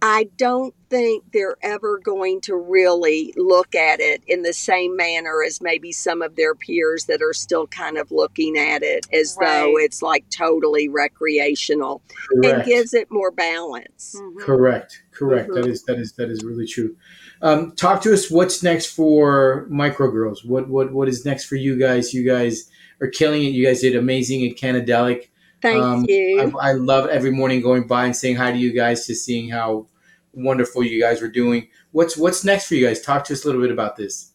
i 0.02 0.28
don't 0.38 0.74
think 0.90 1.24
they're 1.32 1.56
ever 1.62 2.00
going 2.00 2.42
to 2.42 2.56
really 2.56 3.34
look 3.38 3.74
at 3.76 4.00
it 4.02 4.22
in 4.28 4.42
the 4.42 4.52
same 4.54 4.96
manner 4.98 5.42
as 5.46 5.62
maybe 5.62 5.92
some 5.92 6.22
of 6.22 6.36
their 6.36 6.54
peers 6.56 7.06
that 7.06 7.22
are 7.22 7.34
still 7.34 7.66
kind 7.68 7.98
of 7.98 8.12
looking 8.12 8.58
at 8.58 8.84
it 8.84 9.06
as 9.14 9.36
though 9.38 9.78
it's 9.78 10.02
like 10.02 10.26
totally 10.30 10.90
recreational 10.90 12.02
and 12.32 12.44
Correct. 12.44 12.68
gives 12.68 12.94
it 12.94 13.10
more 13.12 13.32
balance 13.32 14.16
Mhm. 14.20 14.40
Correct. 14.40 15.04
Correct. 15.12 15.50
Mhm. 15.50 15.56
That 15.56 15.66
is 15.68 15.84
that 15.84 16.00
is 16.00 16.14
that 16.14 16.30
is 16.30 16.44
really 16.44 16.66
true. 16.66 16.96
Um, 17.42 17.72
talk 17.76 18.02
to 18.04 18.14
us. 18.14 18.30
What's 18.30 18.62
next 18.64 18.88
for 18.88 19.66
Micro 19.70 20.10
Girls? 20.12 20.44
What 20.44 20.68
what 20.70 20.92
what 20.92 21.08
is 21.08 21.26
next 21.26 21.46
for 21.46 21.56
you 21.56 21.78
guys? 21.78 22.14
You 22.14 22.26
guys 22.26 22.70
are 23.02 23.08
killing 23.08 23.44
it. 23.44 23.50
You 23.50 23.66
guys 23.66 23.82
did 23.82 23.96
amazing 23.96 24.46
at 24.48 24.58
Cannadelic. 24.58 25.28
thank 25.62 25.82
Um, 25.82 26.06
you 26.08 26.52
I, 26.60 26.70
I 26.70 26.74
love 26.74 27.08
every 27.08 27.32
morning 27.32 27.62
going 27.62 27.88
by 27.88 28.06
and 28.06 28.16
saying 28.16 28.36
hi 28.36 28.52
to 28.52 28.58
you 28.58 28.74
guys, 28.74 29.06
just 29.08 29.24
seeing 29.26 29.50
how 29.50 29.88
wonderful 30.34 30.84
you 30.84 31.02
guys 31.02 31.22
were 31.22 31.28
doing. 31.28 31.68
What's 31.92 32.18
what's 32.18 32.44
next 32.44 32.68
for 32.68 32.76
you 32.76 32.86
guys? 32.86 33.02
Talk 33.02 33.24
to 33.26 33.34
us 33.34 33.44
a 33.44 33.48
little 33.48 33.62
bit 33.62 33.72
about 33.72 33.96
this. 33.96 34.32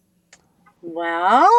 Well, 0.82 1.50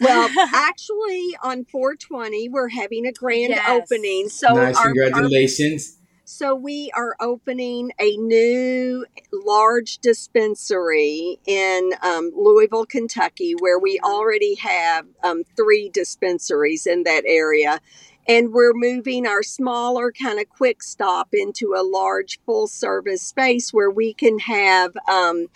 well 0.00 0.28
actually 0.54 1.36
on 1.42 1.64
420 1.64 2.48
we're 2.48 2.68
having 2.68 3.06
a 3.06 3.12
grand 3.12 3.50
Yes. 3.50 3.68
opening 3.68 4.28
so 4.28 4.54
nice, 4.54 4.76
our, 4.76 4.86
our 4.86 4.92
congratulations. 4.92 5.98
So 6.30 6.54
we 6.54 6.90
are 6.94 7.16
opening 7.20 7.90
a 7.98 8.14
new 8.18 9.06
large 9.32 9.96
dispensary 10.00 11.40
in 11.46 11.92
um, 12.02 12.32
Louisville, 12.36 12.84
Kentucky, 12.84 13.54
where 13.58 13.78
we 13.78 13.98
already 14.04 14.54
have 14.56 15.06
um, 15.24 15.44
three 15.56 15.88
dispensaries 15.88 16.86
in 16.86 17.04
that 17.04 17.24
area. 17.26 17.80
And 18.28 18.52
we're 18.52 18.74
moving 18.74 19.26
our 19.26 19.42
smaller 19.42 20.12
kind 20.12 20.38
of 20.38 20.48
quick 20.50 20.82
stop 20.82 21.28
into 21.32 21.74
a 21.74 21.82
large 21.82 22.38
full 22.44 22.66
service 22.66 23.22
space 23.22 23.72
where 23.72 23.90
we 23.90 24.12
can 24.12 24.38
have 24.40 24.94
um, 25.08 25.46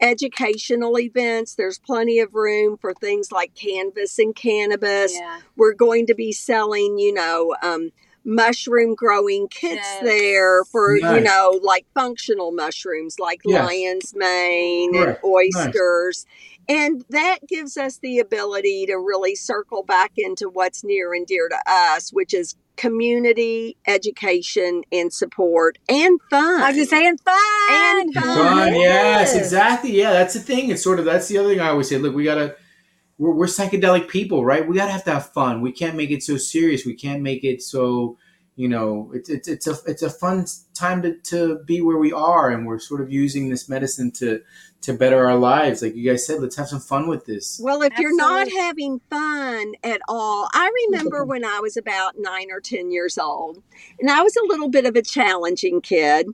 educational 0.00 0.98
events. 0.98 1.56
There's 1.56 1.78
plenty 1.78 2.20
of 2.20 2.34
room 2.34 2.76
for 2.76 2.94
things 2.94 3.32
like 3.32 3.54
canvas 3.54 4.18
and 4.18 4.34
cannabis 4.34 5.14
yeah. 5.14 5.40
we're 5.56 5.74
going 5.74 6.06
to 6.06 6.14
be 6.14 6.32
selling, 6.32 6.98
you 6.98 7.12
know, 7.12 7.54
um, 7.62 7.90
mushroom 8.24 8.94
growing 8.94 9.48
kits 9.48 9.76
Yes. 9.76 10.02
there 10.02 10.64
for, 10.64 10.96
you 10.96 11.20
know, 11.20 11.58
like 11.62 11.86
functional 11.94 12.52
mushrooms 12.52 13.18
like 13.18 13.40
Yes. 13.44 13.64
lion's 13.64 14.14
mane 14.14 14.92
Correct. 14.92 15.22
and 15.22 15.32
oysters. 15.32 16.26
And 16.70 17.04
that 17.10 17.38
gives 17.48 17.76
us 17.76 17.98
the 17.98 18.20
ability 18.20 18.86
to 18.86 18.94
really 18.94 19.34
circle 19.34 19.82
back 19.82 20.12
into 20.16 20.48
what's 20.48 20.84
near 20.84 21.12
and 21.12 21.26
dear 21.26 21.48
to 21.48 21.58
us, 21.66 22.10
which 22.12 22.32
is 22.32 22.54
community, 22.76 23.76
education, 23.88 24.82
and 24.92 25.12
support 25.12 25.78
and 25.88 26.20
fun. 26.30 26.62
I 26.62 26.68
was 26.68 26.76
just 26.76 26.90
saying 26.90 27.18
fun. 27.18 27.36
And 27.70 28.14
fun. 28.14 28.24
Fun, 28.24 28.74
yes, 28.74 29.34
Yes. 29.34 29.36
exactly. 29.36 29.90
Yeah, 29.98 30.12
that's 30.12 30.34
the 30.34 30.40
thing. 30.40 30.70
It's 30.70 30.82
sort 30.82 31.00
of 31.00 31.04
that's 31.04 31.26
the 31.26 31.38
other 31.38 31.48
thing 31.48 31.60
I 31.60 31.70
always 31.70 31.88
say. 31.88 31.98
Look, 31.98 32.14
we 32.14 32.22
gotta 32.22 32.54
we're, 33.18 33.34
we're 33.34 33.46
psychedelic 33.46 34.08
people, 34.08 34.44
right? 34.44 34.66
We 34.66 34.76
gotta 34.76 34.92
have 34.92 35.04
to 35.04 35.12
have 35.12 35.26
fun. 35.32 35.60
We 35.62 35.72
can't 35.72 35.96
make 35.96 36.10
it 36.12 36.22
so 36.22 36.36
serious. 36.36 36.86
We 36.86 36.94
can't 36.94 37.20
make 37.20 37.42
it 37.42 37.62
so 37.62 38.16
you 38.60 38.68
know. 38.68 39.10
It's 39.14 39.30
it's 39.30 39.48
it's 39.48 39.66
a 39.66 39.76
it's 39.86 40.02
a 40.02 40.10
fun 40.10 40.44
time 40.74 41.00
to 41.02 41.14
to 41.14 41.60
be 41.64 41.80
where 41.80 41.96
we 41.96 42.12
are, 42.12 42.50
and 42.50 42.66
we're 42.66 42.78
sort 42.78 43.00
of 43.00 43.10
using 43.10 43.48
this 43.48 43.70
medicine 43.70 44.10
to 44.12 44.42
to 44.82 44.92
better 44.92 45.26
our 45.26 45.36
lives. 45.36 45.80
Like 45.80 45.94
you 45.96 46.10
guys 46.10 46.26
said, 46.26 46.42
let's 46.42 46.56
have 46.56 46.68
some 46.68 46.80
fun 46.80 47.08
with 47.08 47.24
this. 47.24 47.58
Well, 47.62 47.80
if 47.80 47.98
you're 47.98 48.16
not 48.16 48.48
having 48.50 49.00
fun 49.08 49.72
at 49.82 50.02
all, 50.08 50.48
I 50.52 50.70
remember 50.86 51.20
mm-hmm. 51.20 51.30
when 51.30 51.44
I 51.44 51.60
was 51.60 51.78
about 51.78 52.14
nine 52.18 52.48
or 52.50 52.60
10 52.60 52.90
years 52.90 53.16
old, 53.16 53.62
and 53.98 54.10
I 54.10 54.22
was 54.22 54.36
a 54.36 54.46
little 54.46 54.68
bit 54.68 54.84
of 54.84 54.94
a 54.94 55.02
challenging 55.02 55.80
kid. 55.80 56.26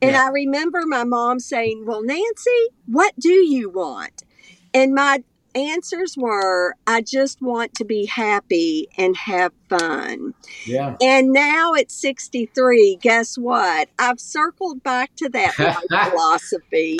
And 0.00 0.12
Yeah. 0.12 0.24
I 0.24 0.28
remember 0.28 0.82
my 0.86 1.04
mom 1.04 1.38
saying, 1.38 1.84
Well, 1.86 2.02
Nancy, 2.02 2.68
what 2.86 3.12
do 3.18 3.32
you 3.32 3.68
want? 3.68 4.24
And 4.72 4.94
my 4.94 5.22
answers 5.54 6.16
were, 6.16 6.74
I 6.86 7.00
just 7.02 7.40
want 7.42 7.74
to 7.74 7.84
be 7.84 8.06
happy 8.06 8.88
and 8.98 9.16
have 9.16 9.52
fun. 9.68 10.34
Yeah. 10.66 10.96
And 11.00 11.32
now 11.32 11.74
at 11.74 11.90
63, 11.90 12.96
guess 13.00 13.36
what? 13.36 13.88
I've 13.98 14.20
circled 14.20 14.82
back 14.82 15.14
to 15.16 15.28
that 15.30 15.58
life 15.90 16.10
philosophy. 16.10 16.98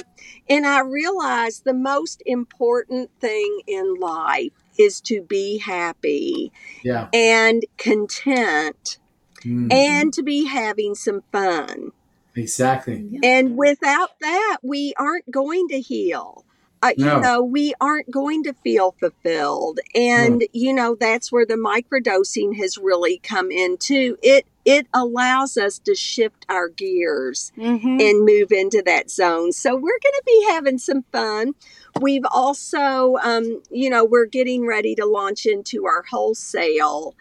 And 0.49 0.67
I 0.67 0.81
realized 0.81 1.65
the 1.65 1.75
most 1.75 2.23
important 2.27 3.11
thing 3.21 3.61
in 3.67 3.95
life 4.01 4.53
is 4.79 5.01
to 5.03 5.23
be 5.23 5.59
happy 5.59 6.53
Yeah. 6.83 7.09
and 7.13 7.65
content 7.79 8.99
Mm, 9.45 9.71
and 9.71 10.13
to 10.15 10.23
be 10.23 10.47
having 10.47 10.95
some 10.95 11.23
fun. 11.31 11.93
exactly. 12.35 13.21
And 13.23 13.59
without 13.59 14.19
that, 14.21 14.59
we 14.63 14.95
aren't 14.99 15.31
going 15.31 15.69
to 15.69 15.81
heal. 15.81 16.45
Uh, 16.85 16.93
No. 16.99 17.15
You 17.17 17.21
know, 17.23 17.43
we 17.43 17.73
aren't 17.81 18.11
going 18.11 18.43
to 18.45 18.53
feel 18.63 18.95
fulfilled, 19.01 19.81
and 19.95 20.45
you 20.53 20.73
know 20.75 20.95
that's 20.95 21.33
where 21.33 21.47
the 21.47 21.55
microdosing 21.55 22.57
has 22.59 22.77
really 22.77 23.19
come 23.23 23.51
into 23.51 24.19
it. 24.23 24.45
It 24.67 24.87
allows 24.93 25.57
us 25.57 25.79
to 25.81 25.95
shift 25.95 26.45
our 26.49 26.69
gears 26.69 27.53
Mhm. 27.57 28.01
and 28.03 28.25
move 28.25 28.51
into 28.53 28.83
that 28.87 29.11
zone. 29.11 29.53
So 29.53 29.75
we're 29.75 29.81
going 29.81 30.15
to 30.15 30.23
be 30.27 30.45
having 30.51 30.79
some 30.79 31.05
fun. 31.13 31.55
We've 32.01 32.25
also, 32.31 33.17
um, 33.23 33.63
you 33.71 33.89
know, 33.91 34.05
we're 34.05 34.25
getting 34.27 34.67
ready 34.67 34.95
to 34.97 35.07
launch 35.07 35.47
into 35.47 35.87
our 35.87 36.03
wholesale 36.11 37.15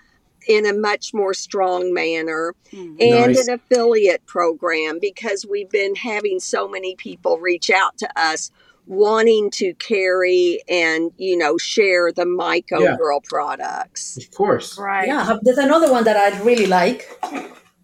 in 0.47 0.66
a 0.66 0.74
much 0.74 1.14
more 1.14 1.34
strong 1.34 1.93
manner 1.93 2.53
Mhm. 2.74 2.97
and 3.01 3.34
Nice. 3.34 3.47
an 3.47 3.53
affiliate 3.53 4.26
program 4.26 4.99
because 4.99 5.45
we've 5.45 5.70
been 5.70 5.95
having 5.95 6.39
so 6.41 6.68
many 6.68 6.95
people 6.95 7.38
reach 7.39 7.70
out 7.70 7.97
to 7.99 8.09
us 8.20 8.51
wanting 8.86 9.49
to 9.51 9.73
carry 9.75 10.61
and 10.69 11.11
you 11.17 11.38
know 11.38 11.57
share 11.57 12.11
the 12.11 12.25
Myco 12.25 12.79
Yeah. 12.81 12.95
Girl 12.97 13.21
products. 13.21 14.17
Of 14.17 14.31
course. 14.31 14.77
Right. 14.77 15.07
Yeah, 15.07 15.38
there's 15.41 15.57
another 15.57 15.91
one 15.91 16.03
that 16.03 16.17
I 16.17 16.41
really 16.43 16.65
like, 16.67 17.07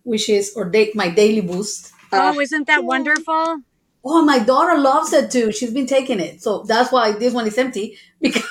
which 0.04 0.30
is 0.30 0.54
or 0.56 0.66
date 0.70 0.96
my 0.96 1.10
daily 1.10 1.42
boost. 1.42 1.92
Uh, 2.12 2.34
Oh, 2.36 2.40
isn't 2.40 2.68
that 2.68 2.82
yeah. 2.82 2.86
wonderful? 2.88 3.62
Oh, 4.04 4.24
my 4.24 4.40
daughter 4.40 4.78
loves 4.80 5.12
it 5.14 5.30
too. 5.30 5.52
She's 5.52 5.74
been 5.74 5.86
taking 5.86 6.20
it, 6.20 6.42
so 6.42 6.64
that's 6.64 6.92
why 6.92 7.12
this 7.12 7.34
one 7.34 7.46
is 7.48 7.58
empty 7.58 7.98
because 8.22 8.44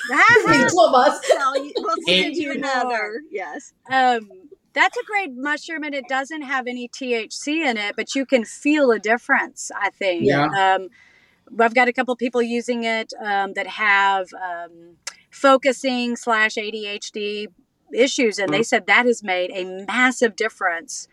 between 0.45 0.69
two 0.69 0.77
of 0.87 0.93
us. 0.93 1.19
well, 1.35 1.53
we'll 1.77 1.95
send 2.07 2.35
you 2.35 2.51
another. 2.51 3.21
Yes. 3.31 3.73
Um, 3.91 4.29
that's 4.73 4.95
a 4.95 5.03
great 5.05 5.31
mushroom, 5.35 5.83
and 5.83 5.95
it 5.95 6.07
doesn't 6.07 6.43
have 6.43 6.67
any 6.67 6.87
THC 6.87 7.65
in 7.65 7.77
it, 7.77 7.95
but 7.95 8.13
you 8.13 8.25
can 8.25 8.45
feel 8.45 8.91
a 8.91 8.99
difference. 8.99 9.71
I 9.75 9.89
think. 9.89 10.23
Yeah. 10.25 10.45
Um, 10.75 10.89
I've 11.59 11.73
got 11.73 11.87
a 11.87 11.93
couple 11.93 12.15
people 12.15 12.41
using 12.41 12.83
it 12.83 13.13
um, 13.23 13.53
that 13.53 13.67
have 13.67 14.27
um, 14.33 14.97
focusing 15.31 16.15
slash 16.15 16.55
ADHD 16.55 17.47
issues, 17.93 18.37
and 18.39 18.53
they 18.53 18.63
said 18.63 18.87
that 18.87 19.05
has 19.05 19.23
made 19.23 19.51
a 19.53 19.85
massive 19.85 20.35
difference 20.35 21.07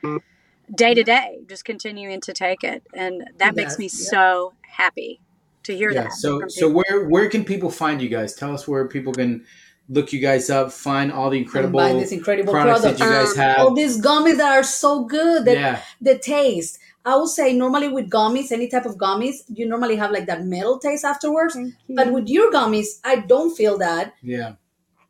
day 0.75 0.95
to 0.95 1.03
day. 1.03 1.39
Just 1.49 1.65
continuing 1.65 2.21
to 2.23 2.33
take 2.33 2.65
it, 2.65 2.83
and 2.93 3.25
that 3.39 3.55
makes 3.57 3.79
me 3.79 3.87
yeah. 3.87 3.91
so 4.11 4.55
happy 4.63 5.21
to 5.65 5.77
hear 5.77 5.91
Yeah. 5.91 6.05
that. 6.05 6.13
So 6.13 6.43
so 6.49 6.69
where 6.69 7.09
where 7.09 7.29
can 7.29 7.45
people 7.45 7.71
find 7.71 8.01
you 8.03 8.09
guys? 8.09 8.35
Tell 8.35 8.53
us 8.53 8.67
where 8.69 8.87
people 8.89 9.13
can 9.13 9.45
look 9.89 10.13
you 10.13 10.21
guys 10.21 10.51
up, 10.51 10.73
find 10.73 11.13
all 11.13 11.31
the 11.31 11.39
incredible 11.39 11.79
buy 11.79 11.93
this 11.93 12.11
incredible 12.13 12.53
products 12.53 12.81
product. 12.81 12.99
that 12.99 13.05
you 13.05 13.11
guys 13.11 13.31
Um, 13.33 13.37
have. 13.39 13.59
All 13.59 13.75
these 13.75 14.01
gummies 14.01 14.37
that 14.39 14.53
are 14.53 14.65
so 14.65 15.05
good. 15.05 15.45
That 15.45 15.55
yeah, 15.55 15.83
the 16.01 16.19
taste. 16.19 16.79
I 17.07 17.17
would 17.17 17.31
say 17.31 17.55
normally 17.55 17.89
with 17.89 18.11
gummies, 18.11 18.53
any 18.53 18.69
type 18.69 18.85
of 18.85 18.97
gummies, 18.99 19.37
you 19.49 19.67
normally 19.67 19.97
have 19.97 20.11
like 20.11 20.27
that 20.27 20.45
metal 20.45 20.79
taste 20.79 21.03
afterwards. 21.05 21.57
But 21.89 22.13
with 22.13 22.29
your 22.29 22.53
gummies, 22.53 23.01
I 23.05 23.17
don't 23.21 23.57
feel 23.57 23.79
that. 23.79 24.13
yeah. 24.23 24.57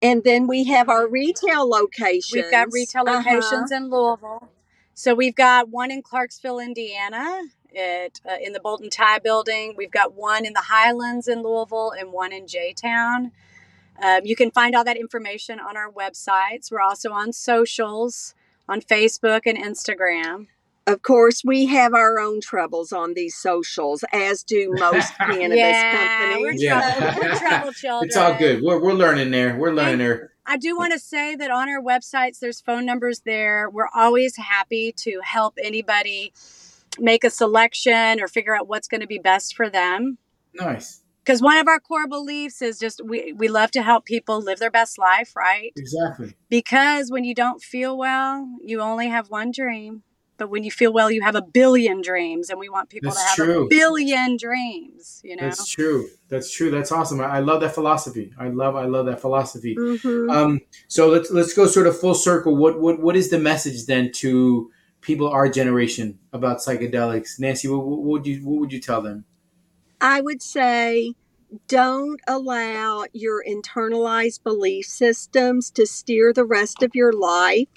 And 0.00 0.22
then 0.24 0.46
we 0.46 0.64
have 0.64 0.88
our 0.88 1.08
retail 1.08 1.68
locations. 1.68 2.32
We've 2.32 2.50
got 2.50 2.68
retail 2.72 3.08
Uh-huh. 3.08 3.18
locations 3.30 3.72
in 3.72 3.90
Louisville. 3.90 4.48
So 4.94 5.14
we've 5.14 5.34
got 5.34 5.68
one 5.68 5.90
in 5.90 6.02
Clarksville, 6.02 6.58
Indiana, 6.58 7.42
at 7.76 8.20
uh, 8.28 8.36
in 8.40 8.52
the 8.52 8.60
Bolton 8.60 8.90
Tie 8.90 9.18
Building. 9.18 9.74
We've 9.76 9.90
got 9.90 10.14
one 10.14 10.44
in 10.44 10.52
the 10.52 10.62
Highlands 10.68 11.28
in 11.28 11.42
Louisville 11.42 11.92
and 11.96 12.12
one 12.12 12.32
in 12.32 12.46
J 12.46 12.72
Town. 12.72 13.32
Um, 14.00 14.20
you 14.24 14.36
can 14.36 14.50
find 14.52 14.74
all 14.76 14.84
that 14.84 14.96
information 14.96 15.58
on 15.58 15.76
our 15.76 15.90
websites. 15.90 16.70
We're 16.70 16.80
also 16.80 17.10
on 17.12 17.32
socials 17.32 18.34
on 18.68 18.80
Facebook 18.80 19.42
and 19.46 19.58
Instagram. 19.58 20.46
Of 20.88 21.02
course, 21.02 21.42
we 21.44 21.66
have 21.66 21.92
our 21.92 22.18
own 22.18 22.40
troubles 22.40 22.92
on 22.92 23.12
these 23.12 23.36
socials, 23.36 24.04
as 24.10 24.42
do 24.42 24.72
most 24.72 25.14
cannabis 25.18 25.58
yeah, 25.58 26.38
we're 26.38 26.38
companies. 26.38 26.62
Yeah. 26.62 26.94
trouble, 26.94 27.20
we're 27.20 27.38
trouble 27.38 27.72
children. 27.72 28.04
It's 28.08 28.16
all 28.16 28.34
good. 28.34 28.62
We're, 28.62 28.82
we're 28.82 28.94
learning 28.94 29.30
there. 29.30 29.54
We're 29.54 29.72
learning 29.72 29.98
there. 29.98 30.32
I 30.46 30.56
do 30.56 30.78
want 30.78 30.94
to 30.94 30.98
say 30.98 31.36
that 31.36 31.50
on 31.50 31.68
our 31.68 31.82
websites, 31.82 32.38
there's 32.38 32.62
phone 32.62 32.86
numbers 32.86 33.20
there. 33.26 33.68
We're 33.68 33.90
always 33.94 34.36
happy 34.38 34.94
to 35.00 35.20
help 35.22 35.58
anybody 35.62 36.32
make 36.98 37.22
a 37.22 37.28
selection 37.28 38.18
or 38.18 38.26
figure 38.26 38.56
out 38.56 38.66
what's 38.66 38.88
going 38.88 39.02
to 39.02 39.06
be 39.06 39.18
best 39.18 39.54
for 39.54 39.68
them. 39.68 40.16
Nice. 40.54 41.02
Because 41.22 41.42
one 41.42 41.58
of 41.58 41.68
our 41.68 41.80
core 41.80 42.08
beliefs 42.08 42.62
is 42.62 42.78
just 42.78 43.04
we, 43.04 43.34
we 43.34 43.48
love 43.48 43.70
to 43.72 43.82
help 43.82 44.06
people 44.06 44.40
live 44.40 44.58
their 44.58 44.70
best 44.70 44.96
life, 44.96 45.36
right? 45.36 45.70
Exactly. 45.76 46.34
Because 46.48 47.10
when 47.10 47.24
you 47.24 47.34
don't 47.34 47.62
feel 47.62 47.98
well, 47.98 48.48
you 48.64 48.80
only 48.80 49.08
have 49.08 49.28
one 49.28 49.50
dream. 49.50 50.02
But 50.38 50.50
when 50.50 50.62
you 50.62 50.70
feel 50.70 50.92
well, 50.92 51.10
you 51.10 51.20
have 51.22 51.34
a 51.34 51.42
billion 51.42 52.00
dreams. 52.00 52.48
And 52.48 52.58
we 52.58 52.68
want 52.68 52.88
people 52.88 53.10
That's 53.10 53.22
to 53.22 53.28
have 53.28 53.36
true. 53.36 53.66
a 53.66 53.68
billion 53.68 54.36
dreams, 54.36 55.20
you 55.22 55.36
know? 55.36 55.42
That's 55.42 55.66
true. 55.66 56.08
That's 56.28 56.50
true. 56.50 56.70
That's 56.70 56.90
awesome. 56.92 57.20
I, 57.20 57.24
I 57.24 57.38
love 57.40 57.60
that 57.60 57.74
philosophy. 57.74 58.32
I 58.38 58.48
love 58.48 58.76
I 58.76 58.86
love 58.86 59.06
that 59.06 59.20
philosophy. 59.20 59.76
Mhm. 59.76 60.32
Um, 60.34 60.60
so 60.86 61.08
let's 61.08 61.30
let's 61.30 61.52
go 61.52 61.66
sort 61.66 61.86
of 61.86 61.98
full 61.98 62.14
circle. 62.14 62.56
What 62.56 62.80
what 62.80 63.02
what 63.02 63.16
is 63.16 63.30
the 63.30 63.38
message 63.38 63.86
then 63.86 64.12
to 64.12 64.70
people 65.00 65.28
our 65.28 65.48
generation 65.48 66.18
about 66.32 66.58
psychedelics? 66.58 67.38
Nancy, 67.38 67.68
what, 67.68 67.84
what 67.84 68.00
would 68.00 68.26
you 68.26 68.40
what 68.46 68.60
would 68.60 68.72
you 68.72 68.80
tell 68.80 69.02
them? 69.02 69.24
I 70.00 70.20
would 70.20 70.42
say 70.42 71.14
don't 71.66 72.20
allow 72.28 73.06
your 73.12 73.42
internalized 73.42 74.42
belief 74.42 74.86
systems 74.86 75.70
to 75.70 75.86
steer 75.86 76.32
the 76.32 76.44
rest 76.44 76.82
of 76.82 76.94
your 76.94 77.12
life. 77.12 77.68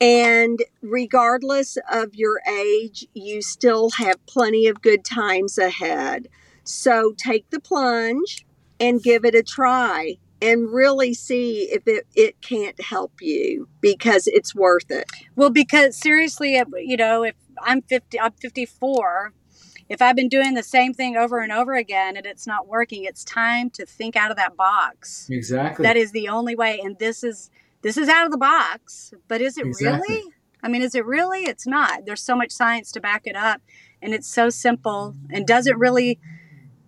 And 0.00 0.60
regardless 0.80 1.76
of 1.90 2.14
your 2.14 2.40
age, 2.48 3.06
you 3.12 3.42
still 3.42 3.90
have 3.98 4.24
plenty 4.26 4.66
of 4.66 4.80
good 4.80 5.04
times 5.04 5.58
ahead. 5.58 6.28
So 6.64 7.12
take 7.16 7.50
the 7.50 7.60
plunge 7.60 8.46
and 8.78 9.02
give 9.02 9.24
it 9.24 9.34
a 9.34 9.42
try 9.42 10.16
and 10.42 10.72
really 10.72 11.12
see 11.12 11.68
if 11.70 11.86
it, 11.86 12.06
it 12.14 12.40
can't 12.40 12.80
help 12.80 13.12
you 13.20 13.68
because 13.80 14.26
it's 14.26 14.54
worth 14.54 14.90
it. 14.90 15.10
Well, 15.36 15.50
because 15.50 15.96
seriously, 15.96 16.60
you 16.78 16.96
know, 16.96 17.22
if 17.24 17.34
I'm 17.60 17.82
50, 17.82 18.18
I'm 18.18 18.32
54, 18.32 19.34
if 19.90 20.00
I've 20.00 20.16
been 20.16 20.28
doing 20.28 20.54
the 20.54 20.62
same 20.62 20.94
thing 20.94 21.16
over 21.16 21.40
and 21.40 21.52
over 21.52 21.74
again 21.74 22.16
and 22.16 22.24
it's 22.24 22.46
not 22.46 22.68
working, 22.68 23.04
it's 23.04 23.24
time 23.24 23.70
to 23.70 23.84
think 23.84 24.16
out 24.16 24.30
of 24.30 24.36
that 24.38 24.56
box. 24.56 25.28
Exactly. 25.28 25.82
That 25.82 25.96
is 25.96 26.12
the 26.12 26.28
only 26.28 26.54
way. 26.54 26.80
And 26.82 26.98
this 26.98 27.22
is, 27.22 27.50
this 27.82 27.96
is 27.96 28.08
out 28.08 28.24
of 28.26 28.30
the 28.32 28.38
box, 28.38 29.12
but 29.28 29.40
is 29.40 29.56
it 29.58 29.66
Exactly. 29.66 30.14
really? 30.14 30.24
I 30.62 30.68
mean, 30.68 30.82
is 30.82 30.94
it 30.94 31.06
really? 31.06 31.44
It's 31.44 31.66
not. 31.66 32.04
There's 32.04 32.22
so 32.22 32.36
much 32.36 32.50
science 32.50 32.92
to 32.92 33.00
back 33.00 33.22
it 33.26 33.36
up 33.36 33.62
and 34.02 34.12
it's 34.14 34.26
so 34.28 34.50
simple 34.50 35.14
and 35.30 35.46
doesn't 35.46 35.78
really 35.78 36.18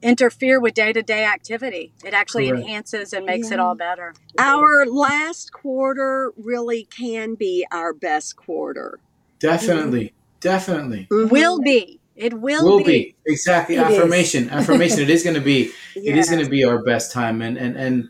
interfere 0.03 0.61
with 0.61 0.75
day-to-day 0.75 1.25
activity. 1.25 1.93
It 2.05 2.13
actually 2.13 2.49
Correct. 2.49 2.63
enhances 2.65 3.13
and 3.13 3.25
makes 3.25 3.51
it 3.51 3.61
all 3.61 3.75
better. 3.75 4.15
Our 4.39 4.85
last 4.87 5.53
quarter 5.53 6.33
really 6.37 6.85
can 6.85 7.35
be 7.35 7.67
our 7.71 7.93
best 7.93 8.37
quarter. 8.37 8.99
definitely. 9.39 10.13
Definitely. 10.41 11.07
Mhm. 11.11 11.31
Will 11.31 11.61
be. 11.61 12.01
It 12.17 12.35
will, 12.41 12.65
Will 12.65 12.79
be. 12.79 12.85
be. 12.85 13.15
Exactly. 13.27 13.77
It 13.77 13.81
affirmation. 13.81 14.51
Affirmation. 14.51 15.01
It 15.01 15.09
is 15.11 15.23
gonna 15.23 15.41
be 15.41 15.71
it 15.97 16.17
is 16.17 16.29
going 16.29 16.45
to 16.45 16.51
be 16.51 16.63
our 16.65 16.83
best 16.83 17.13
time 17.13 17.41
and 17.43 17.57
and 17.57 17.77
and 17.77 18.09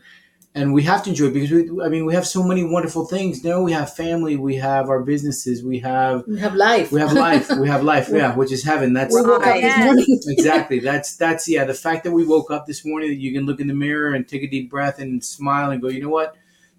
and 0.55 0.73
we 0.73 0.83
have 0.83 1.03
to 1.03 1.09
enjoy 1.09 1.27
it 1.27 1.33
because 1.33 1.51
we, 1.51 1.83
I 1.83 1.89
mean 1.89 2.05
we 2.05 2.13
have 2.13 2.27
so 2.27 2.43
many 2.43 2.63
wonderful 2.63 3.05
things. 3.05 3.43
Now 3.43 3.61
we 3.61 3.71
have 3.71 3.95
family, 3.95 4.35
we 4.35 4.55
have 4.57 4.89
our 4.89 5.01
businesses, 5.01 5.63
we 5.63 5.79
have 5.79 6.23
We 6.27 6.39
have 6.39 6.55
life. 6.55 6.91
we 6.91 6.99
have 6.99 7.13
life, 7.13 7.49
we 7.51 7.67
have 7.67 7.83
life, 7.83 8.09
yeah, 8.11 8.35
which 8.35 8.51
is 8.51 8.63
heaven. 8.63 8.93
That's 8.93 9.13
we 9.13 9.21
woke 9.21 9.45
up 9.47 9.55
this 9.55 9.77
morning. 9.77 10.05
exactly 10.27 10.79
that's 10.79 11.15
that's 11.15 11.47
yeah. 11.49 11.65
The 11.65 11.73
fact 11.73 12.03
that 12.03 12.11
we 12.11 12.25
woke 12.25 12.51
up 12.51 12.67
this 12.67 12.85
morning, 12.85 13.09
that 13.09 13.19
you 13.19 13.33
can 13.33 13.45
look 13.45 13.59
in 13.59 13.67
the 13.67 13.73
mirror 13.73 14.13
and 14.13 14.27
take 14.27 14.43
a 14.43 14.47
deep 14.47 14.69
breath 14.69 14.99
and 14.99 15.23
smile 15.23 15.71
and 15.71 15.81
go, 15.81 15.87
you 15.87 16.01
know 16.01 16.09
what, 16.09 16.35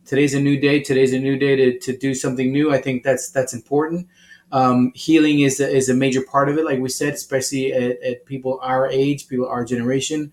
today's 0.07 0.35
a 0.35 0.41
new 0.41 0.59
day. 0.59 0.81
Today's 0.81 1.12
a 1.12 1.18
new 1.18 1.37
day 1.37 1.57
to, 1.57 1.79
to 1.81 1.97
do 1.97 2.14
something 2.14 2.53
new. 2.53 2.72
I 2.72 2.81
think 2.81 3.03
that's 3.03 3.31
that's 3.31 3.53
important. 3.53 4.07
Um, 4.53 4.93
healing 4.95 5.41
is 5.41 5.59
a, 5.59 5.68
is 5.68 5.89
a 5.89 5.95
major 5.95 6.22
part 6.22 6.49
of 6.49 6.59
it, 6.59 6.64
like 6.64 6.79
we 6.79 6.89
said, 6.89 7.14
especially 7.14 7.72
at, 7.72 8.01
at 8.03 8.25
people 8.25 8.61
our 8.62 8.89
age, 8.89 9.27
people 9.27 9.49
our 9.49 9.64
generation. 9.64 10.33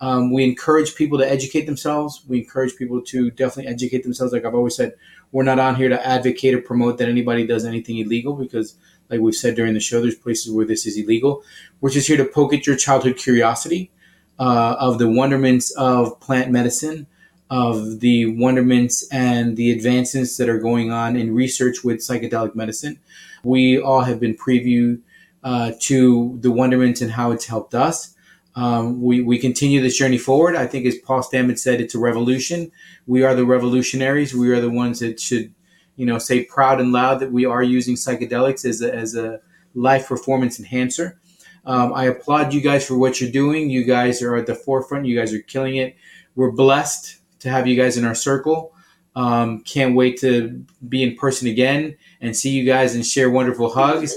Um, 0.00 0.32
we 0.32 0.44
encourage 0.44 0.94
people 0.94 1.18
to 1.18 1.28
educate 1.28 1.66
themselves. 1.66 2.22
We 2.28 2.38
encourage 2.38 2.76
people 2.76 3.02
to 3.02 3.30
definitely 3.30 3.72
educate 3.72 4.04
themselves. 4.04 4.32
Like 4.32 4.44
I've 4.44 4.54
always 4.54 4.76
said, 4.76 4.94
we're 5.32 5.42
not 5.42 5.58
on 5.58 5.74
here 5.74 5.88
to 5.88 6.06
advocate 6.06 6.54
or 6.54 6.60
promote 6.60 6.98
that 6.98 7.08
anybody 7.08 7.46
does 7.46 7.64
anything 7.64 7.98
illegal 7.98 8.34
because, 8.34 8.76
like 9.10 9.20
we've 9.20 9.34
said 9.34 9.56
during 9.56 9.74
the 9.74 9.80
show, 9.80 10.00
there's 10.00 10.14
places 10.14 10.52
where 10.52 10.64
this 10.64 10.86
is 10.86 10.96
illegal. 10.96 11.42
We're 11.80 11.90
just 11.90 12.06
here 12.06 12.16
to 12.16 12.24
poke 12.24 12.54
at 12.54 12.66
your 12.66 12.76
childhood 12.76 13.16
curiosity 13.16 13.90
uh, 14.38 14.76
of 14.78 14.98
the 14.98 15.08
wonderments 15.08 15.70
of 15.72 16.18
plant 16.20 16.50
medicine, 16.50 17.06
of 17.50 18.00
the 18.00 18.26
wonderments 18.38 19.06
and 19.10 19.56
the 19.56 19.70
advancements 19.72 20.36
that 20.36 20.48
are 20.48 20.58
going 20.58 20.92
on 20.92 21.16
in 21.16 21.34
research 21.34 21.82
with 21.82 21.98
psychedelic 21.98 22.54
medicine. 22.54 22.98
We 23.42 23.80
all 23.80 24.02
have 24.02 24.20
been 24.20 24.36
preview 24.36 25.00
uh, 25.42 25.72
to 25.80 26.38
the 26.40 26.50
wonderments 26.50 27.00
and 27.00 27.12
how 27.12 27.30
it's 27.32 27.46
helped 27.46 27.74
us. 27.74 28.14
Um, 28.58 29.00
we, 29.00 29.20
we 29.20 29.38
continue 29.38 29.80
this 29.80 29.96
journey 29.96 30.18
forward. 30.18 30.56
I 30.56 30.66
think, 30.66 30.84
as 30.84 30.96
Paul 30.96 31.22
Stamets 31.22 31.60
said, 31.60 31.80
it's 31.80 31.94
a 31.94 31.98
revolution. 32.00 32.72
We 33.06 33.22
are 33.22 33.34
the 33.36 33.46
revolutionaries. 33.46 34.34
We 34.34 34.50
are 34.50 34.60
the 34.60 34.68
ones 34.70 34.98
that 34.98 35.20
should, 35.20 35.54
you 35.94 36.04
know, 36.04 36.18
say 36.18 36.44
proud 36.44 36.80
and 36.80 36.90
loud 36.90 37.20
that 37.20 37.30
we 37.30 37.46
are 37.46 37.62
using 37.62 37.94
psychedelics 37.94 38.64
as 38.64 38.82
a, 38.82 38.92
as 38.92 39.14
a 39.14 39.40
life 39.74 40.08
performance 40.08 40.58
enhancer. 40.58 41.20
Um, 41.66 41.92
I 41.92 42.06
applaud 42.06 42.52
you 42.52 42.60
guys 42.60 42.84
for 42.84 42.98
what 42.98 43.20
you're 43.20 43.30
doing. 43.30 43.70
You 43.70 43.84
guys 43.84 44.22
are 44.22 44.34
at 44.34 44.46
the 44.46 44.56
forefront. 44.56 45.06
You 45.06 45.16
guys 45.16 45.32
are 45.32 45.42
killing 45.42 45.76
it. 45.76 45.94
We're 46.34 46.50
blessed 46.50 47.20
to 47.40 47.50
have 47.50 47.68
you 47.68 47.76
guys 47.76 47.96
in 47.96 48.04
our 48.04 48.14
circle. 48.14 48.74
Um, 49.14 49.60
can't 49.60 49.94
wait 49.94 50.18
to 50.20 50.64
be 50.88 51.04
in 51.04 51.16
person 51.16 51.46
again 51.46 51.96
and 52.20 52.36
see 52.36 52.50
you 52.50 52.64
guys 52.64 52.94
and 52.96 53.06
share 53.06 53.30
wonderful 53.30 53.70
hugs. 53.70 54.16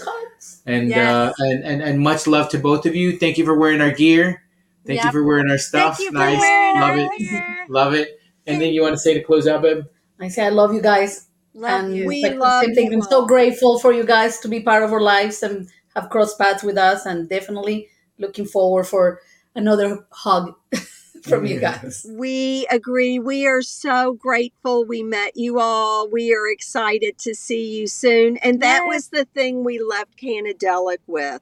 And 0.66 0.94
uh, 0.94 1.34
and, 1.40 1.64
and 1.64 1.82
and 1.82 2.00
much 2.00 2.28
love 2.28 2.50
to 2.50 2.60
both 2.60 2.86
of 2.86 2.96
you. 2.96 3.18
Thank 3.18 3.38
you 3.38 3.46
for 3.46 3.58
wearing 3.58 3.82
our 3.82 3.92
gear. 3.92 4.44
Thank 4.86 5.04
you 5.04 5.12
for 5.12 5.24
wearing 5.24 5.50
our 5.50 5.58
stuff. 5.58 5.98
Thank 5.98 6.12
you 6.12 6.18
nice, 6.18 6.40
wearing 6.40 6.80
love 6.80 6.90
our 6.90 6.98
it, 6.98 7.18
gear. 7.18 7.66
love 7.70 7.94
it. 7.94 8.20
Anything 8.48 8.74
you 8.74 8.82
want 8.82 8.94
to 8.94 9.00
say 9.00 9.14
to 9.14 9.24
close 9.24 9.48
out, 9.48 9.62
babe? 9.62 9.84
I 10.20 10.28
say 10.28 10.46
I 10.46 10.50
love 10.50 10.74
you 10.74 10.82
guys. 10.82 11.28
Love 11.54 11.86
and 11.86 11.96
you. 11.96 12.08
We 12.08 12.24
like 12.24 12.36
love 12.36 12.64
same 12.64 12.76
thing. 12.76 12.92
you 12.92 12.98
I'm 12.98 13.02
so 13.02 13.26
grateful 13.26 13.80
for 13.80 13.92
you 13.92 14.04
guys 14.04 14.40
to 14.40 14.48
be 14.48 14.62
part 14.62 14.84
of 14.84 14.94
our 14.94 15.02
lives 15.02 15.44
and 15.44 15.68
have 15.96 16.10
crossed 16.10 16.38
paths 16.38 16.64
with 16.64 16.78
us, 16.78 17.06
and 17.06 17.28
definitely 17.28 17.90
looking 18.18 18.46
forward 18.46 18.86
for 18.86 19.20
another 19.56 20.06
hug 20.12 20.56
from 21.24 21.46
you 21.46 21.60
guys. 21.60 22.06
We 22.10 22.68
agree. 22.72 23.20
We 23.20 23.46
are 23.48 23.62
so 23.62 24.14
grateful 24.14 24.86
we 24.86 25.04
met 25.04 25.34
you 25.36 25.60
all. 25.60 26.10
We 26.10 26.34
are 26.34 26.48
excited 26.48 27.18
to 27.20 27.36
see 27.36 27.78
you 27.78 27.88
soon. 27.88 28.38
And 28.38 28.62
that 28.62 28.84
Yes. 28.86 28.88
was 28.96 29.08
the 29.10 29.26
thing 29.26 29.64
we 29.64 29.80
left 29.80 30.18
Cannadelic 30.18 31.00
with. 31.08 31.42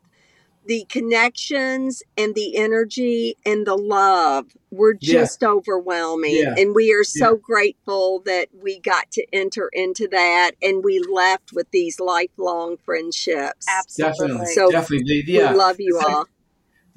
The 0.66 0.86
connections 0.90 2.04
and 2.16 2.36
the 2.36 2.56
energy 2.58 3.38
and 3.46 3.66
the 3.66 3.76
love 3.78 4.46
were 4.70 4.96
Yeah. 5.00 5.14
just 5.22 5.44
overwhelming. 5.44 6.36
Yeah. 6.36 6.54
And 6.58 6.76
we 6.76 6.94
are 6.94 7.04
so 7.04 7.36
grateful 7.36 8.20
that 8.26 8.50
we 8.54 8.80
got 8.80 9.10
to 9.12 9.26
enter 9.34 9.70
into 9.74 10.08
that 10.10 10.52
and 10.62 10.84
we 10.84 11.00
left 11.00 11.54
with 11.54 11.72
these 11.72 12.00
lifelong 12.00 12.78
friendships. 12.78 13.66
Absolutely. 13.68 14.20
Definitely, 14.28 14.54
So, 14.54 14.72
definitely. 14.72 15.24
Yeah, 15.26 15.52
We 15.54 15.58
love 15.58 15.80
you 15.80 16.00
all. 16.00 16.26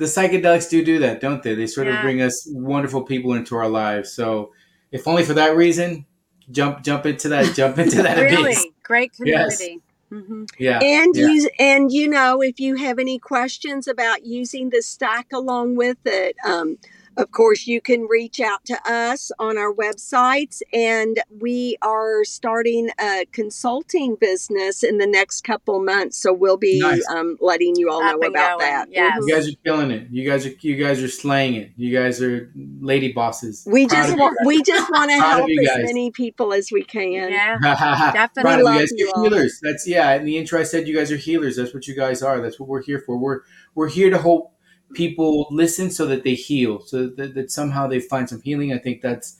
The 0.03 0.09
psychedelics 0.09 0.69
do 0.69 0.85
do 0.85 0.99
that, 0.99 1.21
don't 1.21 1.43
they? 1.43 1.55
They 1.55 1.67
sort 1.69 1.87
of 1.87 2.01
bring 2.01 2.21
us 2.21 2.47
wonderful 2.51 3.03
people 3.03 3.35
into 3.35 3.55
our 3.57 3.69
lives. 3.69 4.13
So, 4.13 4.53
if 4.91 5.07
only 5.07 5.23
for 5.25 5.35
that 5.35 5.57
reason, 5.57 6.07
jump 6.51 6.83
jump 6.83 7.07
into 7.07 7.29
that 7.29 7.55
jump 7.57 7.79
into 7.79 8.03
that 8.03 8.19
really 8.19 8.53
abyss. 8.53 8.67
great 8.83 9.13
Yes. 9.25 9.59
community. 9.59 9.81
hmm 10.11 10.45
Yeah. 10.59 10.81
And 10.83 11.15
Yeah. 11.15 11.29
use 11.29 11.49
and 11.59 11.93
you 11.93 12.09
know 12.09 12.43
if 12.43 12.59
you 12.59 12.75
have 12.77 12.99
any 12.99 13.19
questions 13.19 13.87
about 13.87 14.27
using 14.27 14.71
the 14.71 14.83
stack 14.83 15.29
along 15.33 15.77
with 15.77 15.99
it, 16.05 16.35
um, 16.45 16.79
of 17.17 17.31
course 17.31 17.67
you 17.67 17.81
can 17.81 18.03
reach 18.07 18.41
out 18.41 18.65
to 18.67 18.77
us 18.91 19.31
on 19.39 19.59
our 19.59 19.73
websites, 19.73 20.63
and 20.73 21.19
we 21.41 21.77
are 21.83 22.25
starting 22.25 22.91
a 23.01 23.27
consulting 23.33 24.17
business 24.21 24.83
in 24.83 24.99
the 24.99 25.07
next 25.07 25.43
couple 25.45 25.83
months. 25.83 26.19
So 26.19 26.33
we'll 26.33 26.57
be 26.57 26.81
Nice. 26.81 27.05
um, 27.11 27.37
letting 27.41 27.75
you 27.77 27.91
all 27.91 28.03
Up 28.03 28.21
know 28.21 28.29
about 28.29 28.59
going, 28.61 28.71
that. 28.71 28.89
yes. 28.91 29.19
Mhm. 29.21 29.29
You 29.29 29.35
guys 29.35 29.49
are 29.49 29.57
killing 29.65 29.91
it. 29.91 30.07
You 30.11 30.29
guys 30.29 30.47
are 30.47 30.53
you 30.61 30.77
guys 30.77 31.03
are 31.03 31.09
slaying 31.09 31.55
it. 31.55 31.71
You 31.77 31.93
guys 31.97 32.23
are 32.23 32.51
lady 32.81 33.13
bosses. 33.13 33.67
We 33.71 33.87
Proud 33.87 33.97
just 34.07 34.19
want 34.19 34.37
we 34.47 34.63
just 34.63 34.91
want 34.91 35.11
to 35.11 35.17
help 35.19 35.49
as 35.51 35.85
many 35.85 36.11
people 36.11 36.53
as 36.53 36.71
we 36.73 36.83
can. 36.83 37.31
Yeah, 37.31 37.59
definitely. 38.13 38.53
of 38.53 38.59
you 38.59 38.65
love 38.65 38.79
guys. 38.79 38.91
you 38.97 39.13
You're 39.15 39.23
healers. 39.25 39.61
That's 39.63 39.87
yeah. 39.87 40.15
In 40.15 40.25
the 40.25 40.37
intro, 40.39 40.61
I 40.61 40.65
said 40.65 40.87
you 40.89 40.95
guys 40.97 41.11
are 41.13 41.17
healers. 41.17 41.57
That's 41.57 41.75
what 41.75 41.87
you 41.87 41.95
guys 41.95 42.23
are. 42.23 42.41
That's 42.41 42.59
what 42.59 42.69
we're 42.69 42.83
here 42.83 43.03
for. 43.05 43.17
We're 43.19 43.41
we're 43.75 43.89
here 43.89 44.11
to 44.11 44.19
hope 44.19 44.52
people 44.95 45.47
listen 45.51 45.91
so 45.91 46.07
that 46.07 46.25
they 46.25 46.35
heal, 46.35 46.81
so 46.81 47.09
that, 47.09 47.35
that 47.35 47.51
somehow 47.51 47.87
they 47.87 48.01
find 48.01 48.29
some 48.29 48.41
healing. 48.43 48.73
I 48.73 48.79
think 48.79 49.03
that's 49.03 49.37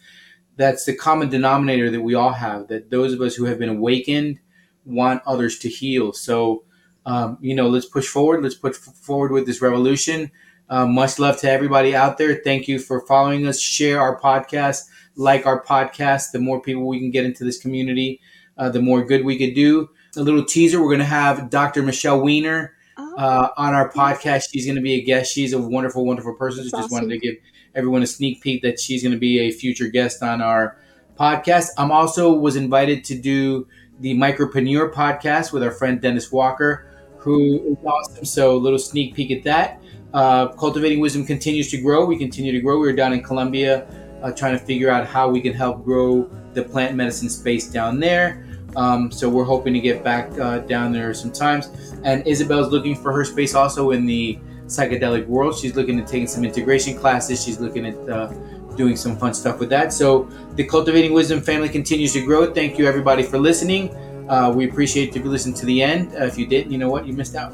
that's 0.57 0.85
the 0.85 0.95
common 0.95 1.29
denominator 1.29 1.91
that 1.91 2.01
we 2.03 2.15
all 2.15 2.33
have. 2.33 2.69
That 2.69 2.91
those 2.91 3.13
of 3.13 3.21
us 3.21 3.35
who 3.35 3.45
have 3.45 3.59
been 3.59 3.69
awakened 3.69 4.39
want 4.85 5.23
others 5.27 5.59
to 5.61 5.69
heal. 5.69 6.13
So 6.13 6.65
um, 7.05 7.39
you 7.41 7.55
know, 7.55 7.69
let's 7.69 7.87
push 7.87 8.07
forward. 8.07 8.43
Let's 8.43 8.55
push 8.55 8.77
forward 8.77 9.33
with 9.33 9.47
this 9.47 9.61
revolution. 9.61 10.31
Uh, 10.69 10.87
much 10.87 11.19
love 11.19 11.39
to 11.39 11.51
everybody 11.51 11.95
out 11.95 12.19
there. 12.19 12.41
Thank 12.45 12.69
you 12.69 12.79
for 12.79 13.05
following 13.07 13.47
us. 13.47 13.61
Share 13.61 14.01
our 14.01 14.19
podcast, 14.21 14.85
like 15.17 15.47
our 15.47 15.63
podcast. 15.63 16.31
The 16.33 16.39
more 16.39 16.61
people 16.61 16.87
we 16.87 16.99
can 16.99 17.11
get 17.11 17.25
into 17.25 17.45
this 17.45 17.59
community, 17.59 18.21
uh, 18.57 18.69
the 18.69 18.81
more 18.81 19.05
good 19.05 19.25
we 19.25 19.37
could 19.39 19.55
do. 19.55 19.91
A 20.17 20.23
little 20.23 20.45
teaser: 20.45 20.81
we're 20.81 20.89
going 20.89 20.99
to 21.01 21.05
have 21.05 21.51
Dr. 21.51 21.83
Michelle 21.83 22.21
Weiner 22.23 22.75
uh, 23.17 23.49
on 23.57 23.75
our 23.75 23.91
podcast. 23.91 24.45
She's 24.53 24.67
going 24.67 24.77
to 24.77 24.83
be 24.83 24.95
a 24.95 25.03
guest. 25.03 25.33
She's 25.33 25.53
a 25.53 25.59
wonderful, 25.59 26.05
wonderful 26.05 26.35
person. 26.35 26.69
Just 26.69 26.91
wanted 26.91 27.11
to 27.11 27.19
give 27.19 27.37
everyone 27.75 28.03
a 28.03 28.07
sneak 28.07 28.43
peek 28.43 28.63
that 28.63 28.79
she's 28.79 29.03
going 29.03 29.13
to 29.13 29.19
be 29.19 29.41
a 29.41 29.51
future 29.51 29.89
guest 29.89 30.23
on 30.23 30.41
our 30.41 30.77
podcast. 31.19 31.69
I'm 31.79 31.91
also 31.91 32.33
was 32.33 32.57
invited 32.57 33.05
to 33.05 33.19
do 33.19 33.67
the 34.01 34.15
Micropreneur 34.15 34.93
podcast 34.93 35.53
with 35.53 35.63
our 35.63 35.71
friend 35.71 36.01
Dennis 36.01 36.33
Walker, 36.33 36.91
who 37.19 37.73
is 37.73 37.77
awesome. 37.85 38.25
So 38.25 38.57
a 38.57 38.59
little 38.59 38.79
sneak 38.79 39.15
peek 39.15 39.31
at 39.31 39.45
that. 39.45 39.81
Uh, 40.13 40.49
Cultivating 40.49 41.01
Wisdom 41.01 41.25
continues 41.25 41.71
to 41.71 41.81
grow. 41.81 42.05
We 42.05 42.19
continue 42.19 42.53
to 42.53 42.61
grow. 42.61 42.79
We 42.79 42.89
are 42.89 42.97
down 42.97 43.13
in 43.13 43.23
Colombia 43.23 43.87
uh, 44.23 44.33
trying 44.33 44.59
to 44.59 44.65
figure 44.65 44.91
out 44.91 45.07
how 45.07 45.29
we 45.29 45.41
can 45.41 45.53
help 45.53 45.85
grow 45.85 46.31
the 46.55 46.63
plant 46.63 46.95
medicine 46.95 47.29
space 47.29 47.67
down 47.67 47.99
there. 47.99 48.47
Um, 48.77 49.11
so 49.11 49.29
we're 49.29 49.45
hoping 49.45 49.75
to 49.75 49.81
get 49.81 50.03
back 50.03 50.39
uh, 50.39 50.59
down 50.61 50.93
there 50.93 51.13
sometimes. 51.15 51.69
And 52.05 52.27
Isabel's 52.27 52.71
looking 52.71 52.97
for 52.97 53.13
her 53.13 53.25
space 53.25 53.55
also 53.55 53.91
in 53.91 54.07
the 54.07 54.39
psychedelic 54.67 55.27
world. 55.27 55.59
She's 55.59 55.77
looking 55.77 56.01
at 56.01 56.07
taking 56.07 56.27
some 56.27 56.45
integration 56.45 56.99
classes. 56.99 57.45
She's 57.45 57.61
looking 57.61 57.87
at 57.87 57.97
uh, 58.09 58.29
doing 58.77 58.97
some 58.97 59.17
fun 59.17 59.35
stuff 59.35 59.59
with 59.59 59.69
that. 59.71 59.93
So 59.93 60.29
the 60.55 60.65
Cultivating 60.65 61.13
Wisdom 61.13 61.41
family 61.41 61.69
continues 61.69 62.15
to 62.15 62.25
grow. 62.25 62.53
Thank 62.53 62.79
you 62.79 62.87
everybody 62.87 63.23
for 63.23 63.39
listening. 63.39 63.95
Uh, 64.29 64.51
we 64.55 64.69
appreciate 64.69 65.15
if 65.15 65.23
you 65.23 65.31
listened 65.31 65.57
to 65.57 65.67
the 65.67 65.83
end. 65.83 66.15
Uh, 66.15 66.25
if 66.25 66.39
you 66.39 66.47
didn't, 66.47 66.73
you 66.73 66.79
know 66.79 66.89
what? 66.89 67.07
You 67.07 67.13
missed 67.13 67.37
out. 67.37 67.53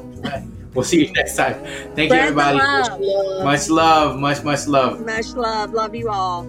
We'll 0.73 0.85
see 0.85 1.05
you 1.07 1.13
next 1.19 1.35
time. 1.35 1.55
Thank 1.95 2.11
you 2.11 2.17
everybody. 2.17 2.57
love. 2.57 2.99
Love. 2.99 3.43
Much 3.43 3.69
love. 3.69 4.19
Much, 4.19 4.43
much 4.43 4.67
love. 4.67 5.05
Much 5.05 5.33
love. 5.33 5.73
Love 5.73 5.95
you 5.95 6.09
all. 6.09 6.45